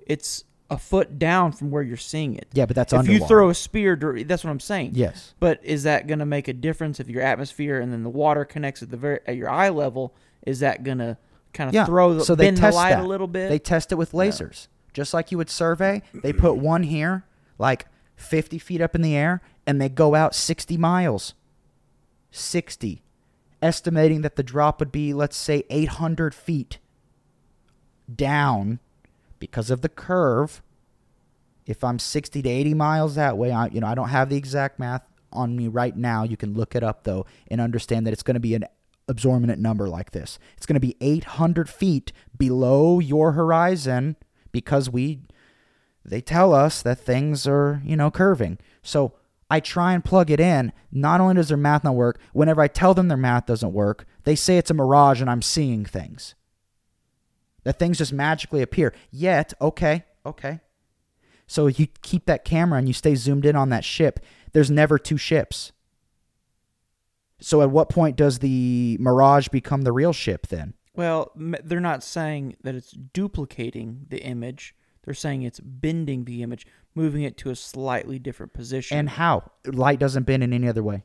[0.07, 2.47] It's a foot down from where you're seeing it.
[2.53, 3.21] Yeah, but that's if underwater.
[3.21, 3.95] you throw a spear,
[4.25, 4.91] that's what I'm saying.
[4.95, 5.33] Yes.
[5.39, 8.43] But is that going to make a difference if your atmosphere and then the water
[8.43, 10.15] connects at the very at your eye level?
[10.47, 11.17] Is that going to
[11.57, 11.85] kind of Yeah.
[11.85, 13.03] throw the so they bend the test light that.
[13.03, 13.49] a little bit?
[13.49, 16.01] They test it with lasers, just like you would survey.
[16.13, 17.25] They put one here,
[17.57, 21.33] like 50 feet up in the air, and they go out 60 miles.
[22.31, 23.01] 60,
[23.61, 26.77] estimating that the drop would be, let's say, 800 feet
[28.13, 28.79] down
[29.39, 30.61] because of the curve.
[31.65, 34.37] If I'm 60 to 80 miles that way, I, you know, I don't have the
[34.37, 35.01] exact math
[35.33, 36.23] on me right now.
[36.23, 38.65] You can look it up though and understand that it's going to be an
[39.07, 40.39] absorbent number like this.
[40.55, 44.15] It's going to be 800 feet below your horizon
[44.51, 45.19] because we
[46.03, 48.59] they tell us that things are, you know, curving.
[48.81, 49.13] So
[49.49, 50.71] I try and plug it in.
[50.89, 54.05] Not only does their math not work, whenever I tell them their math doesn't work,
[54.23, 56.33] they say it's a mirage and I'm seeing things.
[57.63, 58.93] That things just magically appear.
[59.11, 60.61] Yet, okay, okay.
[61.45, 64.21] So you keep that camera and you stay zoomed in on that ship.
[64.53, 65.73] There's never two ships.
[67.39, 70.73] So at what point does the mirage become the real ship then?
[70.95, 74.73] well, they're not saying that it's duplicating the image.
[75.03, 76.65] They're saying it's bending the image,
[76.95, 78.97] moving it to a slightly different position.
[78.97, 79.51] And how?
[79.67, 81.03] Light doesn't bend in any other way.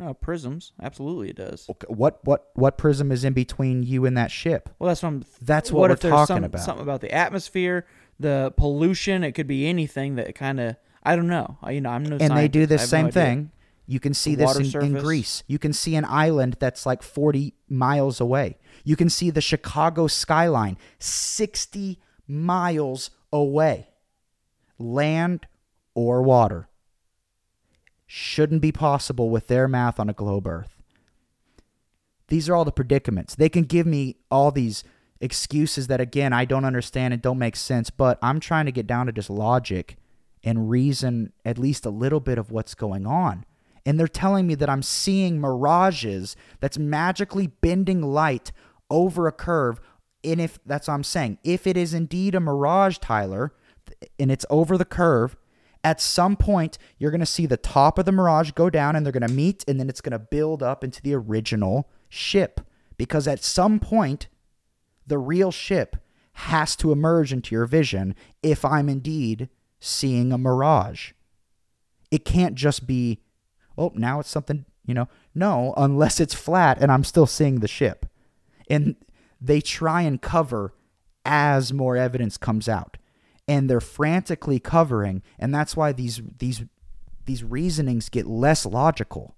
[0.00, 1.66] oh, prisms, absolutely it does.
[1.70, 4.68] Okay, What what what prism is in between you and that ship?
[4.80, 5.24] Well, that's what I'm.
[5.40, 6.60] That's what, what we're talking some, about.
[6.62, 7.86] something about the atmosphere,
[8.18, 9.22] the pollution?
[9.22, 10.74] It could be anything that kind of.
[11.04, 11.58] I don't know.
[11.62, 12.16] I- You know, I'm no.
[12.20, 12.68] and they do scientist.
[12.68, 13.12] This have no same idea.
[13.12, 13.50] thing.
[13.86, 15.02] You can see The this in, in.
[15.02, 15.42] Greece.
[15.46, 18.58] You can see an island that's like 40 miles away.
[18.84, 23.88] You can see the Chicago skyline 60 miles away.
[24.78, 25.46] Land
[25.94, 26.68] or water.
[28.06, 30.82] Shouldn't be possible with their math on a globe Earth.
[32.28, 33.34] These are all the predicaments.
[33.34, 34.84] They can give me all these
[35.20, 38.86] excuses that, again, I don't understand and don't make sense, but I'm trying to get
[38.86, 39.96] down to just logic
[40.42, 43.44] and reason at least a little bit of what's going on.
[43.84, 48.52] And they're telling me that I'm seeing mirages that's magically bending light
[48.90, 49.80] over a curve.
[50.22, 53.54] And if that's what I'm saying, if it is indeed a mirage, Tyler,
[54.18, 55.36] and it's over the curve,
[55.84, 59.04] at some point you're going to see the top of the mirage go down and
[59.04, 62.60] they're going to meet and then it's going to build up into the original ship.
[62.96, 64.28] Because at some point,
[65.06, 65.96] the real ship
[66.34, 69.48] has to emerge into your vision if I'm indeed
[69.80, 71.12] seeing a mirage.
[72.10, 73.20] It can't just be,
[73.82, 75.08] oh, now it's something, you know.
[75.34, 78.06] No, unless it's flat and I'm still seeing the ship.
[78.68, 78.96] And
[79.40, 80.74] they try and cover
[81.24, 82.96] as more evidence comes out.
[83.48, 86.62] And they're frantically covering, and that's why these these
[87.24, 89.34] these reasonings get less logical.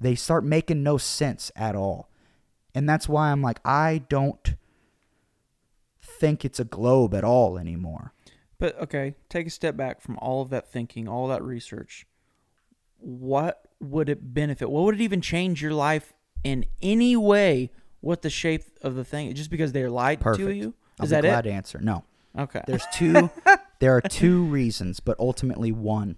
[0.00, 2.10] They start making no sense at all.
[2.74, 4.54] And that's why I'm like, I don't
[6.02, 8.12] think it's a globe at all anymore.
[8.58, 12.06] But okay, take a step back from all of that thinking, all that research.
[13.00, 14.70] What would it benefit?
[14.70, 16.12] What would it even change your life
[16.44, 17.70] in any way?
[18.00, 19.34] What the shape of the thing?
[19.34, 20.48] Just because they're lied Perfect.
[20.48, 20.74] to you?
[20.98, 21.50] I'll Is be that glad it?
[21.50, 21.80] to answer.
[21.80, 22.04] No.
[22.38, 22.62] Okay.
[22.66, 23.30] There's two
[23.80, 26.16] there are two reasons, but ultimately one.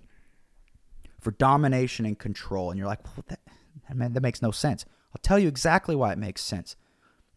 [1.20, 2.70] For domination and control.
[2.70, 3.38] And you're like, well, that,
[3.88, 4.84] that, man, that makes no sense.
[5.14, 6.74] I'll tell you exactly why it makes sense.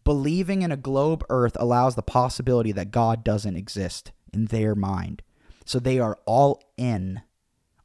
[0.02, 5.22] Believing in a globe earth allows the possibility that God doesn't exist in their mind.
[5.64, 7.22] So they are all in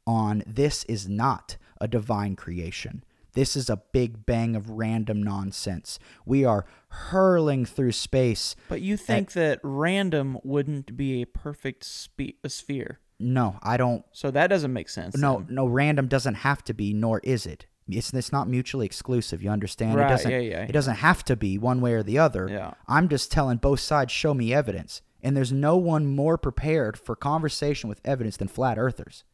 [0.06, 3.04] on this is not a divine creation.
[3.34, 5.98] This is a big bang of random nonsense.
[6.26, 8.54] We are hurling through space.
[8.68, 13.00] But you think that random wouldn't be a perfect spe- a sphere.
[13.18, 15.16] No, I don't So that doesn't make sense.
[15.16, 15.54] No, then.
[15.54, 17.66] no, random doesn't have to be, nor is it.
[17.88, 19.42] It's it's not mutually exclusive.
[19.42, 19.96] You understand?
[19.96, 20.30] Right, It doesn't.
[20.30, 22.48] yeah, yeah, It doesn't have to be one way or the other.
[22.50, 22.74] Yeah.
[22.86, 24.12] I'm just telling both sides.
[24.12, 25.02] Show me evidence.
[25.22, 29.24] And there's no one more prepared for conversation with evidence than flat earthers,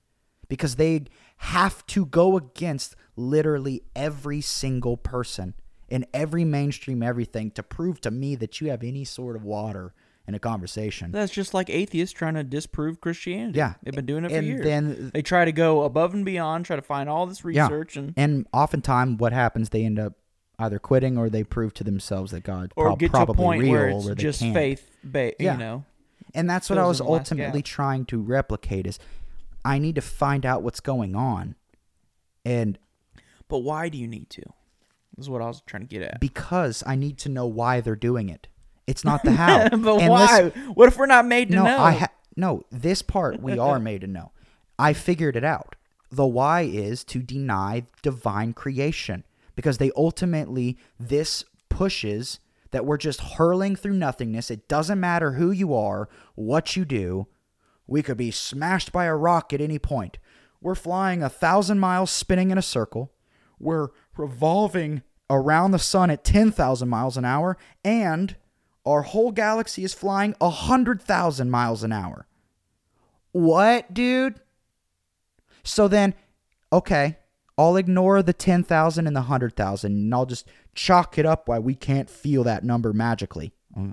[0.48, 1.04] because they
[1.38, 5.54] have to go against literally every single person
[5.88, 9.94] in every mainstream everything to prove to me that you have any sort of water
[10.26, 11.10] in a conversation.
[11.10, 13.56] That's just like atheists trying to disprove Christianity.
[13.58, 13.74] Yeah.
[13.82, 14.64] They've been doing it for and years.
[14.64, 17.62] then they try to go above and beyond, try to find all this Yeah.
[17.64, 20.14] research and And oftentimes, what happens, they end up
[20.58, 23.34] either quitting or they prove to themselves that God or prob- get to a probably
[23.44, 24.52] point real, where it's just can't.
[24.54, 25.52] faith ba Yeah.
[25.54, 25.84] you know.
[26.34, 28.98] And that's what I was in the last ultimately trying to replicate: is
[29.68, 31.54] I need to find out what's going on,
[32.44, 32.78] and
[33.48, 34.42] But why do you need to?
[35.16, 36.20] This is what I was trying to get at.
[36.20, 38.46] because I need to know why they're doing it.
[38.86, 39.68] It's not the how.
[39.70, 40.42] but And why?
[40.42, 41.78] listen- what if we're not made to no, know?
[41.78, 42.64] I ha- no.
[42.70, 44.30] This part we are made to know.
[44.78, 45.74] I figured it out.
[46.10, 49.24] The why is to deny divine creation
[49.56, 52.38] because they ultimately this pushes
[52.70, 54.50] that we're just hurling through nothingness.
[54.50, 57.26] It doesn't matter who you are, what you do.
[57.88, 60.18] We could be smashed by a rock at any point.
[60.60, 63.10] We're flying a thousand miles spinning in a circle.
[63.58, 68.36] We're revolving around the sun at 10,000 miles an hour, and
[68.84, 72.26] our whole galaxy is flying a 100,000 miles an hour.
[73.32, 74.40] What, dude?
[75.62, 76.14] So then,
[76.72, 77.18] okay,
[77.56, 81.74] I'll ignore the 10,000 and the 100,000 and I'll just chalk it up why we
[81.74, 83.92] can't feel that number magically, uh,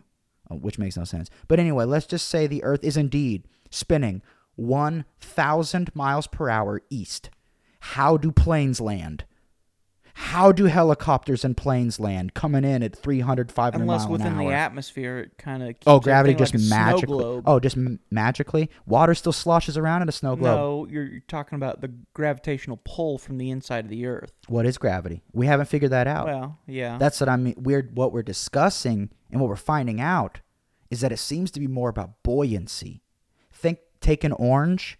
[0.49, 1.29] uh, which makes no sense.
[1.47, 4.21] But anyway, let's just say the Earth is indeed spinning
[4.55, 7.29] 1,000 miles per hour east.
[7.79, 9.25] How do planes land?
[10.17, 14.47] How do helicopters and planes land coming in at 300, 500 Unless miles within the
[14.47, 17.41] atmosphere, it kind of Oh, gravity just like magically.
[17.45, 18.69] Oh, just m- magically.
[18.85, 20.57] Water still sloshes around in a snow globe.
[20.57, 24.31] no, you're, you're talking about the gravitational pull from the inside of the Earth.
[24.47, 25.21] What is gravity?
[25.33, 26.27] We haven't figured that out.
[26.27, 26.97] Well, yeah.
[26.97, 27.55] That's what I mean.
[27.57, 30.39] We're what we're discussing and what we're finding out
[30.89, 33.01] is that it seems to be more about buoyancy.
[34.05, 34.99] Take an orange,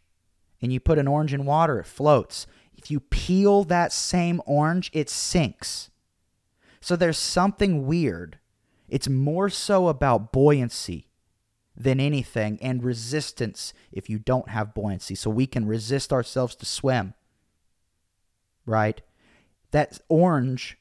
[0.64, 2.48] and you put an orange in water, it floats.
[2.76, 5.91] If you peel that same orange, it sinks.
[6.82, 8.40] So there's something weird.
[8.90, 11.07] It's more so about buoyancy
[11.77, 15.14] than anything and resistance if you don't have buoyancy.
[15.14, 17.14] So we can resist ourselves to swim.
[18.65, 19.02] Right?
[19.69, 20.80] That orange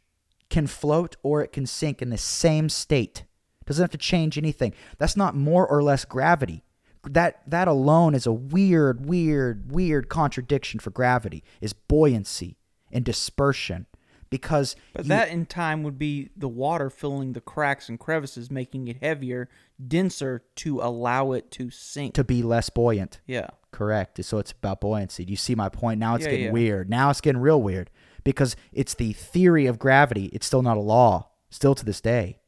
[0.49, 3.25] can float or it can sink in the same state.
[3.67, 4.73] Doesn't have to change anything.
[4.97, 6.65] That's not more or less gravity.
[7.11, 11.43] That that alone is a weird, weird, weird contradiction for gravity.
[11.61, 12.57] Is buoyancy
[12.93, 13.87] and dispersion.
[14.31, 18.51] Because But you- that in time would be the water filling the cracks and crevices,
[18.51, 19.49] making it heavier,
[19.87, 22.15] denser to allow it to sink.
[22.15, 23.21] to be less buoyant.
[23.27, 23.49] yeah.
[23.71, 24.25] Correct.
[24.25, 25.25] So it's about buoyancy.
[25.25, 25.99] Do you see my point?
[25.99, 26.53] Now it's Yeah, getting yeah.
[26.53, 26.89] weird.
[26.89, 27.91] Now it's getting real weird
[28.23, 30.27] because it's the theory of gravity.
[30.27, 32.39] It's still not a law, still to this day.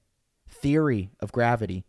[0.49, 1.85] Theory of gravity.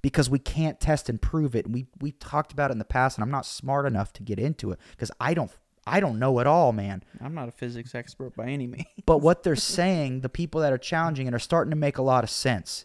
[0.00, 1.70] Because we can't test and prove it.
[1.70, 4.38] We we talked about it in the past, and I'm not smart enough to get
[4.38, 5.50] into it because I don't
[5.88, 7.02] I don't know at all, man.
[7.20, 8.84] I'm not a physics expert by any means.
[9.06, 12.02] But what they're saying, the people that are challenging it are starting to make a
[12.02, 12.84] lot of sense.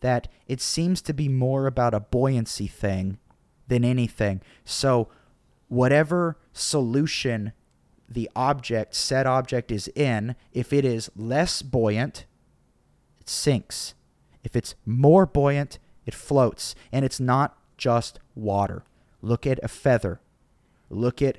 [0.00, 3.18] That it seems to be more about a buoyancy thing
[3.68, 4.42] than anything.
[4.64, 5.08] So,
[5.68, 7.52] whatever solution
[8.08, 12.26] the object, said object, is in, if it is less buoyant,
[13.18, 13.94] it sinks.
[14.42, 16.74] If it's more buoyant, it floats.
[16.92, 18.84] And it's not just water.
[19.22, 20.20] Look at a feather.
[20.90, 21.38] Look at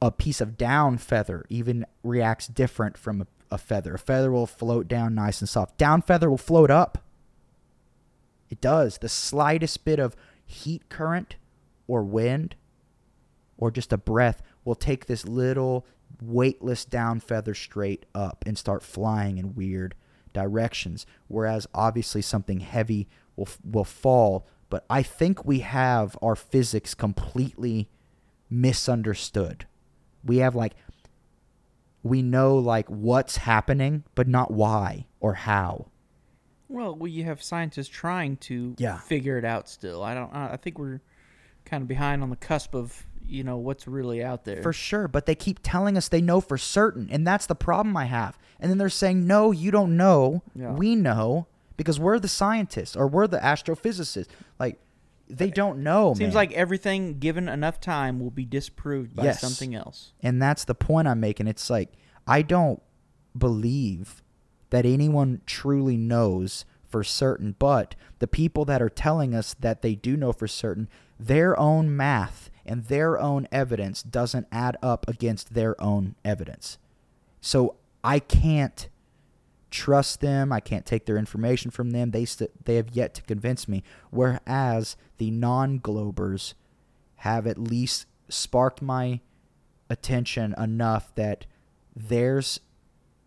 [0.00, 3.94] a piece of down feather, even reacts different from a, a feather.
[3.94, 5.78] A feather will float down nice and soft.
[5.78, 6.98] Down feather will float up.
[8.50, 8.98] It does.
[8.98, 10.14] The slightest bit of
[10.46, 11.36] heat current
[11.86, 12.54] or wind
[13.56, 15.86] or just a breath will take this little
[16.22, 19.94] weightless down feather straight up and start flying in weird
[20.32, 21.06] directions.
[21.28, 24.46] Whereas obviously something heavy will will fall.
[24.70, 27.88] But I think we have our physics completely
[28.50, 29.66] misunderstood.
[30.24, 30.74] We have like
[32.02, 35.86] we know like what's happening, but not why or how.
[36.68, 38.98] Well, you have scientists trying to Yeah.
[38.98, 39.68] figure it out.
[39.68, 40.32] Still, I don't.
[40.34, 41.00] I I think we're
[41.64, 44.62] kind of behind on the cusp of you know what's really out there.
[44.62, 47.96] For sure, but they keep telling us they know for certain, and that's the problem
[47.96, 48.38] I have.
[48.60, 50.42] And then they're saying, "No, you don't know.
[50.54, 50.72] Yeah.
[50.72, 51.46] We know
[51.76, 54.28] because we're the scientists or we're the astrophysicists."
[54.58, 54.78] Like
[55.28, 56.12] they don't know.
[56.14, 56.34] Seems man.
[56.34, 59.40] like everything given enough time will be disproved by Yes.
[59.40, 60.12] something else.
[60.22, 61.46] and that's the point I'm making.
[61.46, 61.92] It's like
[62.26, 62.82] I don't
[63.36, 64.22] believe
[64.70, 69.94] that anyone truly knows for certain, but the people that are telling us that they
[69.94, 70.88] do know for certain,
[71.18, 76.78] their own math and their own evidence doesn't add up against their own evidence.
[77.40, 78.88] So I can't
[79.74, 80.52] trust them.
[80.52, 82.12] I can't take their information from them.
[82.12, 83.82] They st- they have yet to convince me.
[84.10, 86.54] Whereas the non-globers
[87.16, 89.20] have at least sparked my
[89.90, 91.46] attention enough that
[91.96, 92.60] there's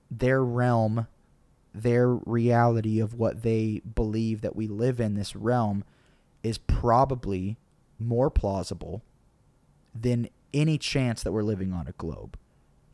[0.10, 1.08] their realm,
[1.76, 5.84] their reality of what they believe that we live in this realm
[6.44, 7.58] is probably
[8.00, 9.04] more plausible
[9.94, 12.38] than any chance that we're living on a globe.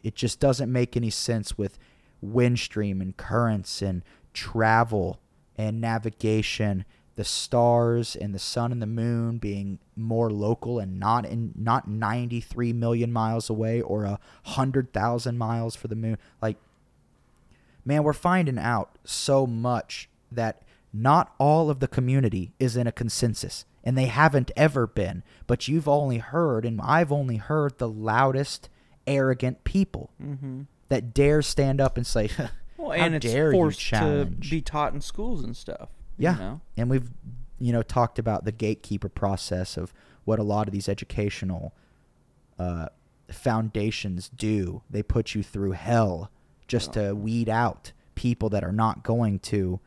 [0.01, 1.77] It just doesn't make any sense with
[2.23, 5.19] windstream and currents and travel
[5.57, 6.85] and navigation,
[7.15, 11.87] the stars and the sun and the moon being more local and not in not
[11.87, 16.17] 93 million miles away or a 100,000 miles for the moon.
[16.41, 16.57] Like
[17.85, 22.91] man, we're finding out so much that not all of the community is in a
[22.91, 25.23] consensus, and they haven't ever been.
[25.47, 28.69] But you've only heard, and I've only heard the loudest,
[29.05, 30.61] arrogant people Mm-hmm.
[30.89, 32.29] That dare stand up and say,
[32.77, 35.89] Well, "How and it's dare you forced to be taught in schools and stuff.
[36.17, 36.35] you Yeah.
[36.35, 36.61] know?
[36.77, 37.09] and we've
[37.59, 39.93] you know talked about the gatekeeper process of
[40.25, 41.73] what a lot of these educational
[42.59, 42.87] uh,
[43.31, 44.81] foundations do.
[44.89, 46.29] They put you through hell
[46.67, 49.79] just to weed out people that are not going to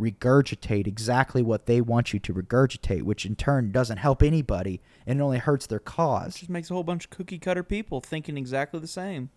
[0.00, 5.18] regurgitate exactly what they want you to regurgitate, which in turn doesn't help anybody and
[5.18, 6.36] it only hurts their It cause.
[6.36, 9.30] just makes a whole bunch of cookie cutter people thinking exactly the same.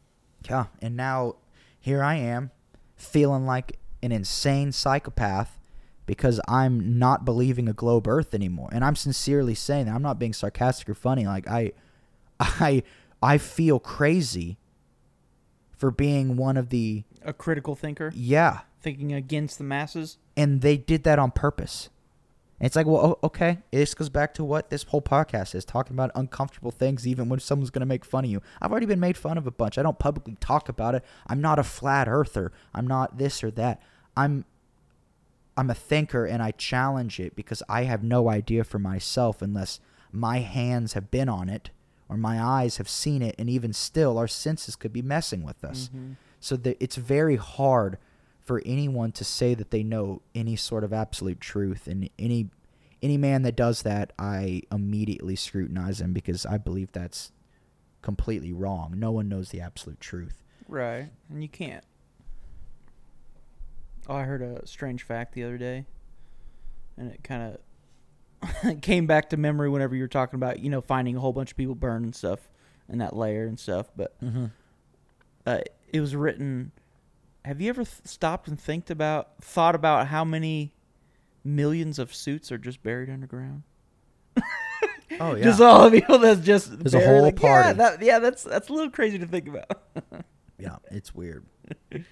[0.50, 1.36] Yeah, and now
[1.80, 2.52] here I am
[2.96, 5.60] feeling like an insane psychopath
[6.06, 8.70] because I'm not believing a globe earth anymore.
[8.72, 9.96] And I'm sincerely saying that.
[9.96, 11.26] I'm not being sarcastic or funny.
[11.26, 11.72] Like I
[12.40, 12.84] I
[13.22, 14.58] I feel crazy
[15.78, 20.18] for being one of the A critical thinker yeah, thinking against the masses.
[20.36, 21.90] and they did that on purpose.
[22.62, 25.96] And it's like, well, okay, this goes back to what this whole podcast is talking
[25.96, 28.40] about uncomfortable things, even when someone's going to make fun of you.
[28.62, 29.80] I've already been made fun of a bunch.
[29.80, 31.04] I don't publicly talk about it.
[31.26, 32.52] I'm not a flat earther.
[32.72, 33.82] I'm not this or that.
[34.16, 34.46] I'm,
[35.58, 39.80] I'm a thinker, and I challenge it because I have no idea for myself unless
[40.12, 41.72] my hands have been on it
[42.08, 45.64] or my eyes have seen it, and even still, our senses could be messing with
[45.64, 45.90] us.
[45.96, 46.16] Mhm.
[46.40, 47.98] So that it's very hard
[48.52, 52.50] for anyone to say that they know any sort of absolute truth, and any
[53.02, 57.32] any man that does that, I immediately scrutinize him because I believe that's
[58.02, 58.96] completely wrong.
[58.98, 60.44] No one knows the absolute truth.
[60.68, 61.08] Right.
[61.30, 61.86] And you can't.
[64.10, 65.86] Oh, I heard a strange fact the other day.
[66.98, 67.56] And it kind
[68.66, 71.32] of came back to memory whenever you were talking about, you know, finding a whole
[71.32, 72.50] bunch of people burned and stuff
[72.90, 73.90] in that layer and stuff.
[73.96, 74.48] But Mm-hmm.
[75.46, 75.60] uh,
[75.94, 76.74] it was written.
[77.44, 80.74] Have you ever th- stopped and think about, thought about how many
[81.44, 83.64] millions of suits are just buried underground?
[85.20, 85.44] Oh yeah.
[85.44, 87.78] Just all the people that's just There's a whole like, Yeah, party.
[87.80, 89.84] that, yeah, that's that's a little crazy to think about.
[90.58, 91.46] yeah, it's weird.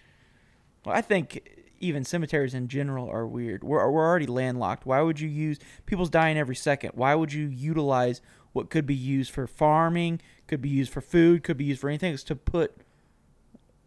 [0.86, 1.42] Well, I think
[1.80, 3.64] even cemeteries in general are weird.
[3.64, 4.86] We're we're already landlocked.
[4.86, 6.92] Why would you use people's dying every second?
[6.94, 8.22] Why would you utilize
[8.54, 11.90] what could be used for farming, could be used for food, could be used for
[11.90, 12.76] anything, is to put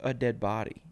[0.00, 0.82] a dead body?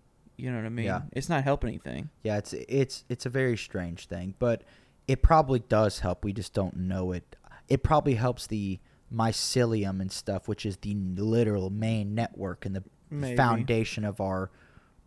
[0.40, 0.86] You know what I mean?
[0.86, 1.02] Yeah.
[1.12, 2.10] It's not helping anything.
[2.22, 4.62] Yeah, it's it's it's a very strange thing, but
[5.06, 6.24] it probably does help.
[6.24, 7.36] We just don't know it.
[7.68, 8.78] It probably helps the
[9.12, 13.36] mycelium and stuff, which is the literal main network and the Maybe.
[13.36, 14.50] foundation of our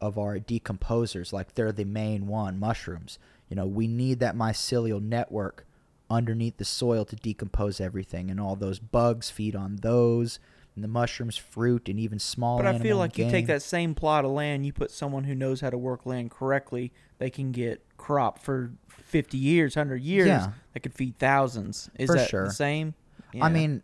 [0.01, 1.31] of our decomposers.
[1.33, 3.17] Like they're the main one, mushrooms.
[3.49, 5.65] You know, we need that mycelial network
[6.09, 10.39] underneath the soil to decompose everything, and all those bugs feed on those,
[10.75, 12.57] and the mushrooms, fruit, and even small.
[12.57, 15.35] But I feel like you take that same plot of land, you put someone who
[15.35, 20.27] knows how to work land correctly, they can get crop for 50 years, 100 years.
[20.27, 20.51] Yeah.
[20.73, 21.89] That could feed thousands.
[21.97, 22.45] Is For that sure.
[22.45, 22.95] the same?
[23.39, 23.81] I mean,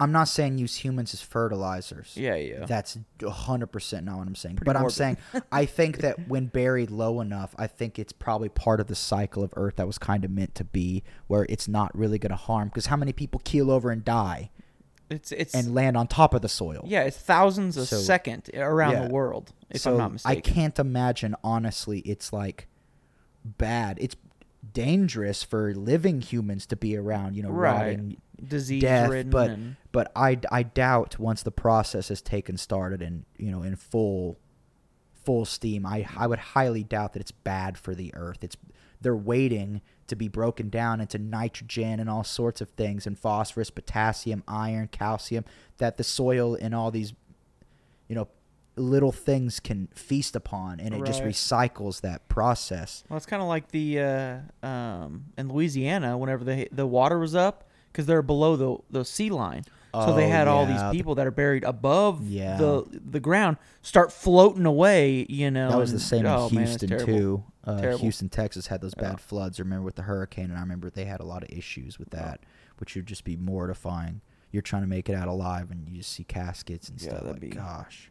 [0.00, 2.14] I'm not saying use humans as fertilizers.
[2.16, 2.66] yeah, yeah.
[2.66, 4.56] That's 100% not what I'm saying.
[4.56, 5.16] Pretty but I'm saying
[5.52, 9.44] I think that when buried low enough, I think it's probably part of the cycle
[9.44, 12.36] of Earth that was kind of meant to be, where it's not really going to
[12.36, 12.68] harm.
[12.68, 14.50] Because how many people keel over and die
[15.10, 16.82] it's it's and land on top of the soil?
[16.86, 19.06] yeah, it's thousands a So- second around Yeah.
[19.08, 19.52] the world.
[19.70, 22.68] If so I'm not mistaken, I can't imagine, honestly, it's like
[23.44, 23.98] bad.
[24.00, 24.16] It's
[24.72, 27.78] dangerous for living humans to be around, you know, Right.
[27.98, 28.16] rotting
[28.46, 33.00] Disease death, ridden but and but I, I doubt once the process has taken started
[33.00, 34.36] and you know in full
[35.12, 38.56] full steam I I would highly doubt that it's bad for the earth it's
[39.00, 39.80] they're waiting
[40.12, 44.86] to be broken down into nitrogen and all sorts of things and phosphorus potassium iron
[44.88, 45.44] calcium
[45.78, 47.12] that the soil and all these
[48.08, 48.28] you know
[48.76, 53.48] little things can feast upon and it just recycles that process Well, it's kind of
[53.48, 58.56] like the uh, um, in Louisiana whenever the the water was up because they're below
[58.56, 59.64] the the sea line.
[59.94, 62.56] So they Oh, had all these people that are buried above Yeah.
[62.56, 65.26] the the ground start floating away.
[65.28, 67.06] You know, That was the same oh, in man, it's Houston terrible.
[67.14, 67.44] too.
[67.64, 69.16] Uh, Houston, Texas had those bad Yeah.
[69.16, 69.60] floods.
[69.60, 72.10] I remember with the hurricane, and I remember they had a lot of issues with
[72.10, 72.40] that,
[72.78, 74.20] which would just be mortifying.
[74.50, 77.20] You're trying to make it out alive, and you just see caskets and Yeah, stuff.
[77.22, 78.10] that'd Like, be- gosh,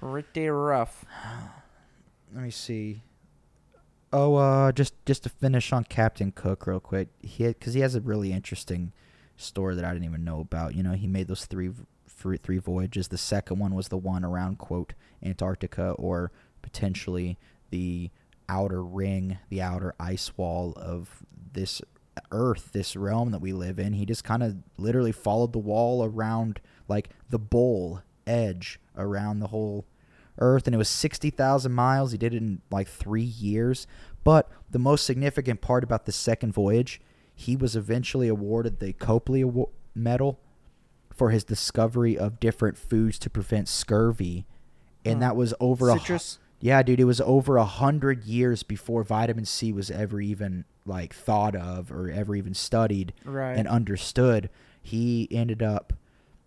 [0.00, 1.04] Pretty rough.
[2.34, 3.02] let me see.
[4.12, 7.94] Oh, uh, just just to finish on Captain Cook real quick, he because he has
[7.94, 8.92] a really interesting
[9.36, 10.74] story that I didn't even know about.
[10.74, 11.70] You know, he made those three,
[12.08, 13.08] three voyages.
[13.08, 16.32] The second one was the one around quote Antarctica or
[16.62, 17.38] potentially
[17.70, 18.10] the
[18.50, 21.22] outer ring, the outer ice wall of
[21.52, 21.80] this
[22.32, 23.92] Earth, this realm that we live in.
[23.92, 29.46] He just kind of literally followed the wall around like the bowl edge around the
[29.48, 29.86] whole
[30.38, 32.12] Earth, and it was 60,000 miles.
[32.12, 33.86] He did it in like three years.
[34.24, 37.00] But the most significant part about the second voyage,
[37.34, 39.44] he was eventually awarded the Copley
[39.94, 40.40] Medal
[41.12, 44.46] for his discovery of different foods to prevent scurvy.
[45.04, 45.28] And Huh.
[45.28, 46.38] that was over a Citrus.
[46.60, 51.14] Yeah, dude, it was over a hundred years before vitamin C was ever even like
[51.14, 53.56] thought of or ever even studied Right.
[53.56, 54.50] and understood.
[54.82, 55.92] He ended up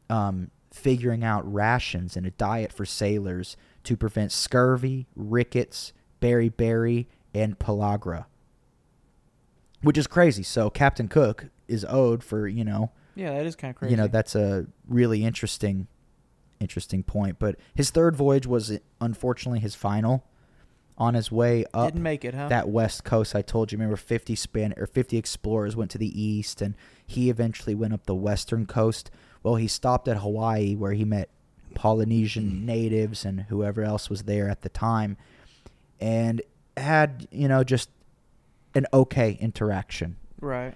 [0.09, 7.57] um, figuring out rations and a diet for sailors to prevent scurvy, rickets, beriberi, and
[7.59, 8.25] pellagra,
[9.81, 10.43] which is crazy.
[10.43, 13.91] So Captain Cook is owed for you know yeah, that is kind of crazy.
[13.91, 15.87] you know that's a really interesting
[16.63, 20.23] interesting point but his third voyage was unfortunately his final
[20.97, 22.47] on his way up didn't make it, huh?
[22.47, 26.21] that west coast i told you remember 50 span or 50 explorers went to the
[26.21, 26.75] east and
[27.05, 29.11] he eventually went up the western coast
[29.43, 31.29] well he stopped at hawaii where he met
[31.75, 32.65] polynesian hmm.
[32.65, 35.17] natives and whoever else was there at the time
[35.99, 36.41] and
[36.77, 37.89] had you know just
[38.75, 40.73] an okay interaction right.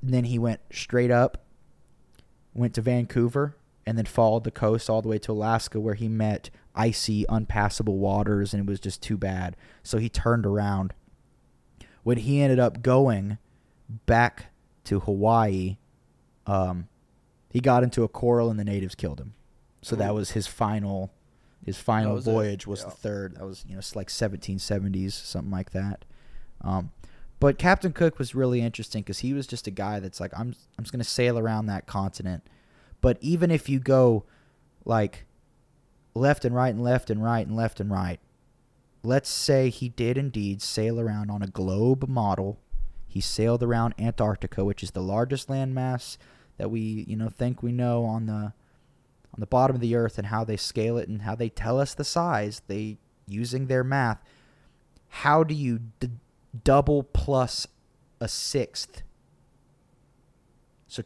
[0.00, 1.44] and then he went straight up,
[2.54, 3.56] went to Vancouver,
[3.86, 7.98] and then followed the coast all the way to Alaska, where he met icy, unpassable
[7.98, 9.56] waters, and it was just too bad.
[9.82, 10.94] So he turned around.
[12.04, 13.38] When he ended up going
[14.06, 14.46] back
[14.84, 15.76] to Hawaii,
[16.46, 16.88] um,
[17.50, 19.34] he got into a coral, and the natives killed him.
[19.82, 21.12] So that was his final.
[21.64, 22.30] His final was it.
[22.32, 22.86] voyage was Yeah.
[22.86, 23.36] the third.
[23.36, 26.04] That was you know it's like 1770s, something like that.
[26.60, 26.90] Um,
[27.38, 30.54] but Captain Cook was really interesting because he was just a guy that's like, I'm
[30.78, 32.44] I'm just gonna sail around that continent.
[33.02, 34.24] But even if you go
[34.86, 35.26] like
[36.14, 38.18] left and right and left and right and left and right,
[39.02, 42.58] let's say he did indeed sail around on a globe model.
[43.06, 46.16] He sailed around Antarctica, which is the largest landmass
[46.56, 48.52] that we you know think we know on the
[49.34, 51.80] on the bottom of the earth and how they scale it and how they tell
[51.80, 54.22] us the size they using their math
[55.08, 56.10] how do you d-
[56.64, 57.66] double plus
[58.20, 59.02] a sixth
[60.92, 61.02] so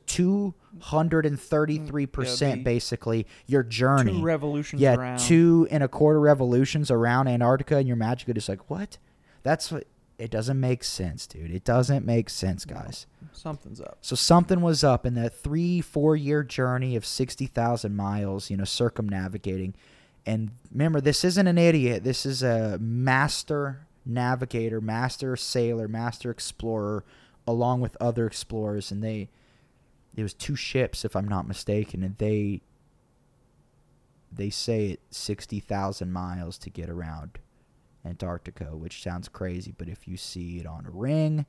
[1.36, 5.18] 233% Yeah, basically your journey Two revolutions yeah around.
[5.18, 8.98] two and a quarter revolutions around antarctica and you're magically just like what
[9.42, 9.86] that's what
[10.18, 12.74] it doesn't make sense dude it doesn't make sense No.
[12.74, 13.98] guys Something's up.
[14.00, 18.64] so something was up in that three, four year journey of 60,000 miles, you know,
[18.64, 19.74] circumnavigating.
[20.24, 22.02] And remember, this isn't an idiot.
[22.02, 27.04] This is a master navigator, master sailor, master explorer,
[27.46, 28.90] along with other explorers.
[28.90, 29.28] And they,
[30.16, 32.62] it was two ships, if I'm not mistaken, and they,
[34.32, 37.38] they say it 60,000 miles to get around
[38.04, 39.74] Antarctica, which sounds crazy.
[39.76, 41.46] But if you see it on a ring,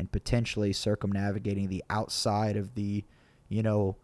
[0.00, 3.04] and potentially circumnavigating the outside of the,
[3.50, 3.96] you know,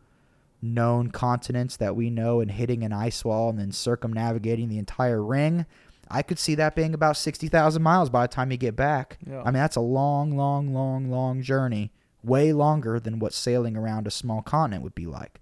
[0.60, 5.22] known continents that we know and hitting an ice wall and then circumnavigating the entire
[5.22, 5.64] ring.
[6.10, 9.18] I could see that being about 60,000 miles by the time you get back.
[9.26, 9.40] Yeah.
[9.40, 11.92] I mean, that's a long, long, long, long journey.
[12.26, 15.40] Way longer than what sailing around a small continent would be like.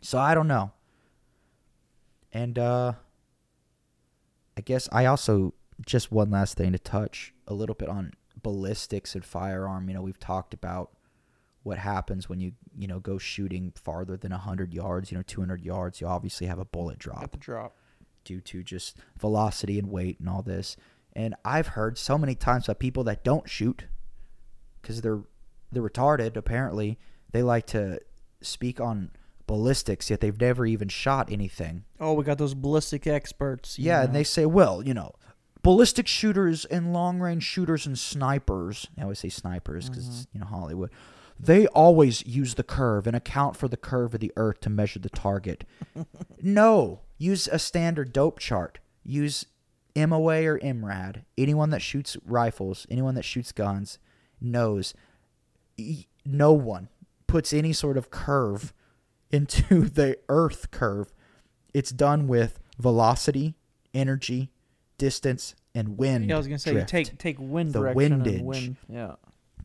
[0.00, 0.70] So I don't know.
[2.32, 2.92] And uh
[4.56, 5.54] I guess I also
[5.84, 9.88] just one last thing to touch a little bit on ballistics and firearm.
[9.88, 10.90] You know, we've talked about
[11.62, 15.62] what happens when you, you know, go shooting farther than 100 yards, you know, 200
[15.62, 17.76] yards, you obviously have a bullet drop At the drop.
[18.24, 20.76] due to just velocity and weight and all this.
[21.14, 23.84] And I've heard so many times by people that don't shoot
[24.80, 25.22] because they're
[25.72, 26.36] they're retarded.
[26.36, 26.98] Apparently,
[27.32, 28.00] they like to
[28.40, 29.10] speak on
[29.46, 31.84] ballistics, yet they've never even shot anything.
[31.98, 33.78] Oh, we got those ballistic experts.
[33.78, 34.04] you Yeah, know.
[34.04, 35.12] and they say, well, you know,
[35.62, 38.88] ballistic shooters and long range shooters and snipers.
[38.98, 40.38] I always say snipers because it's mm-hmm.
[40.38, 40.90] you know Hollywood.
[41.38, 45.00] They always use the curve and account for the curve of the earth to measure
[45.00, 45.64] the target.
[46.42, 48.78] no, use a standard dope chart.
[49.02, 49.46] Use
[49.96, 51.24] MOA or MRAD.
[51.36, 53.98] Anyone that shoots rifles, anyone that shoots guns,
[54.40, 54.94] knows
[56.24, 56.88] no one
[57.26, 58.72] puts any sort of curve
[59.30, 61.12] into the earth curve.
[61.74, 63.54] It's done with velocity,
[63.94, 64.50] energy,
[64.98, 66.26] distance, and wind.
[66.28, 66.88] Yeah, I was gonna say drift.
[66.90, 68.34] take take wind The direction windage.
[68.36, 68.76] and wind.
[68.88, 69.14] Yeah.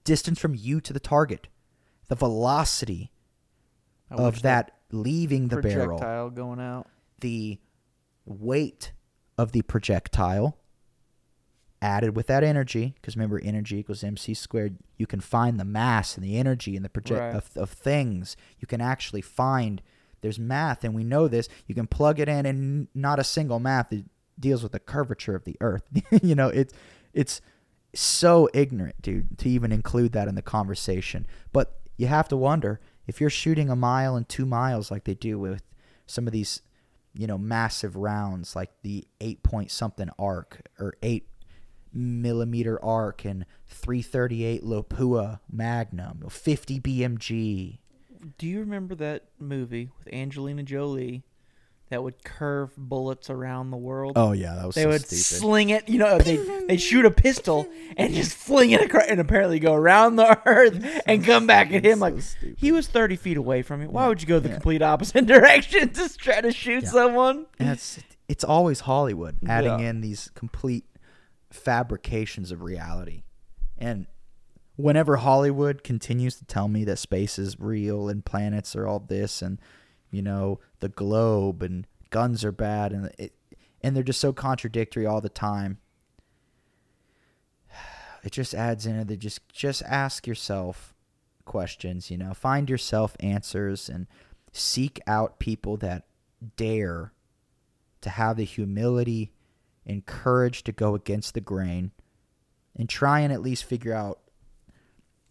[0.06, 1.48] distance from you to the target,
[2.08, 3.12] the velocity
[4.10, 6.88] I of that leaving the barrel, projectile going out.
[7.20, 7.60] the
[8.26, 8.94] weight
[9.38, 10.57] of the projectile
[11.82, 16.16] added with that energy because remember energy equals mc squared you can find the mass
[16.16, 17.36] and the energy and the project Right.
[17.36, 18.36] of, of things.
[18.60, 19.82] You can actually find
[20.22, 23.60] there's math and we know this you can plug it in and not a single
[23.60, 23.94] math
[24.40, 25.84] deals with the curvature of the earth.
[26.24, 26.74] You know it's
[27.14, 27.42] it's
[27.94, 31.26] so ignorant dude to even include that in the conversation.
[31.54, 35.14] But you have to wonder if you're shooting a mile and two miles like they
[35.16, 35.62] do with
[36.08, 36.62] some of these
[37.14, 41.28] you know massive rounds like the eight point something arc or eight
[41.94, 47.78] millimeter arc and 338 Lapua Magnum, 50 BMG.
[48.38, 51.24] Do you remember that movie with Angelina Jolie
[51.90, 54.14] that would curve bullets around the world?
[54.18, 55.22] Oh yeah, that was they so would stupid.
[55.24, 55.88] sling it.
[55.88, 56.36] You know, they
[56.68, 61.02] they shoot a pistol and just fling it across, and apparently go around the earth
[61.06, 62.00] and come back at him.
[62.00, 62.56] So Like stupid.
[62.58, 63.88] he was thirty feet away from you.
[63.90, 64.56] Why Yeah, would you go the yeah.
[64.56, 66.90] complete opposite direction to try to shoot Yeah.
[66.90, 67.46] someone?
[67.60, 70.84] and it's it's always Hollywood adding in these complete
[71.50, 73.24] fabrications of reality.
[73.78, 74.08] And
[74.76, 79.42] whenever Hollywood continues to tell me that space is real and planets are all this
[79.42, 79.60] and
[80.12, 83.34] you know the globe and guns are bad and it
[83.82, 85.80] and they're just so contradictory all the time.
[88.24, 89.20] It just adds in it.
[89.20, 90.94] Just just ask yourself
[91.46, 92.12] questions.
[92.12, 94.06] You know, find yourself answers and
[94.52, 96.08] seek out people that
[96.58, 97.14] dare
[98.02, 99.32] to have the humility
[99.88, 101.92] and courage to go against the grain
[102.76, 104.20] and try and at least figure out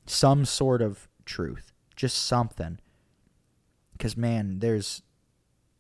[0.07, 2.79] some sort of truth, just something.
[3.99, 5.03] Cuz man, there's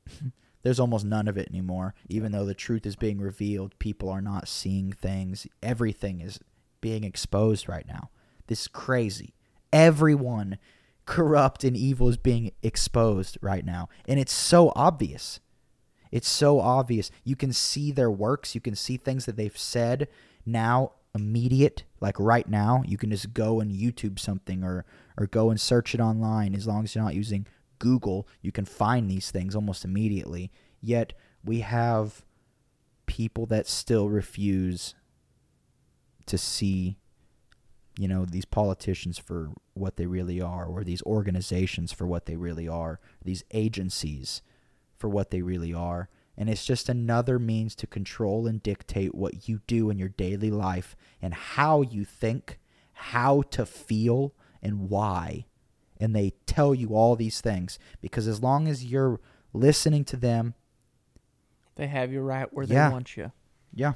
[0.62, 1.94] there's almost none of it anymore.
[2.09, 5.47] Even though the truth is being revealed, people are not seeing things.
[5.62, 6.39] Everything is
[6.81, 8.11] being exposed right now.
[8.47, 9.35] This is crazy.
[9.73, 10.59] Everyone
[11.07, 13.89] corrupt and evil is being exposed right now.
[14.07, 15.40] And it's so obvious.
[16.16, 17.10] It's so obvious.
[17.24, 20.09] You can see their works, you can see things that they've said
[20.47, 22.82] now immediate like right now.
[22.86, 24.86] You can just go and youtube something or
[25.18, 26.55] or go and search it online.
[26.55, 27.47] As long as you're not using
[27.78, 30.51] google you can find these things almost immediately.
[30.80, 31.12] Yet
[31.44, 32.24] we have
[33.05, 34.94] people that still refuse
[36.24, 36.97] to see
[37.98, 42.36] you know these politicians for what they really are or these organizations for what they
[42.36, 44.40] really are these agencies
[44.98, 46.09] for what they really are
[46.39, 50.51] and it's just another means to control and dictate what you do in your daily
[50.51, 52.59] life and how you think,
[52.93, 55.47] how to feel, and why.
[55.98, 59.18] And they tell you all these things because as long as you're
[59.55, 60.52] listening to them,
[61.77, 62.89] They have you right where Yeah.
[62.89, 63.32] they want you.
[63.73, 63.94] yeah.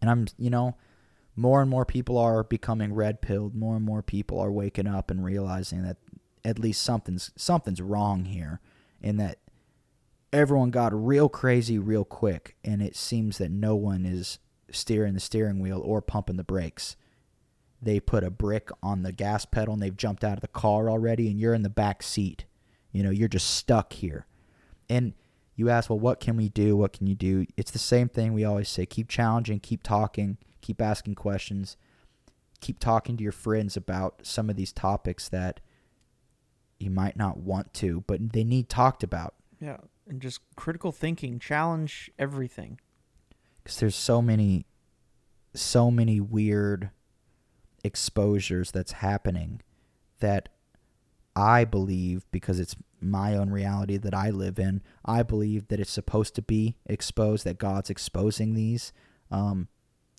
[0.00, 0.76] And I'm, you know,
[1.36, 3.54] more and more people are becoming red pilled.
[3.54, 5.98] More and more people are waking up and realizing that
[6.42, 8.60] at least something's something's wrong here,
[9.02, 9.38] and that
[10.32, 14.38] everyone got real crazy real quick, and it seems that no one is
[14.70, 16.96] steering the steering wheel or pumping the brakes.
[17.80, 20.88] They put a brick on the gas pedal and they've jumped out of the car
[20.88, 22.46] already, and you're in the back seat.
[22.92, 24.26] You know, you're just stuck here.
[24.88, 25.14] And
[25.56, 26.76] you ask, well, what can we do?
[26.76, 27.46] What can you do?
[27.56, 31.76] It's the same thing we always say keep challenging, keep talking, keep asking questions.
[32.62, 35.60] keep talking to your friends about some of these topics that
[36.78, 39.34] you might not want to, but they need talked about.
[39.60, 42.80] Yeah, and just critical thinking, challenge everything.
[43.62, 44.66] Because there's so many,
[45.54, 46.90] so many weird
[47.84, 49.60] exposures that's happening
[50.20, 50.48] that
[51.34, 55.90] I believe, because it's my own reality that I live in, I believe that it's
[55.90, 58.92] supposed to be exposed, that God's exposing these.
[59.30, 59.68] Um,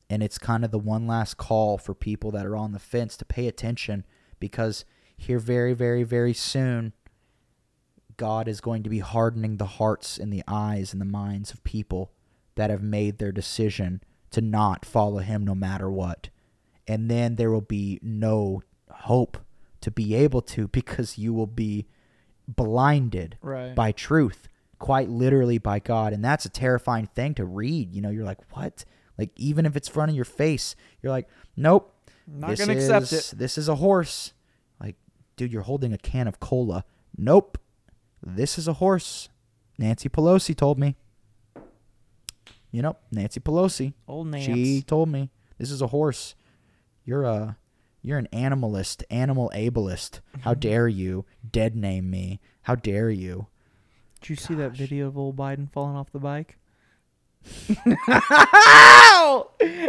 [0.09, 3.15] and it's kind of the one last call for people that are on the fence
[3.17, 4.05] to pay attention
[4.39, 4.85] because
[5.15, 6.93] here, very, very, very soon,
[8.17, 11.63] God is going to be hardening the hearts and the eyes and the minds of
[11.63, 12.11] people
[12.55, 16.29] that have made their decision to not follow Him no matter what.
[16.87, 19.37] And then there will be no hope
[19.81, 21.87] to be able to because you will be
[22.47, 23.73] blinded Right.
[23.73, 24.47] by truth,
[24.79, 26.13] quite literally by God.
[26.13, 27.91] And that's a terrifying thing to read.
[27.93, 28.85] You know, you're like, what?
[29.17, 31.89] Like, even if it's front of your face, you're like, nope.
[32.27, 34.33] Not this gonna accept is- This is a horse.
[34.79, 34.95] Like,
[35.35, 36.83] dude, you're holding a can of cola.
[37.17, 37.57] Nope.
[38.25, 39.29] This is a horse.
[39.77, 40.95] Nancy Pelosi told me.
[42.71, 43.93] You know, Nancy Pelosi.
[44.07, 44.45] Old Nance.
[44.45, 46.35] She told me this is a horse.
[47.05, 47.57] You're a
[48.01, 50.19] you're an animalist, animal ableist.
[50.41, 50.59] How mm-hmm.
[50.59, 52.39] dare you dead name me?
[52.63, 53.47] How dare you?
[54.21, 56.57] Did you see that video of old Biden falling off the bike?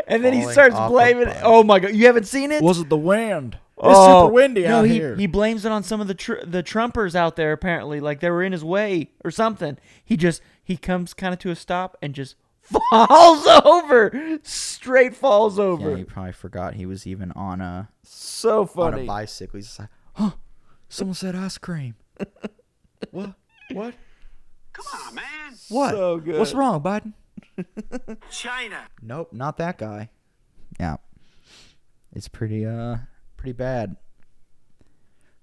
[0.07, 1.33] and then he starts blaming.
[1.43, 2.63] Oh my god, you haven't seen it?
[2.63, 3.59] Was it the wind?
[3.87, 5.17] Oh, super windy no, out he, here.
[5.17, 7.53] He blames it on some of the tr- the Trumpers out there.
[7.53, 9.79] Apparently, like they were in his way or something.
[10.05, 15.59] He just he comes kind of to a stop and just falls over, straight falls
[15.59, 15.91] over.
[15.91, 19.59] Yeah, he probably forgot he was even on a so funny on a bicycle.
[19.59, 20.31] He's just like, huh?
[20.89, 21.97] Someone said ice cream.
[23.11, 23.35] what?
[23.73, 23.95] What?
[24.73, 25.55] Come on, man.
[25.69, 25.91] What?
[25.91, 26.39] So good.
[26.39, 27.13] What's wrong, Biden?
[28.31, 28.89] China.
[29.03, 30.11] Nope, not that guy.
[30.81, 30.97] Yeah.
[32.15, 32.97] It's pretty uh
[33.45, 33.97] pretty bad.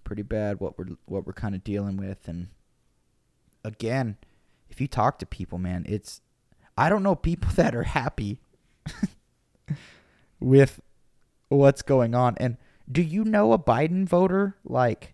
[0.03, 2.48] Pretty bad what we're what we're kind of dealing with and
[3.64, 4.18] again,
[4.72, 6.22] if you talk to people, man, it's
[6.76, 8.40] I don't know people that are happy
[10.40, 10.82] with
[11.49, 12.34] what's going on.
[12.38, 12.57] And
[12.91, 14.56] do you know a Biden voter?
[14.65, 15.14] Like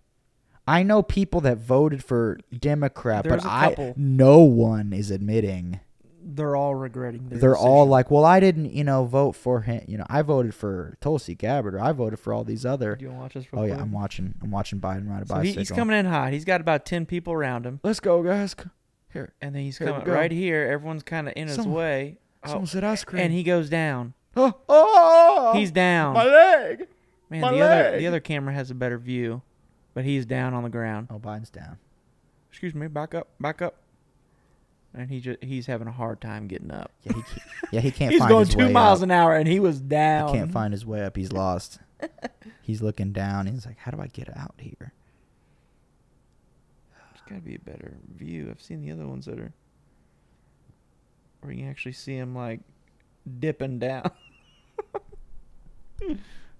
[0.65, 5.81] I know people that voted for Democrat, There's but I no one is admitting
[6.29, 7.29] They're all regretting.
[7.29, 9.81] Their they're all like, well, I didn't, you know, vote for him.
[9.87, 12.95] You know, I voted for Tulsi Gabbard, or I voted for all these other.
[12.97, 13.53] Do you want to watch this?
[13.53, 13.83] Real Oh yeah, quick?
[13.85, 14.33] I'm watching.
[14.43, 15.43] I'm watching Biden ride a So bicycle.
[15.53, 16.33] he, he's coming in hot.
[16.33, 18.55] He's got about ten people around him, Let's go, guys.
[18.59, 18.69] C-
[19.13, 20.13] Here, and then he's Here we coming go.
[20.13, 20.67] right here.
[20.69, 22.17] Everyone's kind of in his Someone- way.
[22.43, 23.23] Oh, someone said ice cream.
[23.23, 24.13] and he goes down.
[24.35, 26.13] oh, oh, He's down.
[26.13, 26.87] my leg.
[27.29, 27.99] Man, my the other leg.
[27.99, 29.41] the other camera has a better view,
[29.93, 31.07] but he's down on the ground.
[31.09, 31.77] Oh, Biden's down.
[32.49, 33.75] Excuse me, back up, back up.
[34.93, 36.91] And he just he's having a hard time getting up.
[37.03, 37.41] Yeah, he can't,
[37.71, 39.03] yeah he can't He's find going his two way miles up.
[39.03, 40.29] an hour, and he was down.
[40.29, 41.15] He can't find his way up.
[41.15, 41.79] He's lost.
[42.61, 43.47] he's looking down.
[43.47, 44.93] He's like, how do I get out here?
[47.11, 48.47] There's got to be a better view.
[48.49, 49.53] I've seen the other ones that are
[51.41, 52.61] where you can actually see him like
[53.39, 54.09] dipping down.
[56.01, 56.17] I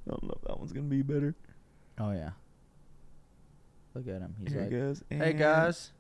[0.08, 1.36] don't know if that one's gonna be better.
[2.00, 2.32] Oh yeah.
[3.94, 4.36] Look at him.
[4.44, 5.92] He's Here like, he hey guys.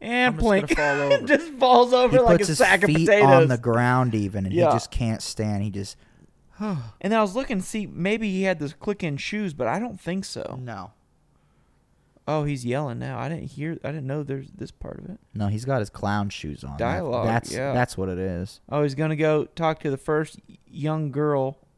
[0.00, 0.74] And plink.
[0.76, 3.26] fall just falls over He like puts a sack of feet potatoes.
[3.42, 4.66] on the ground even, and Yeah.
[4.68, 5.62] he just can't stand.
[5.62, 5.96] He just.
[6.58, 9.78] and then I was looking to see maybe he had those click-in shoes, but I
[9.78, 10.58] don't think so.
[10.62, 10.92] No.
[12.28, 13.18] Oh, he's yelling now.
[13.18, 13.78] I didn't hear.
[13.82, 15.18] I didn't know there's this part of it.
[15.34, 16.72] No, he's got his clown shoes on.
[16.72, 17.72] That- Dialogue, That's yeah.
[17.72, 18.60] that's what it is.
[18.68, 21.58] Oh, he's gonna go talk to the first young girl.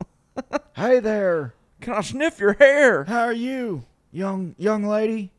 [0.74, 1.54] Hey there.
[1.82, 3.04] Can I sniff your hair?
[3.04, 5.30] How are you, young young lady?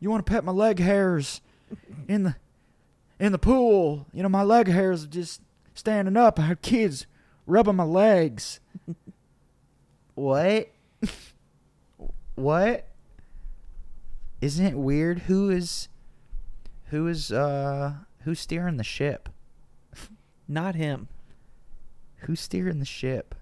[0.00, 1.40] You want to pet my leg hairs
[2.08, 2.36] in the
[3.18, 4.06] in the pool?
[4.12, 5.40] You know my leg hairs are just
[5.74, 6.38] standing up.
[6.38, 7.06] I have kids
[7.46, 8.60] rubbing my legs.
[10.14, 10.70] what?
[12.34, 12.88] what?
[14.40, 15.20] Isn't it weird?
[15.20, 15.88] Who is
[16.86, 19.28] who is uh who's steering the ship?
[20.48, 21.08] Not him.
[22.20, 23.34] Who's steering the ship?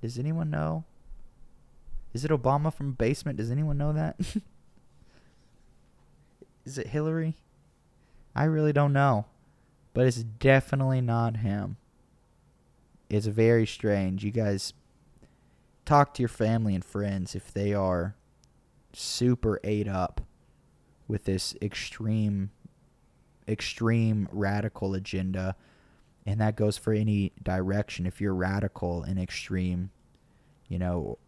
[0.00, 0.84] Does anyone know?
[2.12, 3.38] Is it Obama from basement?
[3.38, 4.16] Does anyone know that?
[6.64, 7.36] Is it Hillary?
[8.34, 9.26] I really don't know.
[9.94, 11.76] But it's definitely not him.
[13.10, 14.24] It's very strange.
[14.24, 14.72] You guys
[15.84, 18.14] talk to your family and friends if they are
[18.92, 20.22] super ate up
[21.08, 22.50] with this extreme
[23.48, 25.56] extreme radical agenda
[26.24, 29.90] and that goes for any direction if you're radical and extreme
[30.68, 31.18] you know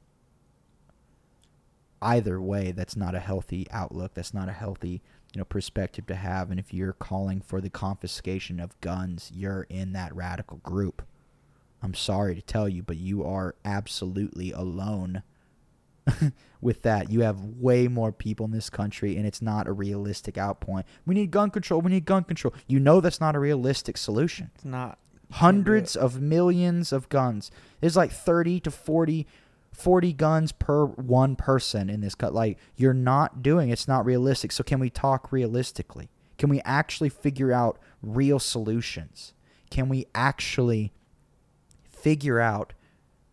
[2.00, 5.02] either way that's not a healthy outlook that's not a healthy
[5.34, 9.66] you know perspective to have and if you're calling for the confiscation of guns you're
[9.68, 11.02] in that radical group
[11.82, 15.22] i'm sorry to tell you but you are absolutely alone
[16.60, 17.10] with that.
[17.10, 20.84] You have way more people in this country, and it's not a realistic outpoint.
[21.06, 21.80] We need gun control.
[21.80, 22.54] We need gun control.
[22.66, 24.50] You know that's not a realistic solution.
[24.54, 24.98] It's not.
[25.30, 27.50] Hundreds of millions of guns.
[27.80, 29.26] There's like 30 to 40,
[29.74, 32.32] 40 guns per one person in this cut.
[32.32, 33.70] Like you're not doing.
[33.70, 34.52] It's not realistic.
[34.52, 36.08] So can we talk realistically?
[36.38, 39.34] Can we actually figure out real solutions?
[39.70, 40.92] Can we actually
[41.90, 42.72] figure out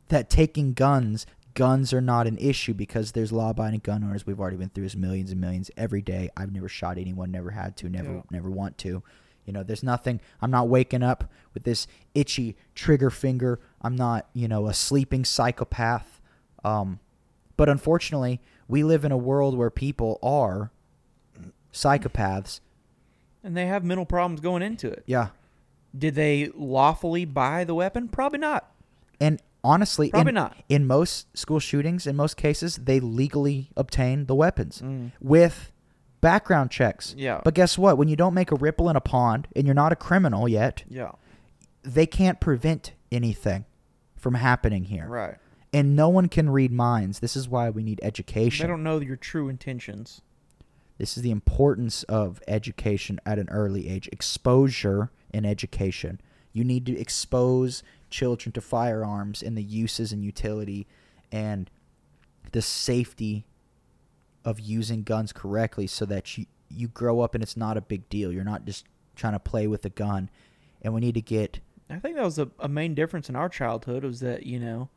[0.09, 4.26] that taking guns guns are not an issue because there's law-abiding gun owners.
[4.26, 6.30] We've already been through this millions and millions every day.
[6.38, 8.22] I've never shot anyone, never had to, never Yeah.
[8.31, 9.03] never want to.
[9.45, 10.22] You know, there's nothing.
[10.41, 13.59] I'm not waking up with this itchy trigger finger.
[13.81, 16.20] I'm not, you know, a sleeping psychopath.
[16.63, 16.99] Um,
[17.57, 20.71] but unfortunately, we live in a world where people are
[21.73, 22.59] psychopaths.
[23.43, 25.03] And they have mental problems going into it.
[25.05, 25.29] Yeah.
[25.97, 28.07] Did they lawfully buy the weapon?
[28.07, 28.71] Probably not.
[29.19, 30.55] And honestly, Probably in, not.
[30.69, 35.11] in most school shootings, in most cases, they legally obtain the weapons Mm.
[35.19, 35.71] with
[36.21, 37.15] background checks.
[37.17, 37.41] Yeah.
[37.43, 37.97] But guess what?
[37.97, 40.83] When you don't make a ripple in a pond and you're not a criminal yet,
[40.88, 41.11] Yeah.
[41.83, 43.65] they can't prevent anything
[44.15, 45.07] from happening here.
[45.07, 45.35] Right.
[45.73, 47.19] And no one can read minds.
[47.19, 48.64] This is why we need education.
[48.64, 50.22] They don't know your true intentions.
[50.98, 54.10] This is the importance of education at an early age.
[54.11, 56.19] Exposure in education.
[56.53, 60.88] You need to expose children to firearms and the uses and utility
[61.31, 61.69] and
[62.52, 63.45] the safety
[64.43, 68.10] of using guns correctly so that you, you grow up and it's not a big
[68.10, 68.31] deal.
[68.31, 68.85] You're not just
[69.15, 70.30] trying to play with a gun.
[70.81, 73.49] And we need to get I think that was a, a main difference in our
[73.49, 74.89] childhood was that you know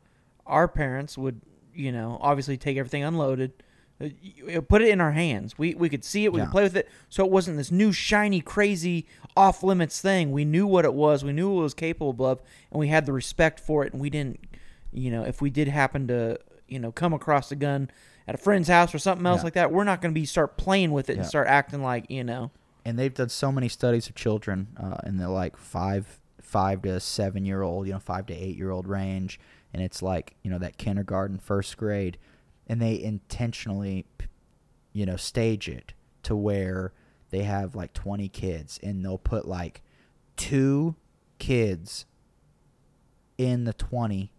[0.45, 1.41] our parents would
[1.73, 3.51] you know obviously take everything unloaded,
[4.01, 5.57] uh, put it in our hands.
[5.57, 6.45] We we could see it, we Yeah.
[6.45, 9.07] could play with it, so it wasn't this new shiny crazy
[9.37, 10.31] off limits thing.
[10.31, 12.41] We knew what it was, we knew what it was capable of,
[12.71, 13.93] and we had the respect for it.
[13.93, 14.39] And we didn't,
[14.93, 17.89] you know, if we did happen to you know come across a gun
[18.27, 19.43] at a friend's house or something else Yeah.
[19.45, 22.09] like that, we're not going to be start playing with it and start acting like
[22.09, 22.51] you know.
[22.83, 26.99] and they've done so many studies of children uh, in the like five five to
[26.99, 29.39] seven year old you know five to eight year old range
[29.75, 32.17] and it's like you know that kindergarten first grade
[32.65, 34.05] and they intentionally
[34.93, 35.91] you know stage it
[36.23, 36.93] to where
[37.29, 39.81] they have like 20 kids and they'll put like
[40.37, 40.95] two
[41.39, 42.05] kids
[43.37, 44.31] in the 20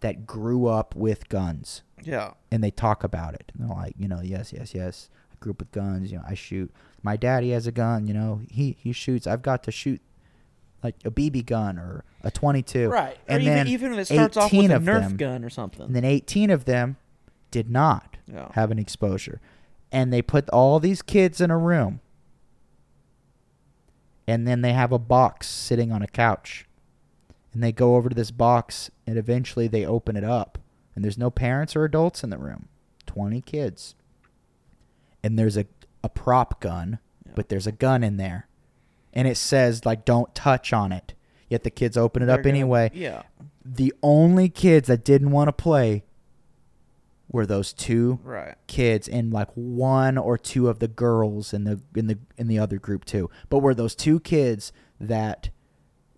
[0.00, 2.32] that grew up with guns Yeah.
[2.52, 3.50] and they talk about it.
[3.54, 5.08] And they're like, you know, yes, yes, yes.
[5.32, 6.12] I grew up with guns.
[6.12, 6.70] You know, I shoot.
[7.02, 8.06] My daddy has a gun.
[8.06, 9.26] You know, he he shoots.
[9.26, 10.02] I've got to shoot
[10.82, 12.88] like a BB gun or a 22.
[12.88, 13.16] Right.
[13.28, 15.44] And or even, then even if it starts off 18 with a Nerf them- gun
[15.44, 15.86] or something.
[15.86, 16.96] And then 18 of them
[17.50, 18.50] did not Yeah.
[18.52, 19.40] have an exposure.
[19.92, 22.00] And they put all these kids in a room.
[24.26, 26.66] And then they have a box sitting on a couch.
[27.52, 30.58] And they go over to this box and eventually they open it up.
[30.94, 32.68] And there's no parents or adults in the room.
[33.06, 33.94] 20 kids.
[35.22, 35.66] And there's a,
[36.02, 37.32] a prop gun, Yeah.
[37.34, 38.45] but there's a gun in there.
[39.16, 41.14] And it says, like, don't touch on it.
[41.48, 43.22] Yet the kids open it They're up gonna- anyway Yeah.
[43.64, 46.04] the only kids that didn't want to play
[47.30, 48.54] were those two Right.
[48.66, 52.58] kids and like one or two of the girls in the in the in the
[52.58, 53.28] other group too.
[53.48, 55.50] But were those two kids that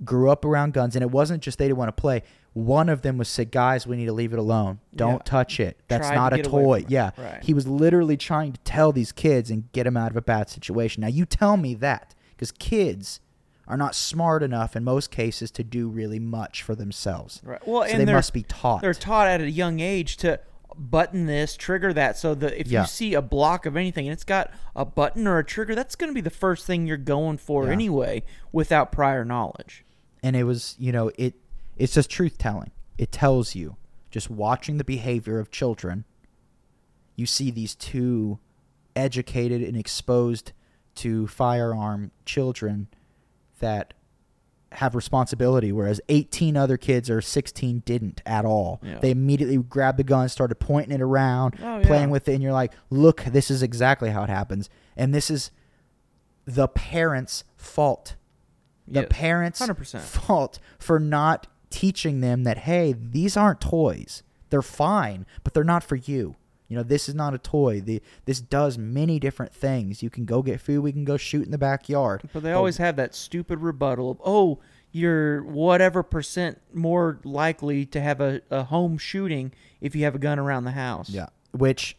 [0.05, 2.23] grew up around guns and it wasn't just they didn't want to play.
[2.53, 4.81] One of them was said, "Guys, we need to leave it alone.
[4.95, 5.19] Don't Yeah.
[5.25, 5.79] touch it.
[5.89, 6.91] That's Tried to not a get away toy." from it.
[6.91, 7.11] Yeah.
[7.17, 7.43] Right.
[7.43, 10.49] He was literally trying to tell these kids and get them out of a bad
[10.51, 11.01] situation.
[11.01, 13.21] Now you tell me that cuz kids
[13.67, 17.41] are not smart enough in most cases to do really much for themselves.
[17.45, 17.61] Right.
[17.69, 18.81] Well, so and they must be taught.
[18.81, 20.41] They're taught at a young age to
[20.75, 22.83] button this, trigger that, so that if Yeah.
[22.83, 25.97] you see a block of anything and it's got a button or a trigger, that's
[25.97, 27.73] going to be the first thing you're going for Yeah.
[27.73, 29.85] anyway, without prior knowledge.
[30.23, 31.35] and it was you know it
[31.77, 33.77] it's just truth telling it tells you
[34.11, 36.05] just watching the behavior of children
[37.15, 38.39] you see these two
[38.97, 40.51] educated and exposed
[40.99, 42.89] to firearm children
[43.61, 43.95] that
[44.73, 48.99] have responsibility whereas 18 other kids or 16 didn't at all Yeah.
[48.99, 52.13] they immediately grabbed the gun started pointing it around Oh, playing yeah.
[52.13, 55.51] with it and you're like look this is exactly how it happens and this is
[56.45, 58.17] the parents fault
[58.87, 59.09] the Yes.
[59.11, 60.01] parents 100%.
[60.01, 65.83] fault for not teaching them that hey these aren't toys they're fine but they're not
[65.83, 66.37] for you
[66.69, 67.81] you know this is not a toy.
[67.81, 70.03] The, this does many different things.
[70.03, 70.83] You can go get food.
[70.83, 72.29] We can go shoot in the backyard.
[72.33, 74.59] But they always have that stupid rebuttal of, oh,
[74.93, 80.19] you're whatever percent more likely to have a, a home shooting if you have a
[80.19, 81.11] gun around the house.
[81.11, 81.27] yeah.
[81.53, 81.97] Which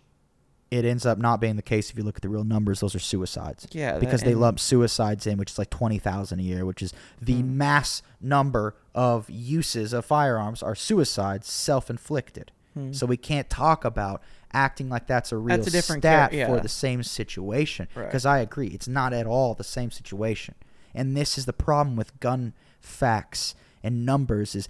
[0.71, 2.79] it ends up not being the case if you look at the real numbers.
[2.81, 3.67] Those are suicides.
[3.71, 6.93] Yeah, that- because they lump suicides in which is like 20,000 a year which is
[7.19, 7.57] the Hmm.
[7.57, 12.51] mass number of uses of firearms are suicides self-inflicted.
[12.91, 14.21] So we can't talk about
[14.53, 15.57] acting like that's a real.
[15.57, 16.59] That's a different stat for yeah.
[16.59, 17.87] the same situation.
[17.95, 18.05] Right.
[18.05, 20.55] Because I agree, it's not at all the same situation.
[20.93, 24.67] And this is the problem with gun facts and numbers is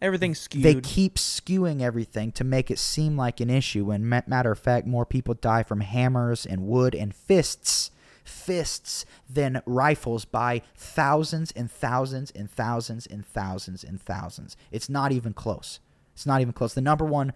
[0.00, 0.62] Everything's skewed.
[0.62, 4.58] they keep skewing everything to make it seem like an issue when ma- matter of
[4.58, 7.90] fact more people die from hammers and wood and fists
[8.22, 15.12] fists than rifles by thousands and thousands and thousands and thousands and thousands it's not
[15.12, 15.78] even close
[16.14, 17.32] it's not even close the number one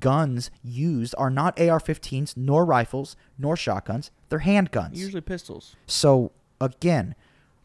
[0.00, 5.76] guns used are not AR-15s nor rifles nor shotguns they're handguns Usually pistols.
[5.86, 7.14] so again,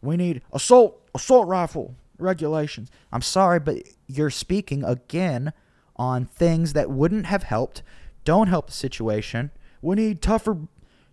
[0.02, 2.90] we need assault assault rifle regulations.
[3.12, 3.76] I'm sorry, but
[4.06, 5.52] you're speaking again
[5.96, 7.82] on things that wouldn't have helped,
[8.24, 9.50] don't help the situation.
[9.80, 10.58] We need tougher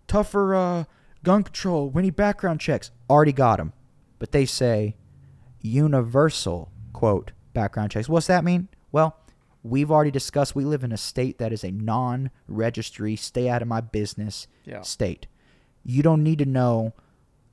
[0.06, 0.84] tougher uh,
[1.22, 1.90] gun control.
[1.90, 2.90] We need background checks.
[3.08, 3.72] Already got them,
[4.18, 4.96] but they say
[5.60, 8.08] universal quote background checks.
[8.08, 8.68] What's that mean?
[8.92, 9.16] Well,
[9.68, 10.54] we've already discussed.
[10.54, 14.82] We live in a state that is a non-registry, stay out of my business Yeah.
[14.82, 15.26] state.
[15.84, 16.92] You don't need to know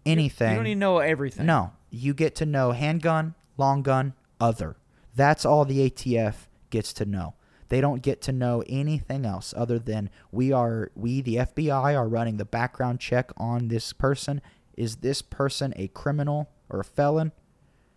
[0.05, 0.49] anything.
[0.51, 1.45] You don't need to know everything.
[1.45, 4.75] No, you get to know handgun, long gun, other.
[5.15, 7.35] That's all the ATF gets to know.
[7.69, 12.07] They don't get to know anything else other than we are we the FBI are
[12.07, 14.41] running the background check on this person.
[14.75, 17.31] Is this person a criminal or a felon?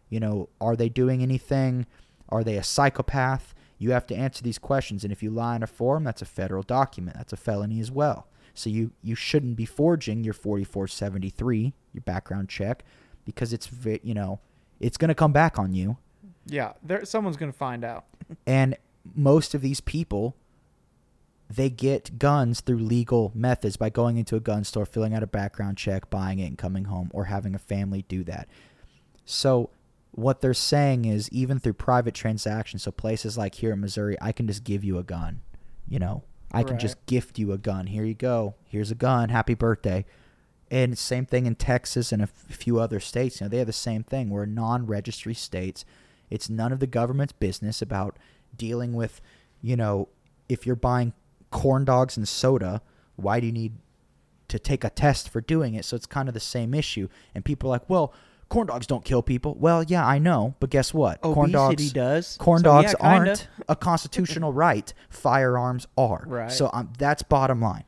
[0.08, 1.86] You know, are they doing anything?
[2.28, 3.54] Are they a psychopath?
[3.78, 6.26] You have to answer these questions, and if you lie on a form, that's a
[6.26, 7.16] federal document.
[7.16, 8.26] That's a felony as well.
[8.54, 12.84] So you you shouldn't be forging your 4473, your background check,
[13.24, 13.68] because it's
[14.02, 14.40] you know
[14.80, 15.98] it's going to come back on you.
[16.46, 18.06] Yeah, there someone's gonna find out.
[18.46, 18.76] And
[19.14, 20.36] most of these people,
[21.50, 25.26] they get guns through legal methods by going into a gun store, filling out a
[25.26, 28.48] background check, buying it, and coming home, or having a family do that.
[29.24, 29.70] So,
[30.16, 34.32] what they're saying is, even through private transactions, so places like here in Missouri, I
[34.32, 35.42] can just give you a gun.
[35.86, 36.80] You know, I can Right.
[36.80, 37.86] just gift you a gun.
[37.86, 38.54] Here you go.
[38.64, 39.28] Here's a gun.
[39.28, 40.04] Happy birthday.
[40.70, 43.40] And same thing in Texas and a few other states.
[43.40, 44.30] You know, they have the same thing.
[44.30, 45.84] We're non-registry states.
[46.28, 48.18] It's none of the government's business about
[48.56, 49.20] dealing with,
[49.62, 50.08] you know,
[50.48, 51.12] if you're buying
[51.50, 52.82] corn dogs and soda,
[53.16, 53.74] why do you need
[54.48, 55.84] to take a test for doing it?
[55.84, 57.08] So it's kind of the same issue.
[57.34, 58.12] And people are like, well,
[58.48, 59.54] corn dogs don't kill people.
[59.58, 61.20] Well, yeah, I know, but guess what?
[61.20, 62.36] corn dogs does.
[62.38, 63.04] Corn So, dogs kinda.
[63.04, 64.92] aren't a constitutional right.
[65.10, 66.24] Firearms are.
[66.26, 66.52] Right.
[66.52, 67.84] So um, that's bottom line.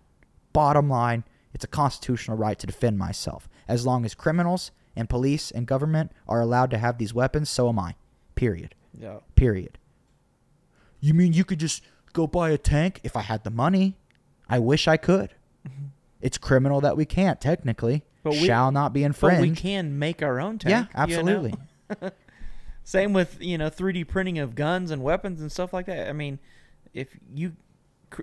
[0.53, 1.25] Bottom line,
[1.55, 3.49] it's a constitutional right to defend myself.
[3.69, 7.69] As long as criminals and police and government are allowed to have these weapons, so
[7.69, 7.95] am I.
[8.35, 8.75] Period.
[8.99, 9.19] Yeah.
[9.37, 9.79] Period.
[11.01, 11.83] You mean you could just
[12.13, 13.97] go buy a tank if I had the money?
[14.49, 15.35] I wish I could.
[16.21, 18.03] It's criminal that we can't technically.
[18.23, 19.39] But we- shall not be in friends.
[19.39, 19.65] But infringed.
[19.65, 21.11] we can make our own yeah, tank.
[21.11, 21.20] you know?
[21.23, 21.55] absolutely.
[22.85, 26.09] Same with you know 3D printing of guns and weapons and stuff like that.
[26.09, 26.39] I mean,
[26.95, 27.53] if you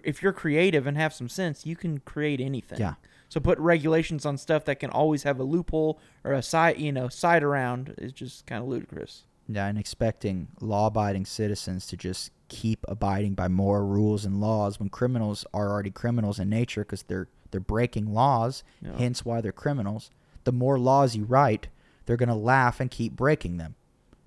[0.03, 2.80] if you're creative and have some sense, you can create anything.
[2.80, 2.95] Yeah.
[3.30, 6.91] So put regulations on stuff that can always have a loophole or a side you
[6.91, 9.23] know side around is just kind of ludicrous.
[9.47, 14.89] Yeah, and expecting law-abiding citizens to just keep abiding by more rules and laws when
[14.89, 18.65] criminals are already criminals in nature because they're they're breaking laws.
[18.82, 18.98] Yeah.
[18.98, 20.11] Hence, why they're criminals.
[20.44, 21.69] The more laws you write,
[22.06, 23.76] they're gonna laugh and keep breaking them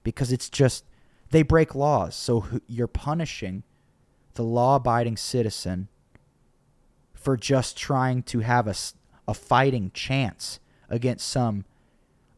[0.03, 0.87] because it's just
[1.29, 2.17] they break laws.
[2.17, 3.65] So you're punishing
[4.33, 5.89] the law-abiding citizen
[7.13, 8.75] for just trying to have a,
[9.29, 11.67] a fighting chance against some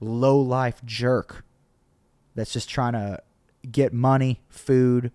[0.00, 1.44] low-life jerk
[2.34, 3.22] that's just trying to
[3.70, 5.12] get money, food,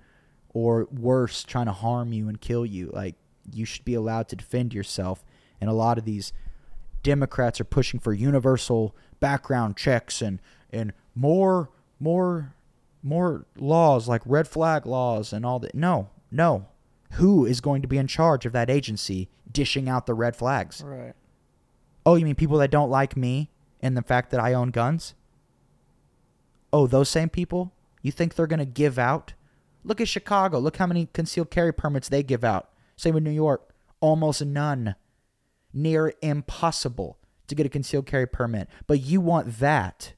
[0.54, 2.92] or worse, trying to harm you and kill you.
[2.94, 3.16] Like
[3.52, 5.26] you should be allowed to defend yourself.
[5.66, 6.32] And a lot of these
[7.02, 10.40] Democrats are pushing for universal background checks and
[10.72, 12.54] and more more
[13.02, 15.74] more laws like red flag laws and all that.
[15.74, 16.68] No, no.
[17.14, 20.84] Who is going to be in charge of that agency dishing out the red flags?
[20.86, 21.14] Right.
[22.06, 23.50] Oh, you mean people that don't like me
[23.82, 25.16] and the fact that I own guns?
[26.72, 27.74] Oh, those same people?
[28.04, 29.34] You think they're going to give out?
[29.84, 30.60] Look at Chicago.
[30.60, 32.70] Look how many concealed carry permits they give out.
[32.96, 33.74] Same with New York.
[34.00, 34.96] Almost none.
[35.76, 38.70] Near impossible to get a concealed carry permit.
[38.88, 40.14] But you want that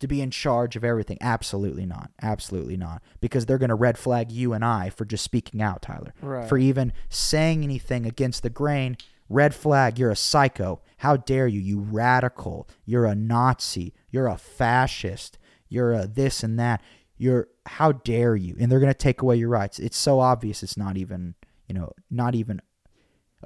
[0.00, 1.16] to be in charge of everything.
[1.20, 2.10] Absolutely not.
[2.20, 3.02] Absolutely not.
[3.20, 6.12] Because they're going to red flag you and I for just speaking out, Tyler.
[6.20, 6.48] Right.
[6.48, 8.96] For even saying anything against the grain.
[9.28, 10.82] Red flag, you're a psycho.
[10.98, 12.68] How dare you, you radical.
[12.84, 13.94] You're a Nazi.
[14.10, 15.38] You're a fascist.
[15.68, 16.82] You're a this and that.
[17.16, 18.56] You're how dare you?
[18.60, 19.78] And they're going to take away your rights.
[19.78, 21.34] It's so obvious it's not even,
[21.66, 22.60] you know, not even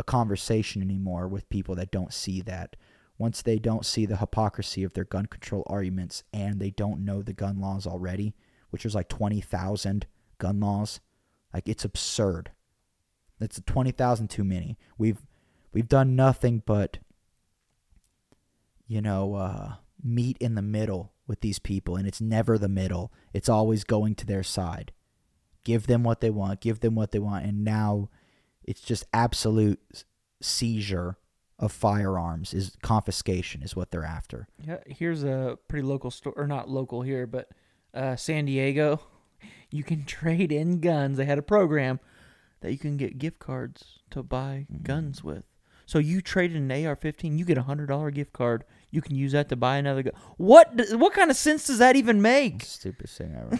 [0.01, 2.75] a conversation anymore with people that don't see that.
[3.19, 7.23] Once they don't see the hypocrisy of their gun control arguments and they don't know
[7.23, 8.35] the gun laws already,
[8.71, 10.07] which is like 20,000
[10.39, 11.01] gun laws
[11.55, 12.51] Like it's absurd.
[13.39, 14.79] That's a twenty thousand too many.
[14.99, 15.23] We've
[15.73, 16.99] we've done nothing but
[18.87, 23.13] you know uh, meet in the middle with these people, and it's never the middle.
[23.33, 24.93] It's always going to their side.
[25.65, 26.61] Give them what they want.
[26.61, 28.11] Give them what they want, and now
[28.71, 30.05] it's just absolute
[30.41, 31.17] seizure
[31.59, 34.49] of firearms is confiscation is what they're after.
[34.67, 37.49] Yeah, here's a pretty local store, or not local here, but
[37.95, 39.01] uh, San Diego.
[39.73, 41.17] You can trade in guns.
[41.17, 41.99] They had a program
[42.61, 44.83] that you can get gift cards to buy Mm.
[44.83, 45.45] guns with.
[45.87, 48.65] So you trade in an AR-15, you get a hundred dollar gift card.
[48.91, 50.13] You can use that to buy another gun.
[50.39, 50.73] What?
[50.93, 52.65] What kind of sense does that even make?
[52.65, 53.59] Stupidest thing ever.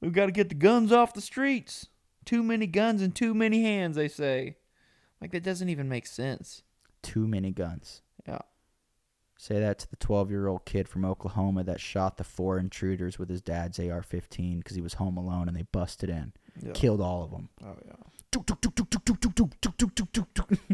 [0.00, 1.86] We've got to get the guns off the streets.
[2.26, 4.56] Too many guns and too many hands, they say.
[5.22, 6.62] Like that doesn't even make sense.
[7.02, 8.02] Too many guns.
[8.28, 8.40] Yeah.
[9.38, 13.18] Say that to the 12 year old kid from Oklahoma that shot the four intruders
[13.18, 16.32] with his dad's AR 15 because he was home alone and they busted in.
[16.60, 16.72] Yeah.
[16.72, 17.48] Killed all of them.
[17.64, 17.94] Oh yeah.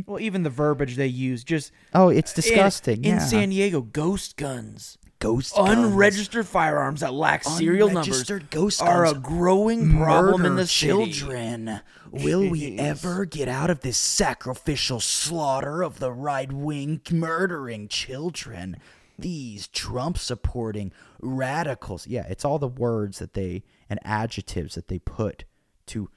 [0.06, 3.04] Well, even the verbiage they use, just Oh, it's in- disgusting.
[3.04, 3.18] In, yeah.
[3.18, 5.70] San Diego, ghost guns, ghost guns.
[5.70, 11.12] unregistered firearms that lack serial numbers, ghost are a growing problem in the city.
[11.12, 11.80] children.
[12.10, 18.76] Will we ever get out of this sacrificial slaughter of the right wing murdering children?
[19.18, 22.06] These Trump supporting radicals.
[22.06, 25.44] Yeah, it's all the words that they and adjectives that they put
[25.86, 26.10] to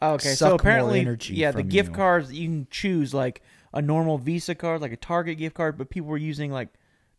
[0.00, 1.00] Okay, so apparently,
[1.30, 1.94] yeah, the gift you.
[1.94, 3.42] cards you can choose like
[3.76, 6.68] a normal Visa card, like a Target gift card, but people were using like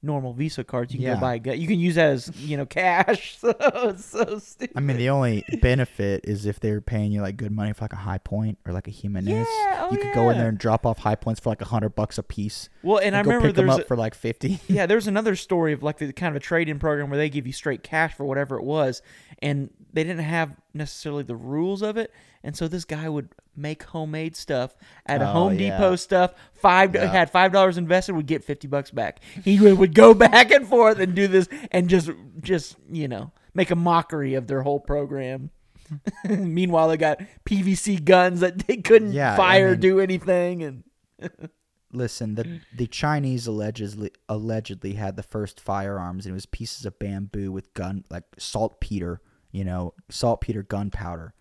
[0.03, 0.93] normal Visa cards.
[0.93, 1.15] You can Yeah.
[1.15, 1.59] go buy a gun.
[1.59, 3.37] You can use that as you know cash.
[3.47, 3.49] So
[3.89, 4.75] it's so stupid.
[4.75, 7.93] I mean, the only benefit is if they're paying you like good money for like
[7.93, 9.47] a Hi-Point or like a Jimenez.
[9.49, 11.89] Yeah, oh you could go in there and drop off Hi-Points for like a hundred
[11.95, 12.69] bucks a piece.
[12.83, 14.59] Well, and I go remember pick them there's up a- for like fifty.
[14.67, 17.47] yeah, there's another story of like the kind of a trade-in program where they give
[17.47, 19.01] you straight cash for whatever it was,
[19.41, 22.11] and they didn't have necessarily the rules of it,
[22.43, 25.71] and so this guy would make homemade stuff at a Oh, Home yeah.
[25.77, 26.33] Depot stuff.
[26.53, 27.07] Five Yeah.
[27.07, 29.19] had five dollars invested, would get fifty bucks back.
[29.43, 32.09] He would, would go back and forth and do this, and just
[32.41, 35.49] just you know make a mockery of their whole program.
[36.29, 40.83] Meanwhile, they got PVC guns that they couldn't Yeah, I fire, mean- do anything, and
[41.93, 46.99] Listen, the the Chinese allegedly allegedly had the first firearms, and it was pieces of
[46.99, 49.21] bamboo with gun like saltpeter,
[49.51, 51.33] you know, saltpeter gunpowder,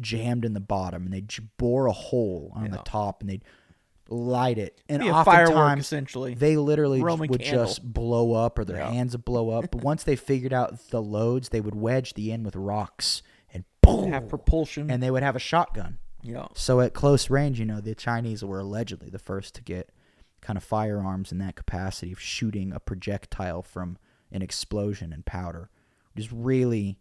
[0.00, 1.24] jammed in the bottom, and they
[1.58, 3.44] bore a hole on the top, and they'd
[4.08, 6.34] light it, and a firework essentially.
[6.34, 7.64] they literally Roman would candle.
[7.64, 8.90] just blow up, or their Yeah.
[8.90, 9.70] hands would blow up.
[9.70, 13.22] But once they figured out the loads, they would wedge the end with rocks,
[13.54, 14.90] and boom, have propulsion.
[14.90, 15.98] and they would have a shotgun.
[16.22, 16.48] yeah.
[16.54, 19.90] So at close range, you know, the Chinese were allegedly the first to get
[20.40, 23.96] kind of firearms in that capacity of shooting a projectile from
[24.30, 25.70] an explosion and powder.
[26.14, 26.98] Which is really,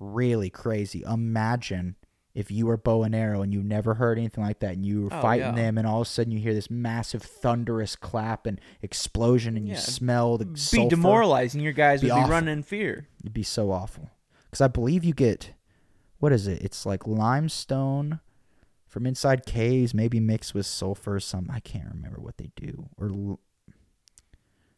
[0.00, 1.02] really crazy.
[1.02, 1.96] Imagine
[2.34, 5.02] if you were bow and arrow and you never heard anything like that and you
[5.02, 5.52] were Oh, fighting yeah.
[5.54, 9.66] them and all of a sudden you hear this massive thunderous clap and explosion and
[9.68, 10.90] you smell the be sulfur.
[10.90, 11.60] demoralizing.
[11.60, 13.08] Your guys Be would be running in fear.
[13.22, 14.10] It'd be so awful.
[14.44, 15.52] Because I believe you get,
[16.18, 16.62] what is it?
[16.62, 18.20] It's like limestone
[18.86, 21.52] from inside caves, maybe mixed with sulfur or something.
[21.54, 22.88] I can't remember what they do.
[22.96, 23.38] Or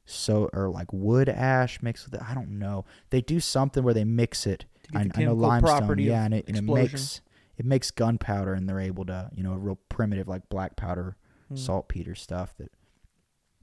[0.04, 2.26] so, or like wood ash mixed with it.
[2.28, 2.84] I don't know.
[3.10, 4.64] They do something where they mix it.
[4.94, 7.20] I, know limestone, property yeah, and it, and it makes
[7.56, 11.16] it makes gunpowder, and they're able to, you know, a real primitive like black powder,
[11.48, 11.56] Hmm.
[11.56, 12.70] saltpeter stuff that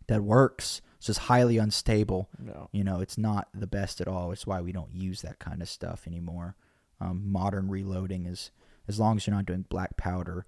[0.08, 0.82] that works.
[0.98, 2.30] It's just highly unstable.
[2.40, 2.70] No.
[2.72, 4.32] You know, it's not the best at all.
[4.32, 6.56] It's why we don't use that kind of stuff anymore.
[7.00, 8.52] Um, modern reloading is,
[8.88, 10.46] as long as you're not doing black powder,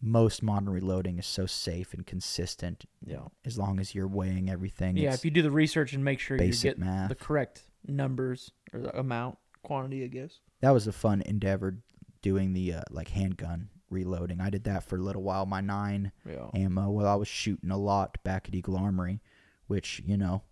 [0.00, 2.84] most modern reloading is so safe and consistent.
[3.04, 3.26] Yeah.
[3.44, 4.96] As long as you're weighing everything.
[4.96, 7.08] Yeah, if you do the research and make sure you get math.
[7.08, 10.38] the correct numbers or the amount, quantity, I guess.
[10.60, 11.78] that was a fun endeavor
[12.22, 14.40] doing the uh, like handgun reloading.
[14.40, 15.44] I did that for a little while.
[15.46, 16.48] My nine Yeah.
[16.54, 19.20] ammo while I was shooting a lot back at Eagle Armory,
[19.66, 20.42] which you know.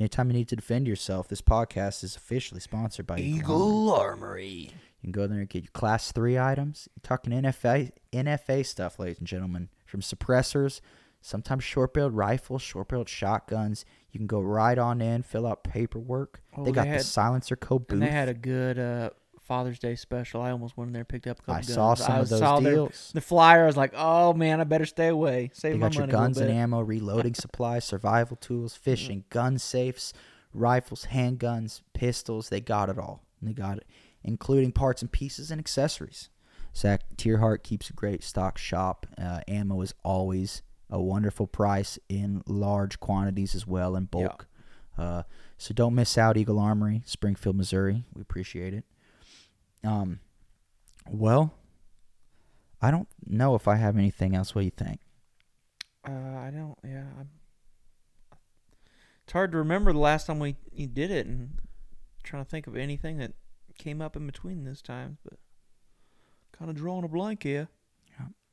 [0.00, 4.00] Anytime you need to defend yourself, this podcast is officially sponsored by Eagle Armory.
[4.10, 4.70] Armory.
[5.00, 6.88] You can go there and get your class three items.
[6.94, 9.70] You're talking NFA NFA stuff, ladies and gentlemen.
[9.86, 10.80] From suppressors,
[11.20, 13.84] sometimes short barreled rifles, short barreled shotguns.
[14.18, 16.42] You can go right on in, fill out paperwork.
[16.56, 17.94] Oh, they they got had- the silencer code booth.
[17.94, 20.42] And they had a good uh, Father's Day special.
[20.42, 21.72] I almost went in there and picked up a couple I guns.
[21.72, 23.12] saw some I of those saw their- deals.
[23.14, 23.62] the flyer.
[23.62, 25.50] I was like, oh man, I better stay away.
[25.54, 26.12] Save They my got your money.
[26.12, 30.12] guns and ammo, reloading supplies, survival tools, fishing, gun safes,
[30.52, 32.48] rifles, handguns, pistols.
[32.48, 33.22] They got it all.
[33.40, 33.86] They got it,
[34.24, 36.28] including parts and pieces and accessories.
[36.76, 39.06] Zach Tierhart keeps a great stock shop.
[39.16, 44.46] Uh, ammo is always a wonderful price in large quantities as well in bulk.
[44.96, 45.22] Uh,
[45.56, 48.04] so don't miss out, Eagle Armory, Springfield, Missouri.
[48.14, 48.84] We appreciate it.
[49.84, 50.20] Um,
[51.08, 51.54] well,
[52.80, 54.54] I don't know if I have anything else.
[54.54, 55.00] What do you think?
[56.06, 56.76] Uh, I don't.
[56.84, 57.28] Yeah, I'm,
[59.24, 61.58] it's hard to remember the last time we you did it, and
[62.22, 63.32] trying to think of anything that
[63.78, 65.38] came up in between this time, but
[66.52, 67.68] kind of drawing a blank here.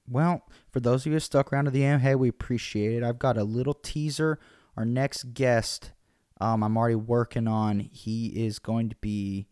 [0.07, 3.03] Well, for those of you who stuck around to the end, hey, we appreciate it.
[3.03, 4.39] I've got a little teaser.
[4.77, 5.93] Our next guest,
[6.39, 7.79] um, I'm already working on.
[7.79, 9.47] He is going to be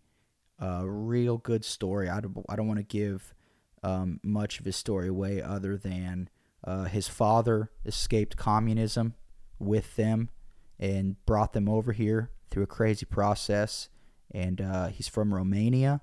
[0.60, 2.10] a real good story.
[2.10, 3.34] I don't, I don't want to give
[3.82, 6.30] um, much of his story away other than
[6.64, 9.16] uh, his father escaped communism
[9.60, 10.30] with them
[10.80, 13.90] and brought them over here through a crazy process.
[14.32, 16.02] And uh, he's from Romania.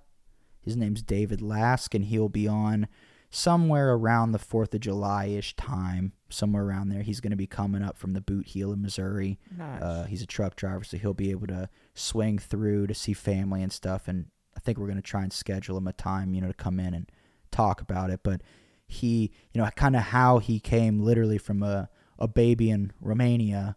[0.61, 2.87] His name's David Lask, and he'll be on
[3.31, 7.03] somewhere around the 4th of July ish time, somewhere around there.
[7.03, 9.39] He's going to be coming up from the boot heel in Missouri.
[9.57, 9.81] Nice.
[9.83, 13.63] Uh, he's a truck driver, so he'll be able to swing through to see family
[13.63, 14.09] and stuff.
[14.09, 14.27] And
[14.57, 16.81] I think we're going to try and schedule him a time, you know, to come
[16.81, 17.11] in and
[17.53, 18.21] talk about it.
[18.25, 18.43] But
[18.87, 21.89] he, you know, kind of how he came literally from a,
[22.19, 23.77] a baby in Romania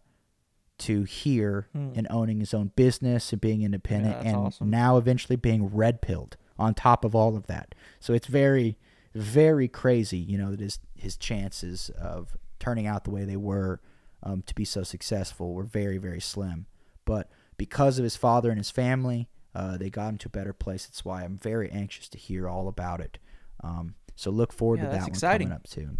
[0.80, 1.92] to here Hmm.
[1.96, 4.70] and owning his own business and being independent Yeah, and awesome.
[4.72, 7.76] now eventually being red pilled on top of all of that.
[8.00, 8.78] So it's very,
[9.14, 13.82] very crazy, you know, that his, his chances of turning out the way they were
[14.24, 16.66] um, to be so successful were very, very slim.
[17.06, 20.54] But because of his father and his family, uh, they got him to a better
[20.54, 20.86] place.
[20.86, 23.20] That's why I'm very anxious to hear all about it.
[23.64, 25.48] Um, so look forward Yeah, to that exciting.
[25.48, 25.98] coming up soon.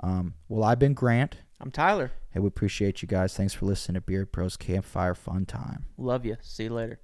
[0.00, 1.38] Um, well, I've been Grant.
[1.60, 2.12] I'm Tyler.
[2.30, 3.34] Hey, we appreciate you guys.
[3.34, 5.86] Thanks for listening to Beard Bros Campfire Fun Time.
[5.96, 6.36] Love you.
[6.42, 7.00] See you later.